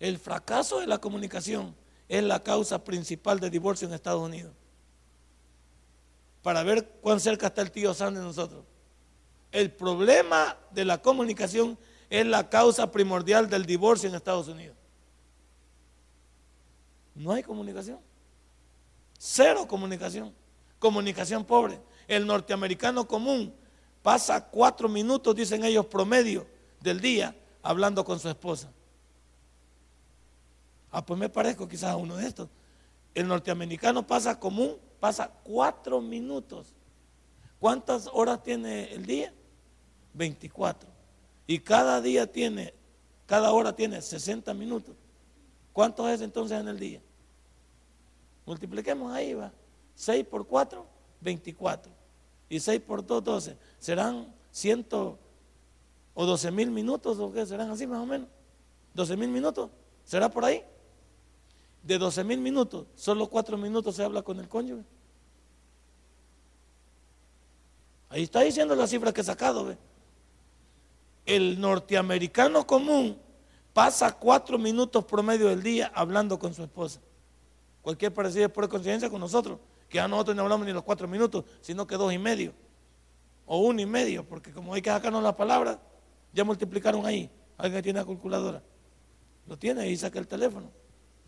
el 0.00 0.18
fracaso 0.18 0.80
de 0.80 0.86
la 0.86 0.98
comunicación 0.98 1.74
es 2.08 2.22
la 2.22 2.42
causa 2.42 2.82
principal 2.84 3.40
de 3.40 3.50
divorcio 3.50 3.88
en 3.88 3.94
Estados 3.94 4.22
Unidos. 4.22 4.52
Para 6.48 6.62
ver 6.62 6.82
cuán 7.02 7.20
cerca 7.20 7.48
está 7.48 7.60
el 7.60 7.70
tío 7.70 7.92
Sam 7.92 8.14
de 8.14 8.22
nosotros. 8.22 8.64
El 9.52 9.70
problema 9.70 10.56
de 10.70 10.86
la 10.86 10.96
comunicación 10.96 11.78
es 12.08 12.24
la 12.24 12.48
causa 12.48 12.90
primordial 12.90 13.50
del 13.50 13.66
divorcio 13.66 14.08
en 14.08 14.14
Estados 14.14 14.48
Unidos. 14.48 14.74
No 17.14 17.32
hay 17.32 17.42
comunicación. 17.42 17.98
Cero 19.18 19.66
comunicación. 19.68 20.34
Comunicación 20.78 21.44
pobre. 21.44 21.82
El 22.06 22.26
norteamericano 22.26 23.06
común 23.06 23.54
pasa 24.02 24.42
cuatro 24.48 24.88
minutos, 24.88 25.36
dicen 25.36 25.64
ellos, 25.64 25.84
promedio 25.84 26.46
del 26.80 26.98
día 27.02 27.36
hablando 27.62 28.02
con 28.06 28.18
su 28.18 28.26
esposa. 28.26 28.72
Ah, 30.90 31.04
pues 31.04 31.20
me 31.20 31.28
parezco 31.28 31.68
quizás 31.68 31.90
a 31.90 31.96
uno 31.96 32.16
de 32.16 32.26
estos. 32.26 32.48
El 33.14 33.28
norteamericano 33.28 34.06
pasa 34.06 34.40
común, 34.40 34.78
pasa 35.00 35.30
cuatro 35.42 36.00
minutos. 36.00 36.74
¿Cuántas 37.58 38.08
horas 38.12 38.42
tiene 38.42 38.92
el 38.92 39.06
día? 39.06 39.32
24. 40.14 40.88
Y 41.46 41.58
cada 41.60 42.00
día 42.00 42.30
tiene, 42.30 42.74
cada 43.26 43.52
hora 43.52 43.74
tiene 43.74 44.00
60 44.00 44.52
minutos. 44.54 44.94
¿Cuántos 45.72 46.08
es 46.10 46.20
entonces 46.20 46.60
en 46.60 46.68
el 46.68 46.78
día? 46.78 47.00
Multipliquemos 48.46 49.12
ahí, 49.12 49.34
va. 49.34 49.52
6 49.94 50.24
por 50.26 50.46
4, 50.46 50.86
24. 51.20 51.92
Y 52.48 52.60
6 52.60 52.80
por 52.80 53.04
2, 53.04 53.24
12. 53.24 53.56
Serán 53.78 54.34
100 54.50 54.86
o 56.14 56.26
12 56.26 56.50
mil 56.50 56.70
minutos, 56.70 57.18
o 57.18 57.32
qué 57.32 57.46
serán 57.46 57.70
así 57.70 57.86
más 57.86 58.00
o 58.00 58.06
menos. 58.06 58.28
12 58.94 59.16
mil 59.16 59.28
minutos. 59.28 59.70
¿Será 60.04 60.28
por 60.28 60.44
ahí? 60.44 60.64
De 61.82 61.98
12 61.98 62.24
mil 62.24 62.40
minutos, 62.40 62.86
solo 62.94 63.28
4 63.28 63.56
minutos 63.56 63.96
se 63.96 64.04
habla 64.04 64.22
con 64.22 64.38
el 64.40 64.48
cónyuge. 64.48 64.84
Ahí 68.10 68.22
está 68.22 68.40
diciendo 68.40 68.74
la 68.74 68.86
cifra 68.86 69.12
que 69.12 69.20
he 69.20 69.24
sacado. 69.24 69.76
El 71.24 71.60
norteamericano 71.60 72.66
común 72.66 73.18
pasa 73.72 74.12
4 74.12 74.58
minutos 74.58 75.04
promedio 75.04 75.48
del 75.48 75.62
día 75.62 75.92
hablando 75.94 76.38
con 76.38 76.54
su 76.54 76.62
esposa. 76.62 77.00
Cualquier 77.82 78.12
parecido 78.12 78.46
es 78.46 78.52
por 78.52 78.68
coincidencia 78.68 79.08
con 79.08 79.20
nosotros, 79.20 79.58
que 79.88 80.00
a 80.00 80.08
nosotros 80.08 80.36
no 80.36 80.42
hablamos 80.42 80.66
ni 80.66 80.72
los 80.72 80.82
4 80.82 81.06
minutos, 81.06 81.44
sino 81.60 81.86
que 81.86 81.96
dos 81.96 82.12
y 82.12 82.18
medio. 82.18 82.52
O 83.46 83.60
uno 83.60 83.80
y 83.80 83.86
medio, 83.86 84.26
porque 84.26 84.52
como 84.52 84.74
hay 84.74 84.82
que 84.82 84.90
sacarnos 84.90 85.22
las 85.22 85.34
palabras, 85.34 85.78
ya 86.32 86.44
multiplicaron 86.44 87.06
ahí. 87.06 87.30
Alguien 87.56 87.82
tiene 87.82 88.00
la 88.00 88.06
calculadora. 88.06 88.62
Lo 89.46 89.56
tiene 89.56 89.88
y 89.88 89.96
saca 89.96 90.18
el 90.18 90.26
teléfono 90.26 90.70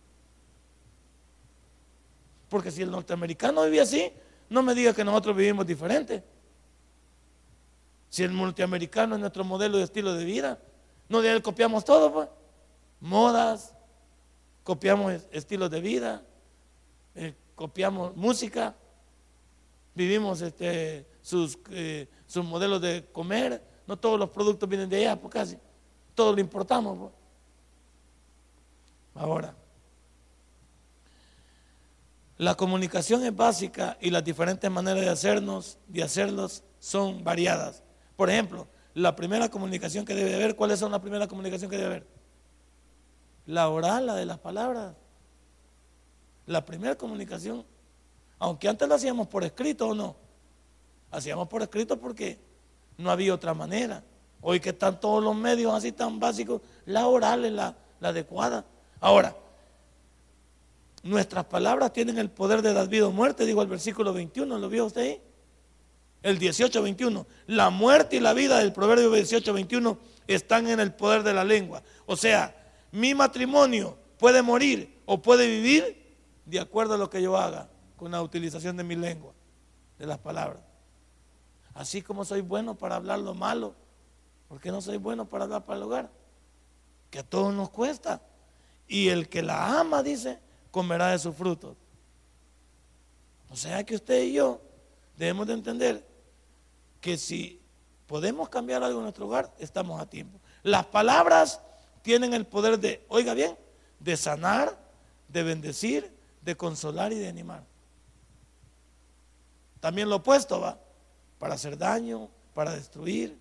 Porque 2.49 2.71
si 2.71 2.83
el 2.83 2.91
norteamericano 2.91 3.65
vive 3.65 3.81
así, 3.81 4.13
no 4.49 4.63
me 4.63 4.75
diga 4.75 4.93
que 4.93 5.05
nosotros 5.05 5.37
vivimos 5.37 5.67
diferente. 5.67 6.23
Si 8.09 8.23
el 8.23 8.37
norteamericano 8.37 9.15
es 9.15 9.21
nuestro 9.21 9.45
modelo 9.45 9.79
de 9.79 9.85
estilo 9.85 10.15
de 10.15 10.25
vida, 10.25 10.61
no 11.09 11.21
de 11.23 11.33
él 11.33 11.43
copiamos 11.43 11.85
todo, 11.85 12.13
pues. 12.13 12.29
Modas, 13.01 13.75
copiamos 14.63 15.13
estilos 15.31 15.71
de 15.71 15.81
vida, 15.81 16.23
eh, 17.15 17.35
copiamos 17.55 18.17
música, 18.17 18.75
vivimos 19.95 20.41
este, 20.41 21.07
sus, 21.21 21.59
eh, 21.71 22.09
sus 22.27 22.45
modelos 22.45 22.81
de 22.81 23.05
comer, 23.13 23.63
no 23.87 23.97
todos 23.97 24.19
los 24.19 24.31
productos 24.31 24.69
vienen 24.69 24.89
de 24.89 24.99
allá, 24.99 25.21
pues 25.21 25.33
casi. 25.33 25.59
Todo 26.15 26.33
lo 26.33 26.41
importamos. 26.41 26.99
Pues. 26.99 27.13
Ahora, 29.15 29.55
la 32.39 32.55
comunicación 32.55 33.25
es 33.25 33.35
básica 33.35 33.97
y 34.01 34.11
las 34.11 34.25
diferentes 34.25 34.71
maneras 34.71 35.01
de 35.01 35.09
hacernos, 35.09 35.79
de 35.89 36.03
hacerlos, 36.03 36.63
son 36.79 37.25
variadas. 37.25 37.83
Por 38.17 38.29
ejemplo, 38.29 38.67
la 38.95 39.17
primera 39.17 39.49
comunicación 39.49 40.05
que 40.05 40.15
debe 40.15 40.35
haber, 40.35 40.57
¿cuál 40.57 40.71
es 40.71 40.81
la 40.83 41.01
primera 41.01 41.27
comunicación 41.27 41.71
que 41.71 41.77
debe 41.77 41.89
haber? 41.89 42.07
La 43.47 43.69
oral, 43.69 44.07
la 44.07 44.15
de 44.15 44.27
las 44.27 44.39
palabras. 44.39 44.95
La 46.47 46.65
primera 46.65 46.97
comunicación, 46.97 47.65
aunque 48.39 48.69
antes 48.69 48.89
la 48.89 48.97
hacíamos 48.97 49.27
por 49.29 49.43
escrito 49.43 49.89
o 49.89 49.95
no, 49.95 50.17
hacíamos 51.11 51.49
por 51.49 51.63
escrito 51.63 51.99
porque 51.99 52.39
no 52.99 53.11
había 53.11 53.35
otra 53.35 53.55
manera. 53.55 54.03
Hoy 54.41 54.61
que 54.61 54.71
están 54.71 55.01
todos 55.01 55.23
los 55.23 55.35
medios 55.35 55.73
así 55.75 55.93
tan 55.93 56.21
básicos, 56.21 56.61
la 56.85 57.07
oral 57.07 57.45
es 57.45 57.53
la, 57.53 57.77
adecuada. 58.01 58.65
Ahora, 59.01 59.37
nuestras 61.03 61.45
palabras 61.47 61.93
tienen 61.93 62.19
el 62.19 62.31
poder 62.31 62.63
de 62.63 62.73
dar 62.73 62.89
vida 62.89 63.07
o 63.07 63.11
muerte, 63.11 63.45
digo 63.45 63.63
el 63.63 63.69
versículo 63.69 64.13
21, 64.13 64.59
¿lo 64.59 64.69
vio 64.69 64.87
usted 64.87 65.01
ahí? 65.01 65.21
El 66.23 66.39
18, 66.39 66.83
21. 66.83 67.27
La 67.47 67.71
muerte 67.71 68.17
y 68.17 68.21
la 68.21 68.33
vida 68.33 68.59
del 68.59 68.73
proverbio 68.73 69.11
18, 69.11 69.53
21 69.53 69.99
están 70.27 70.69
en 70.69 70.81
el 70.81 70.93
poder 70.93 71.23
de 71.23 71.35
la 71.35 71.45
lengua. 71.45 71.83
O 72.07 72.17
sea, 72.17 72.55
mi 72.93 73.15
matrimonio 73.15 73.97
puede 74.19 74.43
morir 74.43 75.01
o 75.07 75.21
puede 75.21 75.47
vivir 75.49 76.17
de 76.45 76.61
acuerdo 76.61 76.95
a 76.95 76.99
lo 76.99 77.11
que 77.11 77.23
yo 77.23 77.37
haga 77.37 77.69
con 77.97 78.11
la 78.13 78.23
utilización 78.23 78.77
de 78.77 78.85
mi 78.85 78.95
lengua, 78.95 79.33
de 79.99 80.07
las 80.07 80.19
palabras. 80.19 80.66
Así 81.77 82.01
como 82.01 82.25
soy 82.25 82.41
bueno 82.41 82.75
para 82.75 82.97
hablar 82.97 83.19
lo 83.19 83.35
malo, 83.35 83.75
¿por 84.49 84.59
qué 84.61 84.73
no 84.73 84.81
soy 84.81 84.97
bueno 84.97 85.27
para 85.27 85.45
hablar 85.45 85.67
para 85.67 85.77
el 85.77 85.83
hogar? 85.83 86.11
Que 87.11 87.19
a 87.19 87.23
todos 87.23 87.53
nos 87.53 87.69
cuesta. 87.69 88.23
Y 88.89 89.09
el 89.09 89.29
que 89.29 89.43
la 89.43 89.79
ama, 89.79 90.03
dice, 90.03 90.39
comerá 90.71 91.09
de 91.09 91.19
sus 91.19 91.37
frutos. 91.37 91.77
O 93.51 93.57
sea 93.57 93.85
que 93.85 93.95
usted 93.95 94.23
y 94.23 94.33
yo 94.33 94.61
debemos 95.19 95.47
de 95.47 95.53
entender 95.53 96.07
que 97.03 97.19
si 97.19 97.61
podemos 98.07 98.49
cambiar 98.49 98.83
algo 98.83 98.99
en 98.99 99.05
nuestro 99.05 99.27
hogar, 99.27 99.53
estamos 99.59 100.01
a 100.01 100.07
tiempo. 100.07 100.41
Las 100.63 100.87
palabras 100.87 101.61
tienen 102.01 102.33
el 102.33 102.47
poder 102.47 102.81
de, 102.81 103.05
oiga 103.09 103.35
bien, 103.35 103.55
de 104.01 104.17
sanar, 104.17 104.79
de 105.29 105.43
bendecir, 105.43 106.11
de 106.41 106.57
consolar 106.57 107.13
y 107.13 107.17
de 107.17 107.29
animar. 107.29 107.65
También 109.81 110.09
lo 110.09 110.17
opuesto 110.17 110.59
va, 110.59 110.79
para 111.39 111.55
hacer 111.55 111.77
daño, 111.77 112.29
para 112.55 112.73
destruir, 112.75 113.39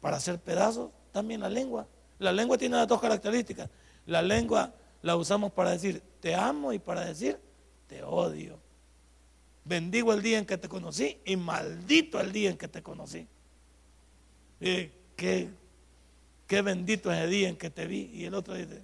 para 0.00 0.16
hacer 0.16 0.38
pedazos, 0.38 0.90
también 1.12 1.40
la 1.40 1.48
lengua. 1.48 1.86
La 2.18 2.32
lengua 2.32 2.58
tiene 2.58 2.76
las 2.76 2.88
dos 2.88 3.00
características. 3.00 3.68
La 4.06 4.22
lengua 4.22 4.72
la 5.02 5.16
usamos 5.16 5.52
para 5.52 5.70
decir 5.70 6.02
te 6.20 6.34
amo 6.34 6.72
y 6.72 6.78
para 6.78 7.04
decir 7.04 7.38
te 7.86 8.02
odio. 8.02 8.58
Bendigo 9.64 10.12
el 10.12 10.22
día 10.22 10.38
en 10.38 10.46
que 10.46 10.58
te 10.58 10.68
conocí 10.68 11.18
y 11.24 11.36
maldito 11.36 12.20
el 12.20 12.32
día 12.32 12.50
en 12.50 12.56
que 12.56 12.68
te 12.68 12.82
conocí. 12.82 13.26
Y 14.60 14.90
qué, 15.16 15.48
qué 16.46 16.62
bendito 16.62 17.12
es 17.12 17.18
el 17.18 17.30
día 17.30 17.48
en 17.48 17.56
que 17.56 17.70
te 17.70 17.86
vi. 17.86 18.10
Y 18.12 18.24
el 18.24 18.34
otro 18.34 18.54
dice, 18.54 18.82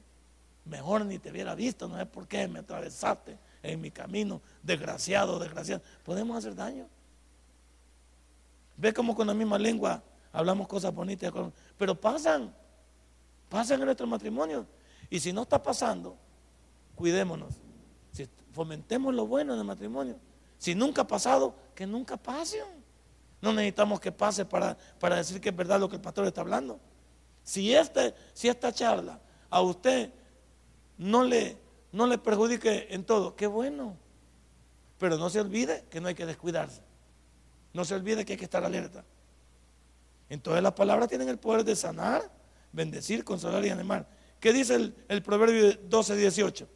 mejor 0.65 1.05
ni 1.05 1.19
te 1.19 1.31
hubiera 1.31 1.55
visto, 1.55 1.89
no 1.89 2.01
es 2.01 2.07
porque 2.07 2.47
me 2.49 2.61
atravesaste 2.61 3.39
en 3.63 3.81
mi 3.81 3.91
camino, 3.91 4.41
desgraciado, 4.63 5.39
desgraciado. 5.39 5.83
Podemos 6.05 6.37
hacer 6.37 6.55
daño. 6.55 6.89
Ve 8.77 8.93
como 8.93 9.15
con 9.15 9.27
la 9.27 9.35
misma 9.35 9.59
lengua 9.59 10.03
hablamos 10.33 10.69
cosas 10.69 10.95
bonitas, 10.95 11.33
pero 11.79 11.99
pasan, 11.99 12.55
pasan 13.49 13.81
en 13.81 13.87
nuestro 13.87 14.07
matrimonio. 14.07 14.67
Y 15.09 15.19
si 15.19 15.33
no 15.33 15.43
está 15.43 15.63
pasando, 15.63 16.17
cuidémonos. 16.95 17.55
Fomentemos 18.53 19.15
lo 19.15 19.27
bueno 19.27 19.53
en 19.53 19.59
el 19.59 19.67
matrimonio. 19.67 20.19
Si 20.59 20.75
nunca 20.75 21.03
ha 21.03 21.07
pasado, 21.07 21.55
que 21.75 21.87
nunca 21.87 22.17
pase. 22.17 22.63
No 23.43 23.53
necesitamos 23.53 24.01
que 24.01 24.13
pase 24.13 24.47
para, 24.47 24.77
para 24.99 25.17
decir 25.17 25.41
que 25.41 25.51
es 25.51 25.57
verdad 25.57 25.79
lo 25.79 25.89
que 25.89 25.97
el 25.97 26.03
pastor 26.03 26.27
está 26.27 26.41
hablando. 26.41 26.81
Si, 27.43 27.75
este, 27.75 28.15
si 28.33 28.49
esta 28.49 28.73
charla 28.73 29.21
a 29.51 29.61
usted 29.61 30.11
no 30.97 31.23
le, 31.23 31.59
no 31.93 32.07
le 32.07 32.17
perjudique 32.19 32.89
en 32.91 33.05
todo, 33.05 33.37
qué 33.37 33.47
bueno. 33.47 33.97
Pero 34.99 35.19
no 35.19 35.29
se 35.29 35.41
olvide 35.41 35.85
que 35.91 36.01
no 36.01 36.09
hay 36.09 36.15
que 36.15 36.25
descuidarse. 36.25 36.81
No 37.77 37.85
se 37.85 37.95
olvide 37.95 38.25
que 38.25 38.33
hay 38.33 38.39
que 38.39 38.47
estar 38.47 38.65
alerta. 38.65 39.05
Entonces 40.31 40.63
las 40.63 40.73
palabras 40.73 41.11
tienen 41.11 41.29
el 41.29 41.39
poder 41.39 41.63
de 41.63 41.77
sanar, 41.77 42.23
bendecir, 42.73 43.23
consolar 43.23 43.67
y 43.67 43.69
animar. 43.69 44.09
¿Qué 44.41 44.51
dice 44.51 44.77
el, 44.77 44.95
el 45.09 45.23
proverbio 45.23 45.79
12, 45.87 46.17
18? 46.17 46.67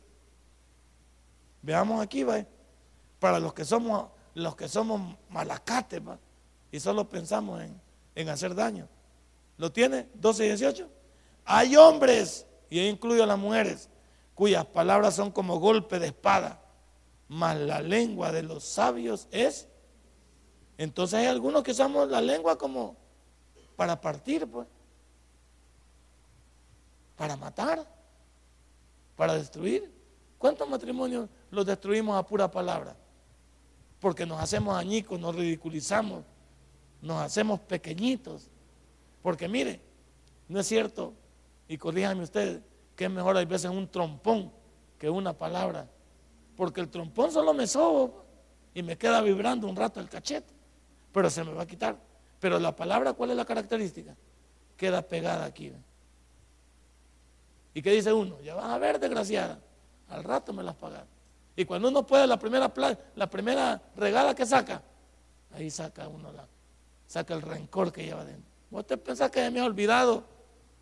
Veamos 1.62 2.02
aquí, 2.02 2.22
va. 2.22 2.44
Para 3.18 3.40
los 3.40 3.54
que 3.54 3.64
somos, 3.64 4.10
los 4.34 4.54
que 4.56 4.68
somos 4.68 5.16
malacates. 5.30 6.02
Y 6.70 6.78
solo 6.78 7.08
pensamos 7.08 7.62
en, 7.62 7.80
en 8.14 8.28
hacer 8.28 8.54
daño. 8.54 8.86
¿Lo 9.56 9.72
tiene? 9.72 10.06
12 10.12 10.44
y 10.44 10.48
18. 10.48 10.86
Hay 11.46 11.76
hombres, 11.76 12.46
y 12.68 12.78
ahí 12.78 12.88
incluyo 12.88 13.24
a 13.24 13.26
las 13.26 13.38
mujeres, 13.38 13.88
cuyas 14.34 14.66
palabras 14.66 15.14
son 15.14 15.30
como 15.30 15.58
golpe 15.60 15.98
de 15.98 16.08
espada, 16.08 16.60
mas 17.26 17.56
la 17.56 17.80
lengua 17.80 18.32
de 18.32 18.42
los 18.42 18.64
sabios 18.64 19.28
es. 19.30 19.66
Entonces 20.80 21.18
hay 21.18 21.26
algunos 21.26 21.62
que 21.62 21.72
usamos 21.72 22.08
la 22.08 22.22
lengua 22.22 22.56
como 22.56 22.96
para 23.76 24.00
partir, 24.00 24.46
pues, 24.46 24.66
para 27.16 27.36
matar, 27.36 27.86
para 29.14 29.34
destruir. 29.34 29.92
¿Cuántos 30.38 30.66
matrimonios 30.66 31.28
los 31.50 31.66
destruimos 31.66 32.18
a 32.18 32.24
pura 32.24 32.50
palabra? 32.50 32.96
Porque 34.00 34.24
nos 34.24 34.40
hacemos 34.40 34.74
añicos, 34.74 35.20
nos 35.20 35.36
ridiculizamos, 35.36 36.24
nos 37.02 37.20
hacemos 37.20 37.60
pequeñitos. 37.60 38.48
Porque 39.20 39.48
mire, 39.48 39.82
no 40.48 40.60
es 40.60 40.66
cierto, 40.66 41.12
y 41.68 41.76
corríjanme 41.76 42.22
ustedes, 42.22 42.62
que 42.96 43.04
es 43.04 43.10
mejor 43.10 43.36
hay 43.36 43.44
veces 43.44 43.70
un 43.70 43.86
trompón 43.86 44.50
que 44.98 45.10
una 45.10 45.34
palabra. 45.34 45.90
Porque 46.56 46.80
el 46.80 46.88
trompón 46.88 47.30
solo 47.30 47.52
me 47.52 47.66
sobo 47.66 48.24
y 48.72 48.82
me 48.82 48.96
queda 48.96 49.20
vibrando 49.20 49.68
un 49.68 49.76
rato 49.76 50.00
el 50.00 50.08
cachete, 50.08 50.54
pero 51.12 51.30
se 51.30 51.44
me 51.44 51.52
va 51.52 51.62
a 51.62 51.66
quitar. 51.66 51.96
Pero 52.38 52.58
la 52.58 52.74
palabra, 52.74 53.12
¿cuál 53.12 53.30
es 53.30 53.36
la 53.36 53.44
característica? 53.44 54.14
Queda 54.76 55.02
pegada 55.02 55.44
aquí. 55.44 55.72
¿Y 57.74 57.82
qué 57.82 57.92
dice 57.92 58.12
uno? 58.12 58.40
Ya 58.40 58.54
vas 58.54 58.66
a 58.66 58.78
ver, 58.78 58.98
desgraciada. 58.98 59.58
Al 60.08 60.24
rato 60.24 60.52
me 60.52 60.62
las 60.62 60.74
pagas. 60.74 61.04
Y 61.54 61.64
cuando 61.64 61.88
uno 61.88 62.06
puede, 62.06 62.26
la 62.26 62.38
primera, 62.38 62.72
la 63.14 63.28
primera 63.28 63.82
regada 63.96 64.34
que 64.34 64.46
saca, 64.46 64.82
ahí 65.52 65.70
saca 65.70 66.08
uno 66.08 66.32
la, 66.32 66.46
saca 67.06 67.34
el 67.34 67.42
rencor 67.42 67.92
que 67.92 68.04
lleva 68.04 68.24
dentro. 68.24 68.50
¿Vos 68.70 68.86
te 68.86 68.96
pensás 68.96 69.30
que 69.30 69.50
me 69.50 69.60
ha 69.60 69.64
olvidado 69.64 70.24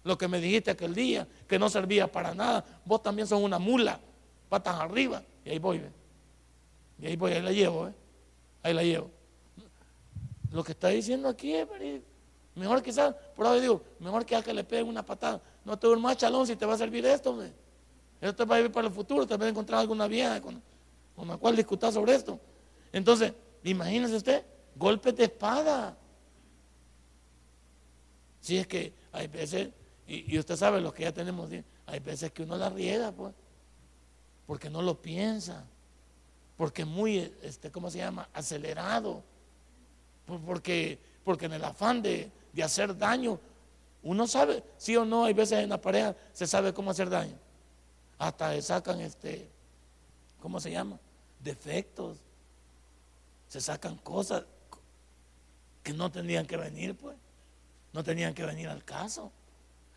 lo 0.04 0.16
que 0.16 0.26
me 0.26 0.40
dijiste 0.40 0.70
aquel 0.70 0.94
día, 0.94 1.28
que 1.46 1.58
no 1.58 1.68
servía 1.68 2.10
para 2.10 2.34
nada. 2.34 2.64
Vos 2.84 3.02
también 3.02 3.28
sos 3.28 3.40
una 3.40 3.58
mula, 3.58 4.00
patas 4.48 4.80
arriba. 4.80 5.22
Y 5.44 5.50
ahí 5.50 5.58
voy, 5.58 5.82
Y 6.98 7.06
ahí 7.06 7.16
voy, 7.16 7.32
ahí 7.32 7.42
la 7.42 7.52
llevo, 7.52 7.88
¿eh? 7.88 7.92
Ahí 8.62 8.74
la 8.74 8.82
llevo. 8.82 9.10
Lo 10.52 10.64
que 10.64 10.72
está 10.72 10.88
diciendo 10.88 11.28
aquí 11.28 11.54
es, 11.54 11.66
mejor 12.54 12.82
quizás, 12.82 13.14
por 13.36 13.46
ahora 13.46 13.60
digo, 13.60 13.82
mejor 13.98 14.24
que 14.24 14.34
a 14.34 14.42
que 14.42 14.52
le 14.52 14.64
peguen 14.64 14.88
una 14.88 15.04
patada. 15.04 15.40
No 15.64 15.78
te 15.78 15.86
duermas 15.86 16.16
chalón 16.16 16.46
si 16.46 16.56
te 16.56 16.64
va 16.66 16.74
a 16.74 16.78
servir 16.78 17.04
esto, 17.06 17.30
hombre. 17.30 17.52
Esto 18.20 18.34
te 18.34 18.44
va 18.44 18.56
a 18.56 18.60
ir 18.60 18.72
para 18.72 18.88
el 18.88 18.92
futuro, 18.92 19.26
te 19.26 19.36
va 19.36 19.46
a 19.46 19.48
encontrar 19.48 19.80
alguna 19.80 20.08
vieja 20.08 20.40
con, 20.40 20.62
con 21.14 21.28
la 21.28 21.36
cual 21.36 21.54
discutir 21.54 21.92
sobre 21.92 22.14
esto. 22.14 22.40
Entonces, 22.92 23.32
imagínese 23.62 24.16
usted, 24.16 24.44
golpes 24.74 25.14
de 25.16 25.24
espada. 25.24 25.96
Si 28.40 28.56
es 28.56 28.66
que 28.66 28.94
hay 29.12 29.26
veces 29.26 29.68
y, 30.08 30.38
usted 30.38 30.56
sabe 30.56 30.80
lo 30.80 30.92
que 30.92 31.02
ya 31.02 31.12
tenemos, 31.12 31.50
hay 31.86 32.00
veces 32.00 32.32
que 32.32 32.42
uno 32.42 32.56
la 32.56 32.70
riega, 32.70 33.12
pues, 33.12 33.34
porque 34.46 34.70
no 34.70 34.80
lo 34.80 35.00
piensa, 35.00 35.66
porque 36.56 36.82
es 36.82 36.88
muy, 36.88 37.30
este, 37.42 37.70
¿cómo 37.70 37.90
se 37.90 37.98
llama? 37.98 38.26
Acelerado, 38.32 39.22
porque, 40.44 40.98
porque 41.24 41.46
en 41.46 41.54
el 41.54 41.64
afán 41.64 42.02
de, 42.02 42.30
de 42.52 42.62
hacer 42.62 42.96
daño, 42.96 43.40
uno 44.02 44.26
sabe, 44.26 44.62
sí 44.76 44.96
o 44.96 45.04
no, 45.04 45.24
hay 45.24 45.34
veces 45.34 45.60
en 45.60 45.70
la 45.70 45.80
pareja 45.80 46.14
se 46.32 46.46
sabe 46.46 46.72
cómo 46.72 46.90
hacer 46.90 47.10
daño. 47.10 47.36
Hasta 48.18 48.60
sacan, 48.62 49.00
este, 49.00 49.48
¿cómo 50.40 50.60
se 50.60 50.70
llama? 50.70 50.98
Defectos. 51.40 52.18
Se 53.48 53.60
sacan 53.60 53.96
cosas 53.96 54.44
que 55.82 55.92
no 55.92 56.10
tenían 56.10 56.46
que 56.46 56.56
venir, 56.56 56.96
pues. 56.96 57.16
No 57.92 58.04
tenían 58.04 58.34
que 58.34 58.44
venir 58.44 58.68
al 58.68 58.84
caso 58.84 59.32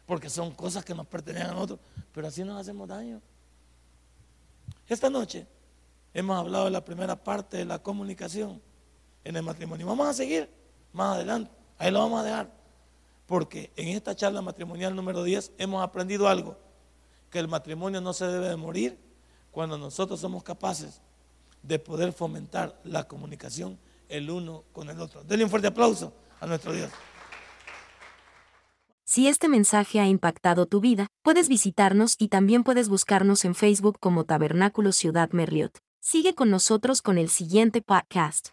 porque 0.06 0.30
son 0.30 0.52
cosas 0.52 0.84
que 0.84 0.94
nos 0.94 1.08
pertenecen 1.08 1.52
a 1.52 1.54
nosotros, 1.54 1.80
pero 2.14 2.28
así 2.28 2.44
nos 2.44 2.60
hacemos 2.60 2.88
daño. 2.88 3.22
Esta 4.88 5.10
noche 5.10 5.48
hemos 6.14 6.38
hablado 6.38 6.66
de 6.66 6.72
la 6.72 6.84
primera 6.84 7.16
parte 7.16 7.56
de 7.56 7.64
la 7.64 7.80
comunicación 7.80 8.62
en 9.24 9.36
el 9.36 9.44
matrimonio. 9.44 9.88
Vamos 9.88 10.08
a 10.08 10.14
seguir 10.14 10.50
más 10.94 11.16
adelante, 11.16 11.52
ahí 11.78 11.92
lo 11.92 12.00
vamos 12.00 12.22
a 12.22 12.24
dejar, 12.24 12.52
porque 13.26 13.72
en 13.76 13.90
esta 13.90 14.16
charla 14.16 14.42
matrimonial 14.42 14.96
número 14.96 15.24
10 15.24 15.54
hemos 15.58 15.84
aprendido 15.84 16.28
algo, 16.28 16.58
que 17.30 17.40
el 17.40 17.48
matrimonio 17.48 18.02
no 18.02 18.14
se 18.14 18.28
debe 18.28 18.50
de 18.50 18.58
morir 18.58 19.00
cuando 19.52 19.78
nosotros 19.78 20.20
somos 20.20 20.44
capaces 20.44 21.02
de 21.64 21.80
poder 21.80 22.12
fomentar 22.14 22.80
la 22.84 23.08
comunicación 23.08 23.78
el 24.10 24.30
uno 24.30 24.64
con 24.74 24.90
el 24.90 25.00
otro. 25.00 25.24
Denle 25.24 25.46
un 25.46 25.50
fuerte 25.50 25.68
aplauso 25.68 26.14
a 26.40 26.46
nuestro 26.46 26.74
Dios. 26.74 26.92
Si 29.06 29.28
este 29.28 29.50
mensaje 29.50 30.00
ha 30.00 30.08
impactado 30.08 30.68
tu 30.68 30.80
vida, 30.80 31.08
puedes 31.22 31.50
visitarnos 31.50 32.16
y 32.18 32.30
también 32.30 32.64
puedes 32.64 32.88
buscarnos 32.88 33.44
en 33.44 33.56
Facebook 33.56 33.98
como 34.00 34.24
Tabernáculo 34.24 34.94
Ciudad 34.94 35.32
Merliot. 35.32 35.80
Sigue 36.00 36.34
con 36.34 36.50
nosotros 36.50 37.02
con 37.02 37.18
el 37.18 37.30
siguiente 37.30 37.82
podcast. 37.82 38.50